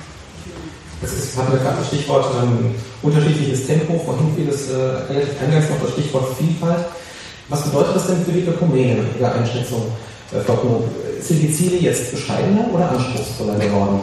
Das 1.01 1.13
ist, 1.13 1.35
gerade 1.35 1.79
das 1.79 1.89
Stichwort 1.89 2.27
ähm, 2.43 2.75
unterschiedliches 3.03 3.67
Tempo, 3.67 3.99
vorhin 3.99 4.35
fiel 4.37 4.47
das 4.47 4.69
äh, 4.69 5.45
eingangs 5.45 5.71
noch 5.71 5.81
das 5.83 5.93
Stichwort 5.93 6.37
Vielfalt. 6.39 6.85
Was 7.55 7.63
bedeutet 7.63 7.95
das 7.95 8.07
denn 8.09 8.25
für 8.25 8.33
die 8.33 8.41
Ökumene 8.41 9.01
nach 9.01 9.21
Ihrer 9.21 9.35
Einschätzung, 9.37 9.83
äh, 10.33 10.41
Frau 10.41 10.57
Knob? 10.57 10.89
Sind 11.21 11.41
die 11.41 11.53
Ziele 11.53 11.77
jetzt 11.77 12.11
bescheidener 12.11 12.67
oder 12.75 12.91
anspruchsvoller 12.91 13.55
geworden? 13.55 14.01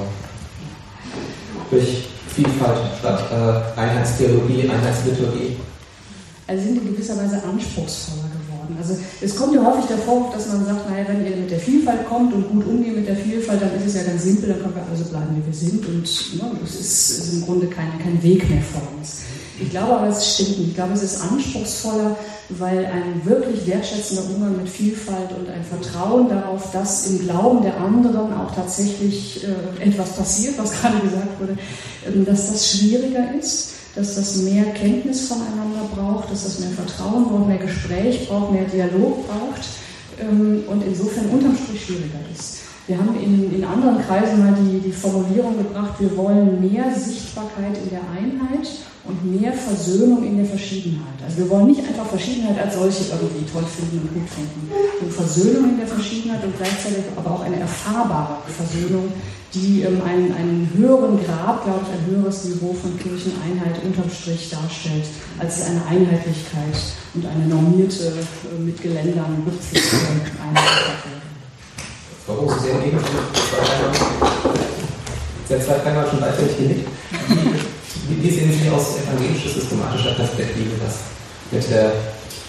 Durch 1.70 2.08
Vielfalt 2.34 2.80
statt 2.98 3.28
äh, 3.30 3.78
Einheitstheologie, 3.78 4.70
Einheitsliturgie? 4.70 5.58
Also 6.48 6.64
sind 6.64 6.78
in 6.78 6.96
gewisser 6.96 7.18
Weise 7.18 7.44
anspruchsvoller 7.44 8.32
geworden. 8.40 8.78
Also 8.80 8.96
es 9.20 9.36
kommt 9.36 9.54
ja 9.54 9.66
häufig 9.66 9.88
der 9.88 9.98
Vorwurf, 9.98 10.34
dass 10.34 10.48
man 10.48 10.66
sagt, 10.66 10.90
naja, 10.90 11.04
wenn 11.10 11.26
ihr 11.26 11.36
mit 11.36 11.52
der 11.52 11.60
Vielfalt 11.60 12.08
kommt 12.08 12.34
und 12.34 12.50
gut 12.52 12.66
umgeht 12.66 12.96
mit 12.96 13.08
der 13.10 13.18
Vielfalt, 13.18 13.62
dann 13.62 13.76
ist 13.76 13.88
es 13.88 13.96
ja 13.96 14.04
ganz 14.04 14.24
simpel, 14.24 14.48
dann 14.48 14.62
können 14.62 14.76
wir 14.76 14.86
also 14.90 15.04
bleiben, 15.12 15.36
wie 15.36 15.46
wir 15.46 15.54
sind 15.54 15.86
und 15.86 16.04
ne, 16.04 16.52
es 16.64 16.80
ist, 16.80 17.10
ist, 17.20 17.34
im 17.34 17.42
Grunde 17.42 17.68
kein, 17.68 18.00
kein 18.00 18.24
Weg 18.24 18.50
mehr 18.50 18.62
vor 18.62 18.82
uns. 18.98 19.24
Ich 19.62 19.70
glaube 19.70 19.98
aber, 19.98 20.08
es 20.08 20.34
stimmt 20.34 20.60
nicht. 20.60 20.70
Ich 20.70 20.76
glaube, 20.76 20.94
es 20.94 21.04
ist 21.04 21.22
anspruchsvoller, 21.22 22.18
weil 22.50 22.86
ein 22.86 23.22
wirklich 23.24 23.66
wertschätzender 23.68 24.24
Umgang 24.34 24.58
mit 24.58 24.70
Vielfalt 24.70 25.32
und 25.38 25.50
ein 25.50 25.64
Vertrauen 25.64 26.30
darauf, 26.30 26.72
dass 26.72 27.08
im 27.08 27.20
Glauben 27.20 27.62
der 27.62 27.78
anderen 27.78 28.34
auch 28.34 28.54
tatsächlich 28.54 29.44
äh, 29.44 29.84
etwas 29.84 30.16
passiert, 30.16 30.56
was 30.58 30.72
gerade 30.82 31.00
gesagt 31.00 31.40
wurde, 31.40 31.54
äh, 31.54 32.26
dass 32.26 32.52
das 32.52 32.72
schwieriger 32.72 33.34
ist, 33.40 33.74
dass 33.96 34.16
das 34.16 34.38
mehr 34.38 34.66
Kenntnis 34.74 35.28
voneinander 35.28 35.88
braucht, 35.96 36.32
dass 36.32 36.44
das 36.44 36.60
mehr 36.60 36.72
Vertrauen 36.72 37.26
braucht, 37.26 37.48
mehr 37.48 37.58
Gespräch 37.58 38.28
braucht, 38.28 38.52
mehr 38.52 38.66
Dialog 38.66 39.28
braucht 39.28 39.62
ähm, 40.20 40.64
und 40.68 40.84
insofern 40.84 41.30
unterm 41.30 41.56
Strich 41.56 41.86
schwieriger 41.86 42.20
ist. 42.34 42.71
Wir 42.92 42.98
haben 42.98 43.16
in, 43.16 43.56
in 43.56 43.64
anderen 43.64 44.04
Kreisen 44.04 44.44
mal 44.44 44.52
die, 44.52 44.82
die 44.82 44.92
Formulierung 44.92 45.56
gebracht, 45.56 45.94
wir 46.00 46.12
wollen 46.18 46.60
mehr 46.60 46.92
Sichtbarkeit 46.94 47.72
in 47.72 47.90
der 47.90 48.04
Einheit 48.12 48.68
und 49.08 49.40
mehr 49.40 49.54
Versöhnung 49.54 50.26
in 50.26 50.36
der 50.36 50.46
Verschiedenheit. 50.46 51.16
Also 51.24 51.38
wir 51.38 51.50
wollen 51.52 51.68
nicht 51.68 51.80
einfach 51.88 52.06
Verschiedenheit 52.06 52.60
als 52.60 52.76
solche 52.76 53.06
irgendwie 53.16 53.48
toll 53.50 53.64
finden 53.64 54.04
und 54.04 54.14
gut 54.14 54.28
finden. 54.28 54.68
Und 55.00 55.14
Versöhnung 55.14 55.70
in 55.70 55.78
der 55.78 55.88
Verschiedenheit 55.88 56.44
und 56.44 56.52
gleichzeitig 56.58 57.06
aber 57.16 57.32
auch 57.32 57.44
eine 57.46 57.62
erfahrbare 57.62 58.44
Versöhnung, 58.52 59.08
die 59.54 59.84
ähm, 59.84 60.02
einen, 60.04 60.36
einen 60.36 60.70
höheren 60.76 61.16
Grad, 61.24 61.64
glaube 61.64 61.88
ich, 61.88 61.96
ein 61.96 62.04
höheres 62.12 62.44
Niveau 62.44 62.74
von 62.74 63.00
Kircheneinheit 63.00 63.80
unterm 63.86 64.10
Strich 64.12 64.50
darstellt, 64.50 65.08
als 65.40 65.64
eine 65.64 65.80
Einheitlichkeit 65.88 66.76
und 67.14 67.26
eine 67.26 67.48
normierte, 67.48 68.12
äh, 68.20 68.60
mit 68.60 68.82
Geländern 68.82 69.48
gepflegte 69.48 69.96
Einheitlichkeit. 70.44 71.21
Warum 72.34 72.48
Sie 72.48 72.60
sehen 72.66 72.82
eben, 72.86 72.98
Sie 75.48 75.54
haben 75.54 75.64
zwei 75.64 75.80
dreimal 75.80 76.10
schon 76.10 76.20
gleichzeitig 76.20 76.58
genickt. 76.58 76.88
Wie, 78.08 78.24
wie 78.24 78.32
sehen 78.32 78.54
Sie 78.54 78.70
aus 78.70 78.96
evangelischer 79.04 79.50
systematischer 79.50 80.12
Perspektive 80.12 80.72
das 80.82 80.96
mit 81.52 81.70
der 81.70 81.92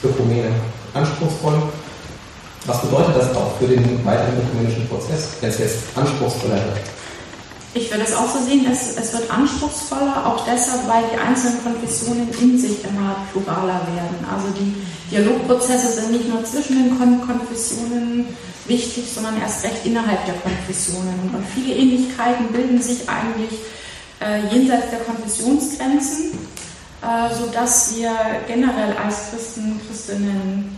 Ökumene 0.05 0.53
anspruchsvoll? 0.95 1.62
Was 2.66 2.80
bedeutet 2.83 3.16
das 3.16 3.35
auch 3.35 3.59
für 3.59 3.66
den 3.66 4.05
weiteren 4.05 4.39
ökumenischen 4.39 4.89
Prozess, 4.89 5.30
wenn 5.41 5.51
es 5.51 5.59
jetzt 5.59 5.78
anspruchsvoller 5.97 6.55
wird? 6.55 6.91
Ich 7.75 7.91
würde 7.91 8.05
es 8.05 8.14
auch 8.14 8.29
so 8.29 8.45
sehen, 8.45 8.66
es, 8.70 8.97
es 8.97 9.14
wird 9.14 9.31
anspruchsvoller, 9.31 10.27
auch 10.27 10.45
deshalb, 10.45 10.87
weil 10.89 11.05
die 11.12 11.18
einzelnen 11.18 11.62
Konfessionen 11.62 12.29
in 12.39 12.59
sich 12.59 12.85
immer 12.85 13.16
pluraler 13.33 13.81
werden. 13.95 14.27
Also 14.31 14.49
die 14.59 14.75
Dialogprozesse 15.11 15.89
sind 15.89 16.12
nicht 16.12 16.29
nur 16.29 16.45
zwischen 16.45 16.77
den 16.77 17.27
Konfessionen 17.27 18.27
wichtig, 18.66 19.05
sondern 19.14 19.41
erst 19.41 19.64
recht 19.64 19.87
innerhalb 19.87 20.25
der 20.27 20.35
Konfessionen. 20.35 21.31
Und 21.33 21.45
viele 21.55 21.75
Ähnlichkeiten 21.75 22.49
bilden 22.49 22.81
sich 22.81 23.09
eigentlich 23.09 23.59
äh, 24.20 24.55
jenseits 24.55 24.91
der 24.91 25.01
Konfessionsgrenzen, 25.01 26.39
äh, 27.01 27.35
sodass 27.35 27.97
wir 27.97 28.12
generell 28.47 28.95
als 29.03 29.31
Christen, 29.31 29.81
Christinnen 29.89 30.77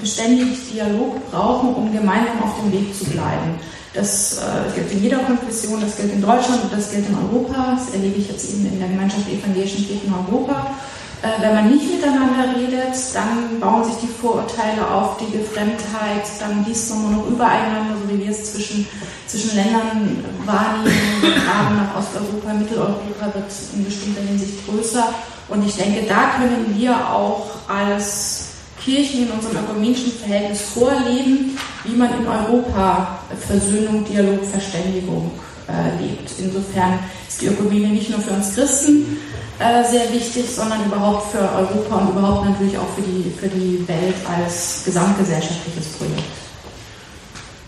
beständig 0.00 0.70
Dialog 0.72 1.30
brauchen, 1.32 1.74
um 1.74 1.92
gemeinsam 1.92 2.42
auf 2.42 2.60
dem 2.62 2.72
Weg 2.72 2.96
zu 2.96 3.04
bleiben. 3.06 3.58
Das 3.94 4.38
äh, 4.38 4.74
gilt 4.74 4.92
in 4.92 5.02
jeder 5.02 5.18
Konfession, 5.18 5.80
das 5.80 5.96
gilt 5.96 6.12
in 6.12 6.20
Deutschland 6.20 6.64
und 6.64 6.72
das 6.72 6.90
gilt 6.90 7.08
in 7.08 7.16
Europa. 7.16 7.76
Das 7.78 7.94
erlebe 7.94 8.18
ich 8.18 8.28
jetzt 8.28 8.50
eben 8.50 8.66
in 8.66 8.78
der 8.78 8.88
Gemeinschaft 8.88 9.26
der 9.26 9.38
evangelischen 9.38 9.86
Kirchen 9.86 10.12
Europa. 10.12 10.74
Äh, 11.22 11.42
wenn 11.42 11.54
man 11.54 11.70
nicht 11.70 11.90
miteinander 11.90 12.54
redet, 12.54 12.94
dann 13.14 13.58
bauen 13.58 13.82
sich 13.84 13.96
die 14.02 14.06
Vorurteile 14.06 14.88
auf, 14.88 15.16
die 15.16 15.36
Gefremdheit, 15.36 16.22
dann 16.38 16.64
liest 16.64 16.90
man 16.90 17.02
nur 17.02 17.10
noch 17.10 17.26
übereinander, 17.26 17.96
so 18.00 18.12
wie 18.12 18.22
wir 18.22 18.30
es 18.30 18.52
zwischen, 18.52 18.86
zwischen 19.26 19.56
Ländern 19.56 20.24
wahrnehmen. 20.44 21.20
Gerade 21.20 21.74
nach 21.74 21.98
Osteuropa, 21.98 22.54
Mitteleuropa 22.54 23.34
wird 23.34 23.50
in 23.74 23.84
bestimmter 23.84 24.20
Hinsicht 24.22 24.64
größer. 24.68 25.12
Und 25.48 25.66
ich 25.66 25.74
denke, 25.74 26.06
da 26.06 26.38
können 26.38 26.74
wir 26.76 26.94
auch 26.94 27.46
als 27.66 28.47
Kirchen 28.88 29.24
in 29.24 29.30
unserem 29.30 29.56
ökumenischen 29.64 30.12
Verhältnis 30.12 30.62
vorleben, 30.62 31.58
wie 31.84 31.94
man 31.94 32.08
in 32.18 32.26
Europa 32.26 33.18
Versöhnung, 33.46 34.02
Dialog, 34.06 34.42
Verständigung 34.46 35.30
äh, 35.68 36.02
lebt. 36.02 36.30
Insofern 36.38 36.98
ist 37.28 37.42
die 37.42 37.48
Ökumene 37.48 37.88
nicht 37.88 38.08
nur 38.08 38.20
für 38.20 38.32
uns 38.32 38.54
Christen 38.54 39.18
äh, 39.58 39.84
sehr 39.84 40.10
wichtig, 40.10 40.46
sondern 40.48 40.86
überhaupt 40.86 41.32
für 41.32 41.38
Europa 41.38 41.96
und 41.96 42.16
überhaupt 42.16 42.48
natürlich 42.48 42.78
auch 42.78 42.88
für 42.96 43.02
die, 43.02 43.30
für 43.38 43.48
die 43.48 43.86
Welt 43.86 44.16
als 44.26 44.82
gesamtgesellschaftliches 44.86 45.86
Projekt. 45.98 46.32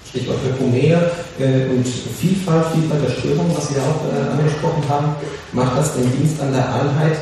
Stichwort 0.09 0.39
Ökumene 0.49 1.11
äh, 1.39 1.68
und 1.68 1.87
Vielfalt, 1.87 2.64
Vielfalt 2.73 3.05
der 3.05 3.11
Strömungen, 3.11 3.55
was 3.55 3.68
Sie 3.68 3.75
ja 3.75 3.83
auch 3.83 4.09
äh, 4.09 4.41
angesprochen 4.41 4.83
haben, 4.89 5.14
macht 5.53 5.77
das 5.77 5.95
den 5.95 6.11
Dienst 6.16 6.41
an 6.41 6.53
der 6.53 6.66
Einheit 6.66 7.18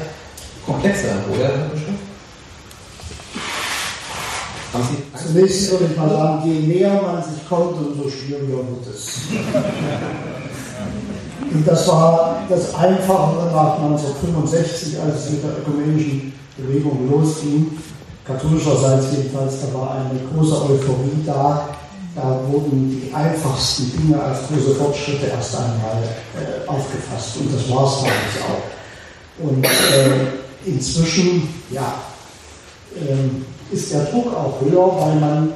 komplexer, 0.65 1.17
oder, 1.33 1.49
Herr 1.49 1.69
Bischof? 1.75 2.08
Zunächst 5.15 5.71
würde 5.71 5.87
ich 5.91 5.97
mal 5.97 6.11
sagen, 6.11 6.43
je 6.45 6.61
näher 6.67 7.03
man 7.03 7.23
sich 7.23 7.49
kommt, 7.49 7.77
umso 7.79 8.09
schwieriger 8.09 8.59
wird 8.59 8.95
es. 8.95 9.21
Und 11.53 11.67
das 11.67 11.89
war 11.89 12.43
das 12.49 12.75
Einfachere 12.75 13.51
nach 13.53 13.79
1965, 13.79 14.99
als 15.01 15.25
es 15.25 15.31
mit 15.31 15.45
der 15.45 15.59
ökumenischen 15.59 16.33
Bewegung 16.57 17.11
losging. 17.11 17.79
Katholischerseits 18.25 19.07
jedenfalls, 19.17 19.55
da 19.63 19.79
war 19.79 19.93
eine 19.93 20.21
große 20.33 20.55
Euphorie 20.55 21.23
da. 21.25 21.69
Da 22.15 22.41
wurden 22.51 22.91
die 22.91 23.15
einfachsten 23.15 23.93
Dinge 23.93 24.21
als 24.21 24.41
große 24.49 24.75
Fortschritte 24.75 25.27
erst 25.27 25.55
einmal 25.55 26.03
äh, 26.35 26.69
aufgefasst. 26.69 27.37
Und 27.39 27.55
das 27.55 27.71
war 27.71 27.87
es 27.87 27.99
damals 28.01 28.37
auch. 28.43 29.45
Und 29.45 29.65
äh, 29.65 30.69
inzwischen, 30.69 31.49
ja, 31.71 31.95
äh, 32.97 33.15
ist 33.73 33.93
der 33.93 34.05
Druck 34.05 34.35
auch 34.35 34.61
höher, 34.61 35.01
weil 35.01 35.21
man 35.21 35.53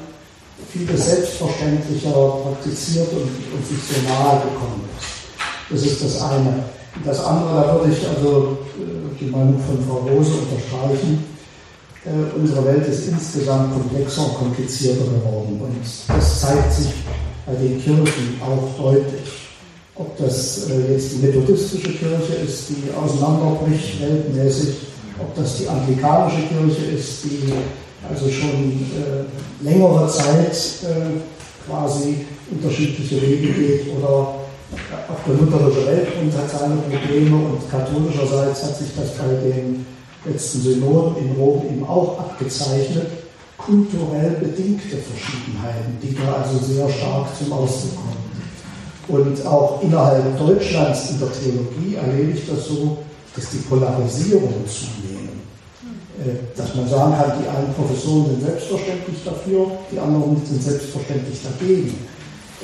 vieles 0.70 1.06
selbstverständlicher 1.06 2.10
praktiziert 2.10 3.08
und, 3.12 3.22
und 3.22 3.66
sich 3.66 3.78
so 3.78 4.08
nahe 4.08 4.40
gekommen 4.42 4.88
ist. 4.98 5.22
Das 5.70 5.82
ist 5.82 6.04
das 6.04 6.22
eine. 6.22 6.64
Das 7.04 7.24
andere, 7.24 7.66
da 7.66 7.74
würde 7.74 7.92
ich 7.92 8.06
also 8.06 8.58
äh, 8.78 9.18
die 9.18 9.26
Meinung 9.30 9.58
von 9.66 9.82
Frau 9.86 9.98
Rose 9.98 10.32
unterstreichen. 10.34 11.24
Äh, 12.04 12.38
unsere 12.38 12.64
Welt 12.66 12.86
ist 12.86 13.08
insgesamt 13.08 13.72
komplexer 13.72 14.26
und 14.26 14.34
komplizierter 14.34 15.04
geworden. 15.04 15.60
Und 15.62 15.76
das 16.08 16.40
zeigt 16.40 16.72
sich 16.72 16.92
bei 17.46 17.54
den 17.54 17.80
Kirchen 17.80 18.40
auch 18.42 18.82
deutlich. 18.82 19.30
Ob 19.94 20.16
das 20.18 20.68
äh, 20.68 20.92
jetzt 20.92 21.12
die 21.12 21.26
methodistische 21.26 21.92
Kirche 21.92 22.34
ist, 22.44 22.68
die 22.68 22.90
auseinanderbricht 22.94 24.00
weltmäßig, 24.00 24.74
ob 25.18 25.34
das 25.34 25.58
die 25.58 25.68
anglikanische 25.68 26.42
Kirche 26.48 26.84
ist, 26.96 27.24
die 27.24 27.52
also 28.09 28.30
schon 28.30 28.86
äh, 28.96 29.64
längere 29.64 30.09
Zeit 30.09 30.53
äh, 30.84 31.20
quasi 31.66 32.26
unterschiedliche 32.50 33.20
Wege 33.22 33.53
geht 33.53 33.96
oder 33.96 34.42
auch 35.09 35.20
der 35.26 35.34
lutherische 35.34 35.86
Weltbund 35.86 36.32
hat 36.36 36.50
seine 36.50 36.76
Probleme 36.76 37.36
und 37.36 37.70
katholischerseits 37.70 38.64
hat 38.64 38.76
sich 38.78 38.88
das 38.96 39.11
bei 39.12 39.34
den 39.34 39.86
letzten 40.24 40.62
Synoden 40.62 41.16
in 41.24 41.32
Rom 41.36 41.62
eben 41.66 41.84
auch 41.84 42.18
abgezeichnet. 42.18 43.07
Kulturell 43.59 44.30
bedingte 44.40 44.96
Verschiedenheiten, 44.96 45.98
die 46.03 46.14
da 46.14 46.42
also 46.42 46.59
sehr 46.59 46.88
stark 46.88 47.28
zum 47.38 47.53
Ausdruck 47.53 47.96
kommen. 47.96 48.22
Und 49.09 49.46
auch 49.46 49.82
innerhalb 49.82 50.38
Deutschlands 50.38 51.11
in 51.11 51.20
der 51.20 51.28
Theologie 51.32 51.94
erlebe 51.96 52.32
ich 52.32 52.46
das 52.48 52.66
so, 52.66 52.98
dass 53.36 53.50
die 53.50 53.59
Polarisierung 53.59 54.64
zunehmend. 54.66 55.31
Äh, 56.24 56.56
dass 56.56 56.74
man 56.74 56.88
sagen 56.88 57.14
kann, 57.14 57.32
die 57.40 57.48
einen 57.48 57.74
Professoren 57.74 58.26
sind 58.26 58.42
selbstverständlich 58.42 59.24
dafür, 59.24 59.66
die 59.90 59.98
anderen 59.98 60.40
sind 60.46 60.62
selbstverständlich 60.62 61.40
dagegen. 61.42 61.98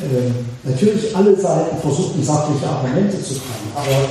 Ähm, 0.01 0.35
natürlich 0.63 1.17
alle 1.17 1.35
Seiten 1.37 1.77
versuchen, 1.79 2.23
sachliche 2.23 2.69
Argumente 2.69 3.21
zu 3.21 3.35
kommen, 3.35 3.73
aber 3.75 4.09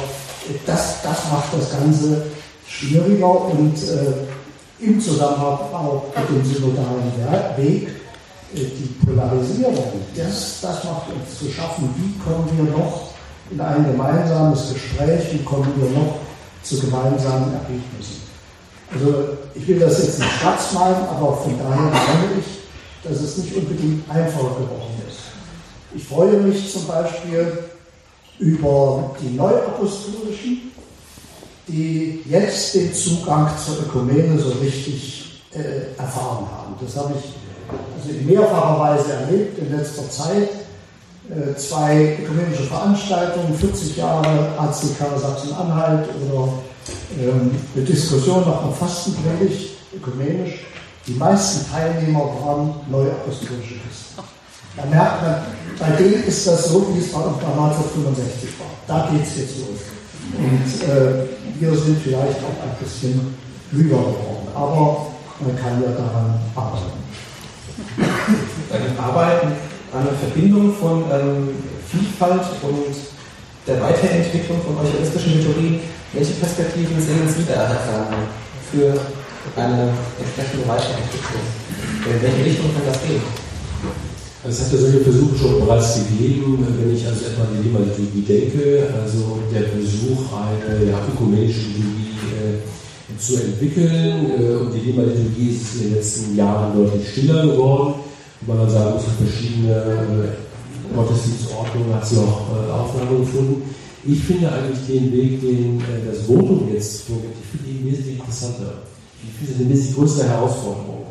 das, 0.66 1.02
das 1.02 1.32
macht 1.32 1.54
das 1.58 1.72
Ganze 1.72 2.24
schwieriger 2.68 3.52
und 3.52 3.76
äh, 3.84 4.84
im 4.84 5.00
Zusammenhang 5.00 5.60
auch 5.72 6.04
mit 6.16 6.44
dem 6.44 6.54
synodalen 6.54 7.14
Weg, 7.56 7.88
äh, 8.54 8.60
die 8.60 9.06
Polarisierung, 9.06 10.02
das, 10.16 10.60
das 10.62 10.84
macht 10.84 11.08
uns 11.14 11.40
zu 11.40 11.50
schaffen, 11.50 11.90
wie 11.96 12.20
kommen 12.20 12.50
wir 12.58 12.78
noch 12.78 13.12
in 13.50 13.62
ein 13.62 13.86
gemeinsames 13.86 14.74
Gespräch, 14.74 15.32
wie 15.32 15.44
kommen 15.46 15.72
wir 15.78 15.90
noch 15.92 16.16
zu 16.64 16.78
gemeinsamen 16.82 17.54
Ergebnissen. 17.54 18.27
Also 18.94 19.30
ich 19.54 19.68
will 19.68 19.80
das 19.80 20.04
jetzt 20.04 20.20
nicht 20.20 20.32
schwarz 20.32 20.74
malen, 20.74 20.96
aber 21.10 21.38
von 21.38 21.58
daher 21.58 21.82
meine 21.82 22.40
ich, 22.40 22.58
dass 23.04 23.22
es 23.22 23.38
nicht 23.38 23.56
unbedingt 23.56 24.10
einfacher 24.10 24.56
geworden 24.56 25.02
ist. 25.08 25.20
Ich 25.96 26.08
freue 26.08 26.38
mich 26.38 26.72
zum 26.72 26.88
Beispiel 26.88 27.58
über 28.40 29.16
die 29.22 29.36
Neuapostolischen, 29.36 30.72
die 31.68 32.24
jetzt 32.30 32.76
den 32.76 32.94
Zugang 32.94 33.50
zur 33.64 33.80
Ökumene 33.80 34.40
so 34.40 34.52
richtig 34.62 35.44
äh, 35.54 35.98
erfahren 35.98 36.46
haben. 36.52 36.76
Das 36.80 36.96
habe 36.96 37.14
ich 37.18 37.34
also 37.98 38.18
in 38.18 38.26
mehrfacher 38.26 38.80
Weise 38.80 39.14
erlebt 39.14 39.58
in 39.58 39.76
letzter 39.76 40.10
Zeit. 40.10 40.50
Äh, 41.30 41.56
zwei 41.58 42.18
ökumenische 42.22 42.64
Veranstaltungen, 42.64 43.54
40 43.54 43.98
Jahre 43.98 44.48
ACK 44.58 45.20
Sachsen-Anhalt 45.20 46.08
oder 46.26 46.54
eine 47.18 47.86
Diskussion 47.86 48.42
nach 48.42 48.64
einer 48.64 48.72
Fastenpredigt, 48.72 49.78
ökumenisch. 49.96 50.66
Die 51.06 51.14
meisten 51.14 51.72
Teilnehmer 51.72 52.20
waren 52.20 52.76
neuapostolische 52.90 53.76
Christen. 53.76 54.22
Da 54.76 54.86
merkt 54.86 55.24
bei 55.80 55.90
denen 55.92 56.24
ist 56.24 56.46
das 56.46 56.70
so, 56.70 56.88
wie 56.94 57.00
es 57.00 57.12
bei 57.12 57.20
uns 57.20 57.38
bei 57.38 57.48
1965 57.48 58.50
war. 58.60 58.68
Da 58.88 59.10
geht 59.12 59.26
es 59.26 59.38
jetzt 59.38 59.58
los. 59.60 59.80
Und 60.38 60.90
äh, 60.90 61.28
wir 61.60 61.76
sind 61.76 62.02
vielleicht 62.04 62.38
auch 62.40 62.62
ein 62.64 62.76
bisschen 62.80 63.38
klüger 63.70 63.98
geworden. 63.98 64.48
Aber 64.54 65.08
man 65.40 65.56
kann 65.56 65.82
ja 65.82 65.92
daran 65.92 66.40
arbeiten. 66.56 66.98
Daran 68.70 68.98
arbeiten 69.00 69.48
an 69.94 70.04
der 70.04 70.14
Verbindung 70.14 70.74
von 70.76 71.04
ähm, 71.12 71.50
Vielfalt 71.90 72.42
und 72.64 72.96
der 73.66 73.82
Weiterentwicklung 73.82 74.62
von 74.62 74.78
eucharistischen 74.78 75.38
Methoden 75.38 75.80
welche 76.14 76.34
Perspektiven 76.34 77.02
sehen 77.02 77.28
Sie 77.28 77.44
da 77.48 77.78
für 78.72 78.94
eine 79.56 79.90
entsprechende 80.20 80.68
Weiterentwicklung? 80.68 81.46
In 82.06 82.22
welche 82.22 82.46
Richtung 82.46 82.74
kann 82.74 82.88
das 82.88 83.02
gehen? 83.04 83.22
Also 84.44 84.62
es 84.62 84.66
hat 84.66 84.74
ja 84.74 84.80
solche 84.80 85.02
Versuche 85.02 85.38
schon 85.38 85.60
bereits 85.60 85.96
gegeben, 85.96 86.66
wenn 86.80 86.96
ich 86.96 87.06
also 87.06 87.26
etwa 87.26 87.44
an 87.44 87.58
die 87.60 87.68
Liturgie 87.68 88.22
denke, 88.22 88.88
also 88.96 89.40
der 89.52 89.68
Versuch, 89.68 90.24
eine 90.32 90.90
ja, 90.90 91.00
ökumenische 91.04 91.68
Liturgie 91.68 92.16
äh, 92.32 93.20
zu 93.20 93.36
entwickeln. 93.36 94.32
Äh, 94.40 94.56
und 94.56 94.74
die 94.74 94.92
Liturgie 94.92 95.50
ist 95.50 95.76
in 95.76 95.82
den 95.82 95.96
letzten 95.96 96.36
Jahren 96.38 96.78
deutlich 96.78 97.10
stiller 97.12 97.46
geworden, 97.46 97.96
weil 98.42 98.58
man 98.58 98.70
sagen 98.70 98.94
muss, 98.94 99.04
verschiedene 99.20 99.74
äh, 99.74 100.96
Gottesdienstordnungen 100.96 101.94
hat 101.94 102.08
sie 102.08 102.18
auch 102.18 102.48
äh, 102.56 102.72
Aufnahme 102.72 103.20
gefunden. 103.20 103.76
Ich 104.10 104.24
finde 104.24 104.50
eigentlich 104.50 104.88
den 104.88 105.12
Weg, 105.12 105.42
den 105.42 105.82
äh, 105.82 106.08
das 106.10 106.26
Votum 106.26 106.70
jetzt 106.74 107.02
vorgibt, 107.02 107.36
ich 107.44 107.60
finde 107.60 107.78
ihn 107.78 107.92
wesentlich 107.92 108.20
interessanter. 108.20 108.88
Ich 109.22 109.36
finde 109.36 109.54
es 109.54 109.60
eine 109.60 109.70
wesentlich 109.70 109.96
größere 109.96 110.30
Herausforderung. 110.30 111.08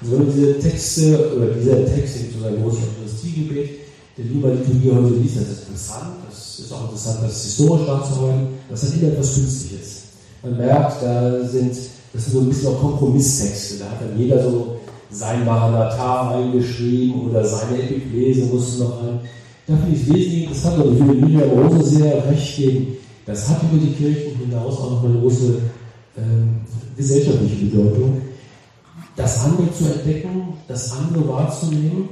Also 0.00 0.12
wenn 0.12 0.26
man 0.26 0.34
diese 0.34 0.58
Texte, 0.58 1.36
oder 1.36 1.46
dieser 1.48 1.84
Text, 1.84 2.16
in 2.16 2.26
sozusagen 2.32 2.62
großes 2.62 2.80
Eucharistiegebet, 2.80 3.70
der 4.16 4.24
lieber 4.24 4.48
Liturgie 4.54 4.90
heute 4.90 5.14
liest, 5.14 5.36
das 5.36 5.42
ist 5.42 5.68
interessant, 5.68 6.14
das 6.26 6.58
ist 6.60 6.72
auch 6.72 6.84
interessant, 6.84 7.18
das 7.22 7.42
historisch 7.44 7.86
nachzuholen, 7.86 8.48
das 8.70 8.82
hat 8.82 8.94
immer 8.94 9.12
etwas 9.12 9.34
Künstliches. 9.34 10.02
Man 10.42 10.56
merkt, 10.56 11.02
da 11.02 11.44
sind, 11.44 11.76
das 12.14 12.24
sind 12.24 12.32
so 12.32 12.40
ein 12.40 12.48
bisschen 12.48 12.68
auch 12.68 12.80
Kompromisstexte, 12.80 13.78
da 13.80 13.90
hat 13.90 14.00
dann 14.00 14.18
jeder 14.18 14.42
so 14.42 14.76
sein 15.10 15.44
Maranatha 15.44 16.36
eingeschrieben 16.36 17.28
oder 17.28 17.44
seine 17.44 17.82
Epiklese 17.82 18.46
musste 18.46 18.84
noch 18.84 19.02
ein. 19.02 19.20
Da 19.68 19.76
finde 19.76 19.94
ich 19.94 20.02
es 20.02 20.08
wesentlich 20.14 20.42
interessant 20.44 20.82
und 20.82 20.98
würde 20.98 21.12
Lydia 21.12 21.44
Rose 21.46 21.84
sehr 21.84 22.26
recht 22.26 22.56
geben, 22.56 22.96
das 23.26 23.48
hat 23.48 23.62
über 23.62 23.80
die 23.80 23.92
Kirchen 23.92 24.38
hinaus 24.38 24.78
auch 24.78 24.92
noch 24.92 25.04
eine 25.04 25.20
große 25.20 25.58
ähm, 26.16 26.56
gesellschaftliche 26.96 27.66
Bedeutung 27.66 28.22
das 29.18 29.44
andere 29.44 29.70
zu 29.72 29.84
entdecken, 29.84 30.54
das 30.68 30.92
andere 30.92 31.28
wahrzunehmen 31.28 32.08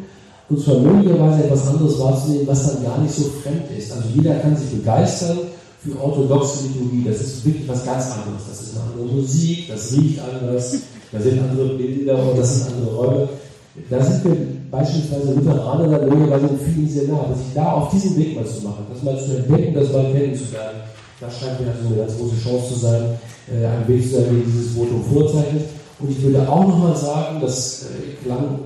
und 0.49 0.61
zwar 0.61 0.81
möglicherweise 0.81 1.45
etwas 1.45 1.67
anderes 1.69 1.99
wahrzunehmen, 1.99 2.47
was 2.47 2.67
dann 2.67 2.85
gar 2.85 2.99
nicht 3.01 3.15
so 3.15 3.25
fremd 3.43 3.65
ist. 3.77 3.93
Also 3.93 4.09
jeder 4.15 4.35
kann 4.37 4.57
sich 4.57 4.71
begeistern 4.71 5.39
für 5.83 6.01
orthodoxe 6.01 6.65
Liturgie. 6.65 7.05
Das 7.09 7.21
ist 7.21 7.45
wirklich 7.45 7.67
was 7.69 7.85
ganz 7.85 8.05
anderes. 8.07 8.43
Das 8.49 8.61
ist 8.61 8.77
eine 8.77 8.91
andere 8.91 9.17
Musik, 9.17 9.69
das 9.69 9.93
riecht 9.93 10.21
anders, 10.21 10.77
da 11.13 11.21
sind 11.21 11.41
andere 11.41 11.75
Bilder 11.75 12.31
und 12.31 12.39
das 12.39 12.57
sind 12.57 12.75
andere 12.75 12.95
Räume. 12.95 13.29
Da 13.91 14.03
sind 14.03 14.25
wir 14.25 14.37
beispielsweise 14.71 15.35
Lutheraner 15.35 15.99
dann 15.99 16.09
möglicherweise 16.09 16.47
in 16.47 16.59
vielen 16.59 16.89
sehr 16.89 17.09
nah. 17.09 17.21
Aber 17.21 17.35
sich 17.35 17.55
da 17.55 17.73
auf 17.73 17.91
diesen 17.91 18.17
Weg 18.17 18.35
mal 18.35 18.47
zu 18.47 18.63
machen, 18.63 18.87
das 18.93 19.03
mal 19.03 19.19
zu 19.19 19.37
entdecken, 19.37 19.75
das 19.75 19.93
mal 19.93 20.13
kennenzulernen, 20.13 20.81
das 21.21 21.39
scheint 21.39 21.61
mir 21.61 21.69
also 21.69 21.87
eine 21.87 21.97
ganz 21.97 22.17
große 22.19 22.37
Chance 22.43 22.75
zu 22.75 22.81
sein, 22.81 23.03
äh, 23.53 23.67
ein 23.67 23.89
Weg 23.89 24.03
zu 24.03 24.17
sein, 24.17 24.25
der 24.25 24.45
dieses 24.45 24.75
Votum 24.75 25.03
vorzeichnet. 25.05 25.65
Und 25.99 26.11
ich 26.11 26.23
würde 26.23 26.49
auch 26.49 26.67
nochmal 26.67 26.97
sagen, 26.97 27.41
das 27.41 27.85
äh, 27.85 28.25
klang 28.25 28.59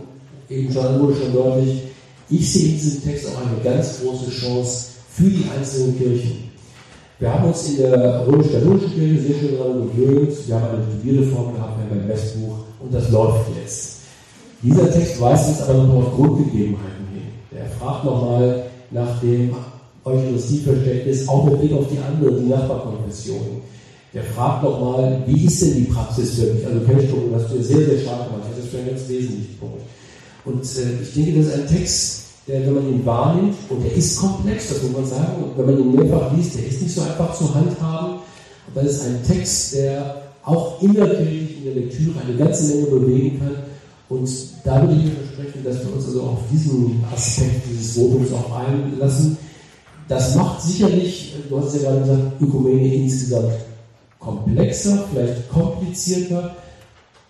eben 0.48 0.72
schon, 0.72 1.00
wurde 1.00 1.16
schon 1.16 1.32
deutlich, 1.32 1.82
ich 2.28 2.52
sehe 2.52 2.70
in 2.70 2.74
diesem 2.74 3.04
Text 3.04 3.26
auch 3.28 3.40
eine 3.40 3.62
ganz 3.62 4.00
große 4.00 4.30
Chance 4.30 4.86
für 5.10 5.30
die 5.30 5.44
einzelnen 5.56 5.96
Kirchen. 5.98 6.50
Wir 7.18 7.34
haben 7.34 7.48
uns 7.48 7.68
in 7.68 7.76
der 7.76 8.26
römisch-katholischen 8.26 8.94
Kirche 8.94 9.20
sehr 9.20 9.38
schön 9.38 9.58
daran 9.58 9.90
gewöhnt, 9.94 10.32
wir 10.46 10.54
haben 10.54 10.66
eine 10.74 10.84
Studierreform 10.86 11.54
gehabt, 11.54 11.78
wir 11.78 11.90
haben 11.90 12.00
ein 12.00 12.08
Messbuch 12.08 12.56
und 12.80 12.94
das 12.94 13.10
läuft 13.10 13.46
jetzt. 13.62 13.89
Dieser 14.62 14.90
Text 14.90 15.20
weist 15.20 15.48
uns 15.48 15.62
aber 15.62 15.84
noch 15.84 15.94
auf 15.94 16.14
Grundgegebenheiten 16.16 17.06
hin. 17.12 17.22
Der 17.52 17.66
fragt 17.66 18.04
nochmal 18.04 18.64
nach 18.90 19.20
dem 19.20 19.54
Eucharistieverständnis, 20.04 21.28
auch 21.28 21.44
mit 21.44 21.60
Blick 21.60 21.72
auf 21.72 21.86
die 21.88 21.98
anderen, 21.98 22.44
die 22.44 22.50
Nachbarkonfessionen 22.50 23.70
der 24.12 24.24
fragt 24.24 24.64
nochmal, 24.64 25.22
wie 25.26 25.44
ist 25.44 25.62
denn 25.62 25.74
die 25.76 25.82
Praxis 25.82 26.36
wirklich? 26.36 26.66
Also 26.66 26.80
Kennstunden 26.80 27.34
hast 27.34 27.50
du 27.50 27.56
ja 27.56 27.62
sehr, 27.62 27.86
sehr 27.86 28.00
stark 28.00 28.26
gemacht. 28.26 28.48
Das 28.50 28.64
ist 28.64 28.70
für 28.70 28.78
einen 28.78 28.88
ganz 28.88 29.08
wesentlichen 29.08 29.58
Punkt. 29.58 29.82
Und 30.44 30.64
äh, 30.64 31.02
ich 31.02 31.14
denke, 31.14 31.38
das 31.38 31.46
ist 31.46 31.54
ein 31.54 31.68
Text, 31.68 32.24
der, 32.48 32.66
wenn 32.66 32.74
man 32.74 32.88
ihn 32.88 33.06
wahrnimmt, 33.06 33.54
und 33.68 33.84
der 33.84 33.92
ist 33.92 34.18
komplex, 34.18 34.70
das 34.70 34.82
muss 34.82 34.92
man 34.92 35.06
sagen, 35.06 35.44
und 35.44 35.58
wenn 35.58 35.66
man 35.66 35.78
ihn 35.78 35.94
mehrfach 35.94 36.34
liest, 36.34 36.56
der 36.56 36.66
ist 36.66 36.82
nicht 36.82 36.94
so 36.94 37.02
einfach 37.02 37.36
zu 37.36 37.54
handhaben, 37.54 38.18
aber 38.72 38.84
es 38.84 38.96
ist 38.96 39.06
ein 39.06 39.22
Text, 39.24 39.74
der 39.74 40.22
auch 40.42 40.82
innerkirchlich 40.82 41.58
in 41.58 41.64
der 41.66 41.74
Lektüre 41.74 42.14
eine 42.26 42.36
ganze 42.36 42.74
Menge 42.74 42.86
bewegen 42.86 43.38
kann. 43.38 43.56
Und 44.10 44.28
da 44.64 44.82
würde 44.82 45.00
ich 45.00 45.12
versprechen, 45.12 45.64
dass 45.64 45.86
wir 45.86 45.94
uns 45.94 46.06
also 46.06 46.22
auf 46.22 46.38
diesen 46.52 47.02
Aspekt 47.14 47.62
dieses 47.70 47.96
Votums 47.96 48.32
auch 48.32 48.58
einlassen. 48.58 49.38
Das 50.08 50.34
macht 50.34 50.60
sicherlich, 50.62 51.36
du 51.48 51.58
hast 51.58 51.74
es 51.74 51.82
ja 51.82 51.90
gerade 51.90 52.00
gesagt, 52.00 52.42
Ökumene 52.42 52.92
insgesamt 52.96 53.52
komplexer, 54.18 55.04
vielleicht 55.12 55.48
komplizierter, 55.48 56.56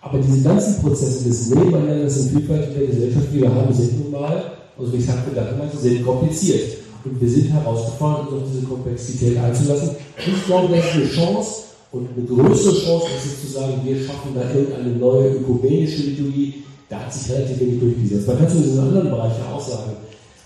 aber 0.01 0.17
diese 0.17 0.41
ganzen 0.41 0.81
Prozesse 0.81 1.29
des 1.29 1.49
Nebeneinanders 1.51 2.17
in 2.17 2.29
Vielfalt 2.29 2.75
der 2.75 2.87
Gesellschaft, 2.87 3.27
die 3.31 3.41
wir 3.41 3.53
haben, 3.53 3.71
sind 3.71 3.99
nun 3.99 4.11
mal, 4.19 4.43
also 4.75 4.91
wie 4.91 4.97
ich 4.97 5.05
gedacht, 5.05 5.49
sie 5.79 5.89
sind 5.89 6.03
kompliziert. 6.05 6.77
Und 7.03 7.21
wir 7.21 7.29
sind 7.29 7.51
herausgefordert, 7.51 8.31
uns 8.31 8.43
auf 8.43 8.49
diese 8.51 8.65
Komplexität 8.65 9.37
einzulassen. 9.37 9.89
Und 9.89 10.33
ich 10.33 10.45
glaube, 10.45 10.75
das 10.75 10.85
ist 10.85 10.93
eine 10.95 11.09
Chance 11.09 11.51
und 11.91 12.07
eine 12.15 12.25
größere 12.25 12.73
Chance, 12.73 13.05
als 13.05 13.25
jetzt 13.25 13.41
zu 13.41 13.47
sagen, 13.53 13.73
wir 13.83 14.03
schaffen 14.03 14.33
da 14.33 14.49
irgendeine 14.51 14.95
neue 14.97 15.35
ökumenische 15.35 16.01
Liturgie. 16.01 16.63
Da 16.91 16.99
hat 16.99 17.13
sich 17.13 17.31
relativ 17.31 17.57
wenig 17.61 17.79
durchgesetzt. 17.79 18.27
Man 18.27 18.37
kann 18.37 18.47
es 18.47 18.53
in 18.55 18.63
diesen 18.63 18.79
anderen 18.81 19.09
Bereichen 19.09 19.43
auch 19.49 19.61
sagen. 19.61 19.93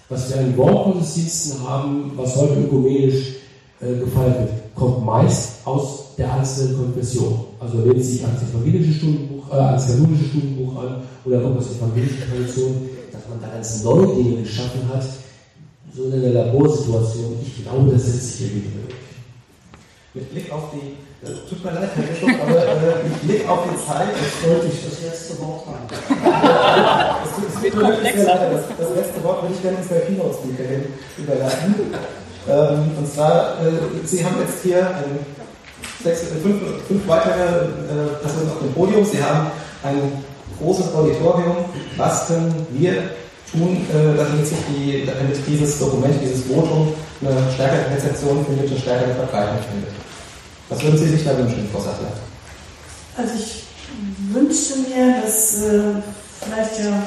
Was 0.09 0.29
wir 0.29 0.41
an 0.41 0.55
Wortgottesdiensten 0.55 1.67
haben, 1.67 2.11
was 2.15 2.35
heute 2.35 2.59
ökumenisch 2.59 3.37
äh, 3.81 3.95
gefeiert 3.99 4.41
wird, 4.41 4.75
kommt 4.75 5.03
meist 5.03 5.65
aus 5.65 6.15
der 6.15 6.31
einzelnen 6.31 6.77
Konfession. 6.77 7.45
Also 7.59 7.79
lehnt 7.79 8.05
sich 8.05 8.23
ans 8.23 8.43
evangelische 8.43 8.93
Stundenbuch, 8.93 9.51
äh, 9.51 9.55
ans 9.55 9.87
katholische 9.87 10.25
Stundenbuch 10.25 10.83
an 10.83 11.01
oder 11.25 11.41
kommt 11.41 11.57
aus 11.57 11.75
evangelischer 11.77 12.27
Tradition, 12.29 12.89
dass 13.11 13.21
man 13.27 13.41
da 13.41 13.47
ganz 13.47 13.83
neue 13.83 14.15
Dinge 14.15 14.43
geschaffen 14.43 14.81
hat, 14.93 15.03
so 15.95 16.03
in 16.03 16.13
einer 16.13 16.29
Laborsituation. 16.29 17.37
Ich 17.41 17.63
glaube, 17.63 17.91
das 17.91 18.05
setzt 18.05 18.37
sich 18.37 18.47
irgendwie 18.51 18.69
durch. 18.69 19.05
Mit 20.16 20.32
Blick 20.32 20.49
auf 20.49 20.72
die, 20.72 20.95
äh, 21.28 21.36
tut 21.49 21.61
mir 21.66 21.72
leid, 21.72 21.89
Herr 21.93 22.03
Bischof, 22.03 22.41
aber 22.41 22.55
äh, 22.55 23.03
mit 23.03 23.22
Blick 23.28 23.49
auf 23.49 23.68
die 23.68 23.76
Zeit. 23.86 24.07
Jetzt 24.16 24.49
wollte 24.49 24.68
ich 24.68 24.80
das 24.88 25.03
letzte 25.03 25.41
Wort 25.41 25.68
haben. 25.68 25.86
es 27.26 27.36
tut, 27.36 27.43
es 27.51 27.76
mir 27.76 27.82
leid, 28.24 28.53
das, 28.53 28.63
das 28.80 28.95
letzte 28.95 29.24
Wort 29.26 29.41
würde 29.43 29.55
ich 29.55 29.61
gerne 29.61 29.78
ins 29.78 29.89
Keynote-Speaker 29.89 30.88
überlassen. 31.18 31.76
Ähm, 32.47 32.91
und 32.97 33.11
zwar, 33.11 33.59
äh, 33.59 34.05
Sie 34.05 34.24
haben 34.24 34.36
jetzt 34.39 34.63
hier 34.63 34.88
sechs, 36.01 36.22
äh, 36.32 36.36
fünf, 36.41 36.61
fünf 36.88 37.07
weitere 37.07 37.34
äh, 37.34 38.16
Personen 38.22 38.51
auf 38.51 38.59
dem 38.59 38.74
Podium. 38.74 39.03
Sie 39.03 39.22
haben 39.22 39.51
ein 39.84 40.24
großes 40.61 40.95
Auditorium. 40.95 41.57
Was 41.97 42.28
können 42.28 42.68
wir 42.72 43.03
tun, 43.51 43.86
äh, 43.91 44.16
damit 44.16 44.47
sich 44.47 44.57
die, 44.70 45.05
damit 45.05 45.38
dieses 45.45 45.78
Dokument, 45.78 46.16
dieses 46.22 46.45
Votum 46.45 46.93
eine 47.22 47.51
stärkere 47.53 47.95
Rezeption 47.95 48.45
findet, 48.45 48.70
eine 48.70 48.80
stärkere 48.80 49.13
Verbreitung 49.16 49.57
findet? 49.72 50.05
Was 50.70 50.82
würden 50.82 50.97
Sie 50.97 51.09
sich 51.09 51.24
da 51.24 51.38
wünschen, 51.38 51.70
Frau 51.72 51.80
Sattler? 51.80 52.11
Also 53.18 53.34
ich 53.36 53.63
wünschte 54.34 54.80
mir, 54.80 55.22
dass 55.22 55.61
äh, 55.61 56.02
vielleicht 56.41 56.80
ja 56.80 57.03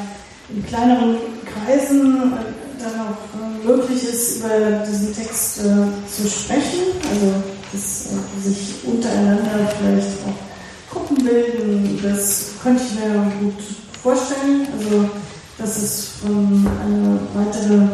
in 0.54 0.64
kleineren 0.66 1.16
Kreisen 1.44 2.32
äh, 2.32 2.82
dann 2.82 3.00
auch 3.00 3.18
äh, 3.34 3.66
möglich 3.66 4.04
ist, 4.04 4.38
über 4.38 4.84
diesen 4.88 5.14
Text 5.14 5.56
zu 5.56 6.28
sprechen. 6.28 6.80
Also 7.10 7.42
dass 7.72 8.06
äh, 8.06 8.48
sich 8.48 8.74
untereinander 8.84 9.70
vielleicht 9.78 10.08
auch 10.26 10.92
Gruppen 10.92 11.24
bilden. 11.24 12.00
Das 12.02 12.52
könnte 12.62 12.82
ich 12.84 12.94
mir 12.94 13.32
gut 13.40 13.62
vorstellen. 14.02 14.66
Also, 14.78 15.10
dass 15.58 15.76
es 15.76 16.08
von 16.22 16.66
eine 16.84 17.18
weitere 17.34 17.88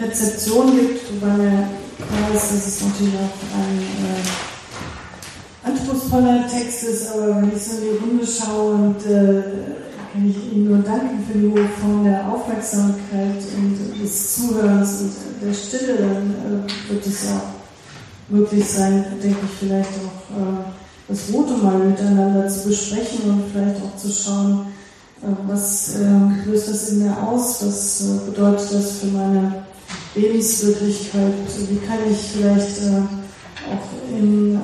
Rezeption 0.00 0.74
gibt, 0.74 1.02
wobei 1.12 1.34
mir 1.34 1.68
klar 1.96 2.34
ist, 2.34 2.50
dass 2.50 2.66
es 2.66 2.80
natürlich 2.80 3.14
auch 3.14 3.58
ein 3.58 3.78
äh, 3.78 4.59
anspruchsvoller 5.70 6.46
Text 6.48 6.84
ist, 6.84 7.12
aber 7.12 7.36
wenn 7.36 7.52
ich 7.54 7.62
so 7.62 7.76
in 7.76 7.82
die 7.82 7.98
Runde 7.98 8.26
schaue 8.26 8.74
und 8.74 9.06
äh, 9.06 9.42
kann 10.12 10.28
ich 10.28 10.52
Ihnen 10.52 10.68
nur 10.68 10.78
danken 10.78 11.24
für 11.30 11.38
die 11.38 11.48
hohe 11.48 11.68
Form 11.80 12.04
der 12.04 12.28
Aufmerksamkeit 12.28 13.42
und 13.56 14.02
des 14.02 14.34
Zuhörens 14.34 15.00
und 15.02 15.12
der 15.42 15.54
Stille, 15.54 15.96
dann 15.98 16.66
äh, 16.66 16.92
wird 16.92 17.06
es 17.06 17.26
auch 17.28 18.30
möglich 18.30 18.68
sein, 18.68 19.04
denke 19.22 19.38
ich, 19.44 19.58
vielleicht 19.58 19.90
auch 19.90 20.36
äh, 20.36 20.72
das 21.08 21.32
Rote 21.32 21.54
mal 21.54 21.78
miteinander 21.78 22.48
zu 22.48 22.68
besprechen 22.68 23.30
und 23.30 23.44
vielleicht 23.52 23.82
auch 23.82 23.96
zu 23.96 24.10
schauen, 24.10 24.66
äh, 25.22 25.26
was 25.46 25.96
äh, 25.96 26.48
löst 26.48 26.68
das 26.68 26.90
in 26.90 27.04
mir 27.04 27.16
aus, 27.16 27.64
was 27.64 28.00
äh, 28.00 28.30
bedeutet 28.30 28.72
das 28.72 28.92
für 28.98 29.06
meine 29.06 29.64
Lebenswirklichkeit, 30.14 31.34
wie 31.68 31.86
kann 31.86 31.98
ich 32.10 32.18
vielleicht 32.18 32.78
äh, 32.78 33.02
auch 33.70 34.16
in 34.16 34.58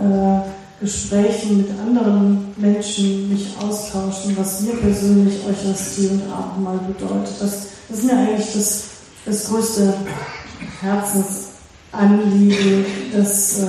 Gesprächen 0.81 1.59
mit 1.59 1.69
anderen 1.71 2.55
Menschen 2.57 3.31
mich 3.31 3.49
austauschen, 3.59 4.37
was 4.37 4.61
mir 4.61 4.75
persönlich 4.75 5.41
Eucharistie 5.49 6.09
und 6.09 6.23
Abendmahl 6.31 6.79
bedeutet. 6.79 7.35
Das, 7.41 7.69
das 7.89 7.99
ist 7.99 8.05
mir 8.05 8.17
eigentlich 8.17 8.53
das, 8.53 8.85
das 9.25 9.49
größte 9.49 9.95
Herzens 10.81 11.47
Anliegen, 11.93 12.85
dass 13.17 13.61
äh, 13.61 13.67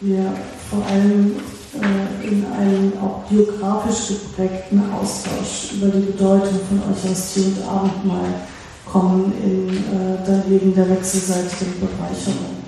wir 0.00 0.32
vor 0.70 0.86
allem 0.86 1.36
äh, 1.74 2.26
in 2.28 2.46
einen 2.46 2.92
auch 3.02 3.24
biografisch 3.28 4.08
geprägten 4.08 4.82
Austausch 4.92 5.72
über 5.74 5.88
die 5.88 6.06
Bedeutung 6.06 6.60
von 6.68 6.82
Eucharistie 6.92 7.52
und 7.56 7.68
Abendmahl 7.68 8.34
kommen 8.86 9.32
in 9.42 9.68
äh, 9.68 10.24
dann 10.24 10.44
wegen 10.48 10.74
der 10.74 10.88
wechselseitigen 10.88 11.74
Bereicherung. 11.80 12.58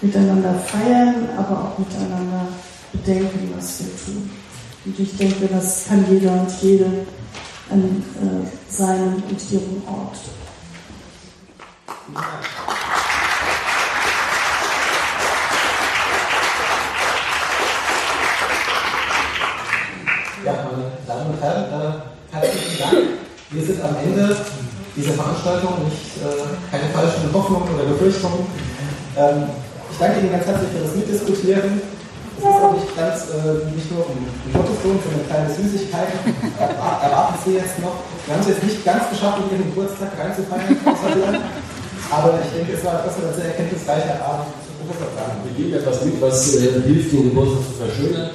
Miteinander 0.00 0.54
feiern, 0.54 1.28
aber 1.36 1.60
auch 1.60 1.78
miteinander 1.78 2.48
bedenken, 2.92 3.52
was 3.56 3.80
wir 3.80 3.88
tun. 4.04 4.30
Und 4.84 4.98
ich 4.98 5.16
denke, 5.16 5.48
das 5.48 5.86
kann 5.86 6.04
jeder 6.10 6.32
und 6.32 6.50
jede 6.60 6.86
an 7.70 8.04
äh, 8.20 8.72
seinem 8.72 9.14
und 9.14 9.52
ihrem 9.52 9.82
Ort. 9.86 10.16
Ja, 20.44 20.52
meine 20.52 20.92
Damen 21.06 21.34
und 21.34 21.40
Herren, 21.40 21.64
äh, 21.64 22.34
herzlichen 22.34 22.78
Dank. 22.78 23.08
Wir 23.50 23.64
sind 23.64 23.80
am 23.82 23.96
Ende 23.96 24.36
dieser 24.96 25.12
Veranstaltung, 25.12 25.84
nicht 25.84 26.16
äh, 26.18 26.70
keine 26.70 26.92
falschen 26.92 27.32
Hoffnungen 27.32 27.74
oder 27.74 27.84
Befürchtungen. 27.84 28.46
Ähm, 29.16 29.44
ich 29.90 29.98
danke 29.98 30.20
Ihnen 30.20 30.32
ganz 30.32 30.46
herzlich 30.46 30.70
für 30.70 30.84
das 30.84 30.94
Mitdiskutieren. 30.96 31.80
Es 32.38 32.44
ist 32.44 32.62
auch 32.62 32.72
nicht 32.72 32.96
ganz, 32.96 33.28
äh, 33.30 33.68
nicht 33.74 33.90
nur 33.92 34.06
um 34.08 34.18
Gotteslohn, 34.52 34.98
sondern 35.02 35.26
kleine 35.28 35.50
Süßigkeiten. 35.52 36.18
Erwarten 37.02 37.34
Sie 37.44 37.54
jetzt 37.54 37.78
noch. 37.78 37.96
Wir 38.26 38.34
haben 38.34 38.42
es 38.42 38.48
jetzt 38.48 38.64
nicht 38.64 38.84
ganz 38.84 39.10
geschafft, 39.10 39.38
in 39.44 39.58
Ihren 39.58 39.68
Geburtstag 39.74 40.10
reinzufeiern, 40.18 40.78
aber 42.10 42.38
ich 42.44 42.50
denke, 42.54 42.72
es 42.74 42.84
war 42.84 43.02
trotzdem 43.02 43.28
ein 43.28 43.34
sehr 43.34 43.46
erkenntnisreicher 43.52 44.18
Abend. 44.24 44.48
Wir 45.44 45.52
geben 45.56 45.74
etwas 45.74 46.04
mit, 46.04 46.20
was 46.20 46.54
äh, 46.56 46.82
hilft, 46.82 47.12
den 47.12 47.30
Geburtstag 47.30 47.62
zu 47.66 47.74
verschönern. 47.86 48.30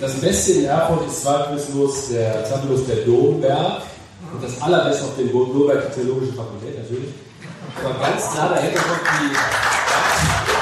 Das 0.00 0.14
Beste 0.14 0.52
in 0.52 0.64
Erfurt 0.64 1.06
ist 1.06 1.22
zweifellos 1.22 2.08
der 2.10 2.44
zweifellos 2.44 2.86
der 2.86 2.96
Domberg 3.06 3.82
und 4.34 4.42
das 4.42 4.60
allerbeste 4.60 5.04
auf 5.04 5.16
dem 5.16 5.30
Domberg 5.30 5.90
die 5.90 6.00
Theologische 6.00 6.32
Fakultät 6.32 6.76
natürlich. 6.76 7.14
Aber 7.78 7.94
ganz 8.04 8.34
nah 8.34 8.48
dahinter 8.48 8.80
kommt 8.80 9.00
die 9.20 10.61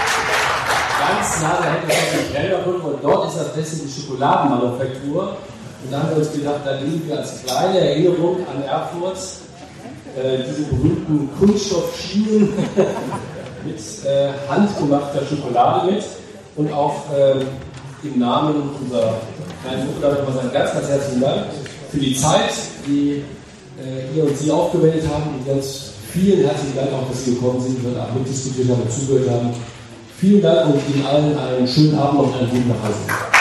ganz 1.01 1.43
nah 1.43 1.59
dahinter 1.60 1.89
kommt 1.89 2.28
die 2.28 2.32
Brennerbrücke 2.32 2.86
und 2.86 3.05
dort 3.05 3.28
ist 3.28 3.39
das 3.39 3.52
Beste 3.55 3.77
die 3.86 3.90
Schokoladenmanufaktur. 3.90 5.36
Und 5.82 5.90
da 5.90 6.02
haben 6.02 6.10
wir 6.10 6.16
uns 6.18 6.32
gedacht, 6.32 6.60
da 6.64 6.77
nehmen 6.77 7.02
wir 7.06 7.18
als 7.18 7.43
kleine 7.44 7.81
Erinnerung 7.81 8.47
an 8.47 8.62
Erfurt 8.62 9.16
äh, 10.16 10.44
diese 10.47 10.68
berühmten 10.68 11.31
Kunststoffschienen 11.39 12.52
mit 13.64 13.78
äh, 14.05 14.31
handgemachter 14.48 15.22
Schokolade 15.27 15.93
mit 15.93 16.05
und 16.56 16.72
auch 16.72 17.05
äh, 17.12 17.40
im 18.06 18.18
Namen 18.18 18.70
unserer 18.81 19.14
kleinen 19.62 19.86
Gruppe 19.86 20.01
darf 20.01 20.18
ich 20.18 20.24
mal 20.27 20.35
sagen, 20.35 20.52
ganz, 20.52 20.72
ganz 20.72 20.89
herzlichen 20.89 21.20
Dank 21.20 21.47
für 21.90 21.98
die 21.98 22.16
Zeit, 22.16 22.52
die 22.86 23.24
äh, 23.78 24.16
ihr 24.16 24.24
und 24.24 24.36
Sie 24.36 24.51
aufgewendet 24.51 25.05
haben 25.12 25.35
und 25.39 25.47
ganz 25.47 25.93
vielen 26.12 26.44
herzlichen 26.44 26.77
Dank 26.77 26.89
auch, 26.93 27.09
dass 27.09 27.24
Sie 27.24 27.35
gekommen 27.35 27.60
sind 27.60 27.85
und 27.85 27.98
auch 27.98 28.12
mitdiskutiert 28.14 28.68
haben 28.68 28.82
und 28.82 28.93
zugehört 28.93 29.31
haben. 29.31 29.55
Vielen 30.20 30.42
Dank 30.42 30.74
und 30.74 30.94
Ihnen 30.94 31.06
allen 31.06 31.38
einen 31.38 31.66
schönen 31.66 31.98
Abend 31.98 32.20
und 32.20 32.34
einen 32.36 32.51
guten 32.51 32.68
Nachhause. 32.68 33.39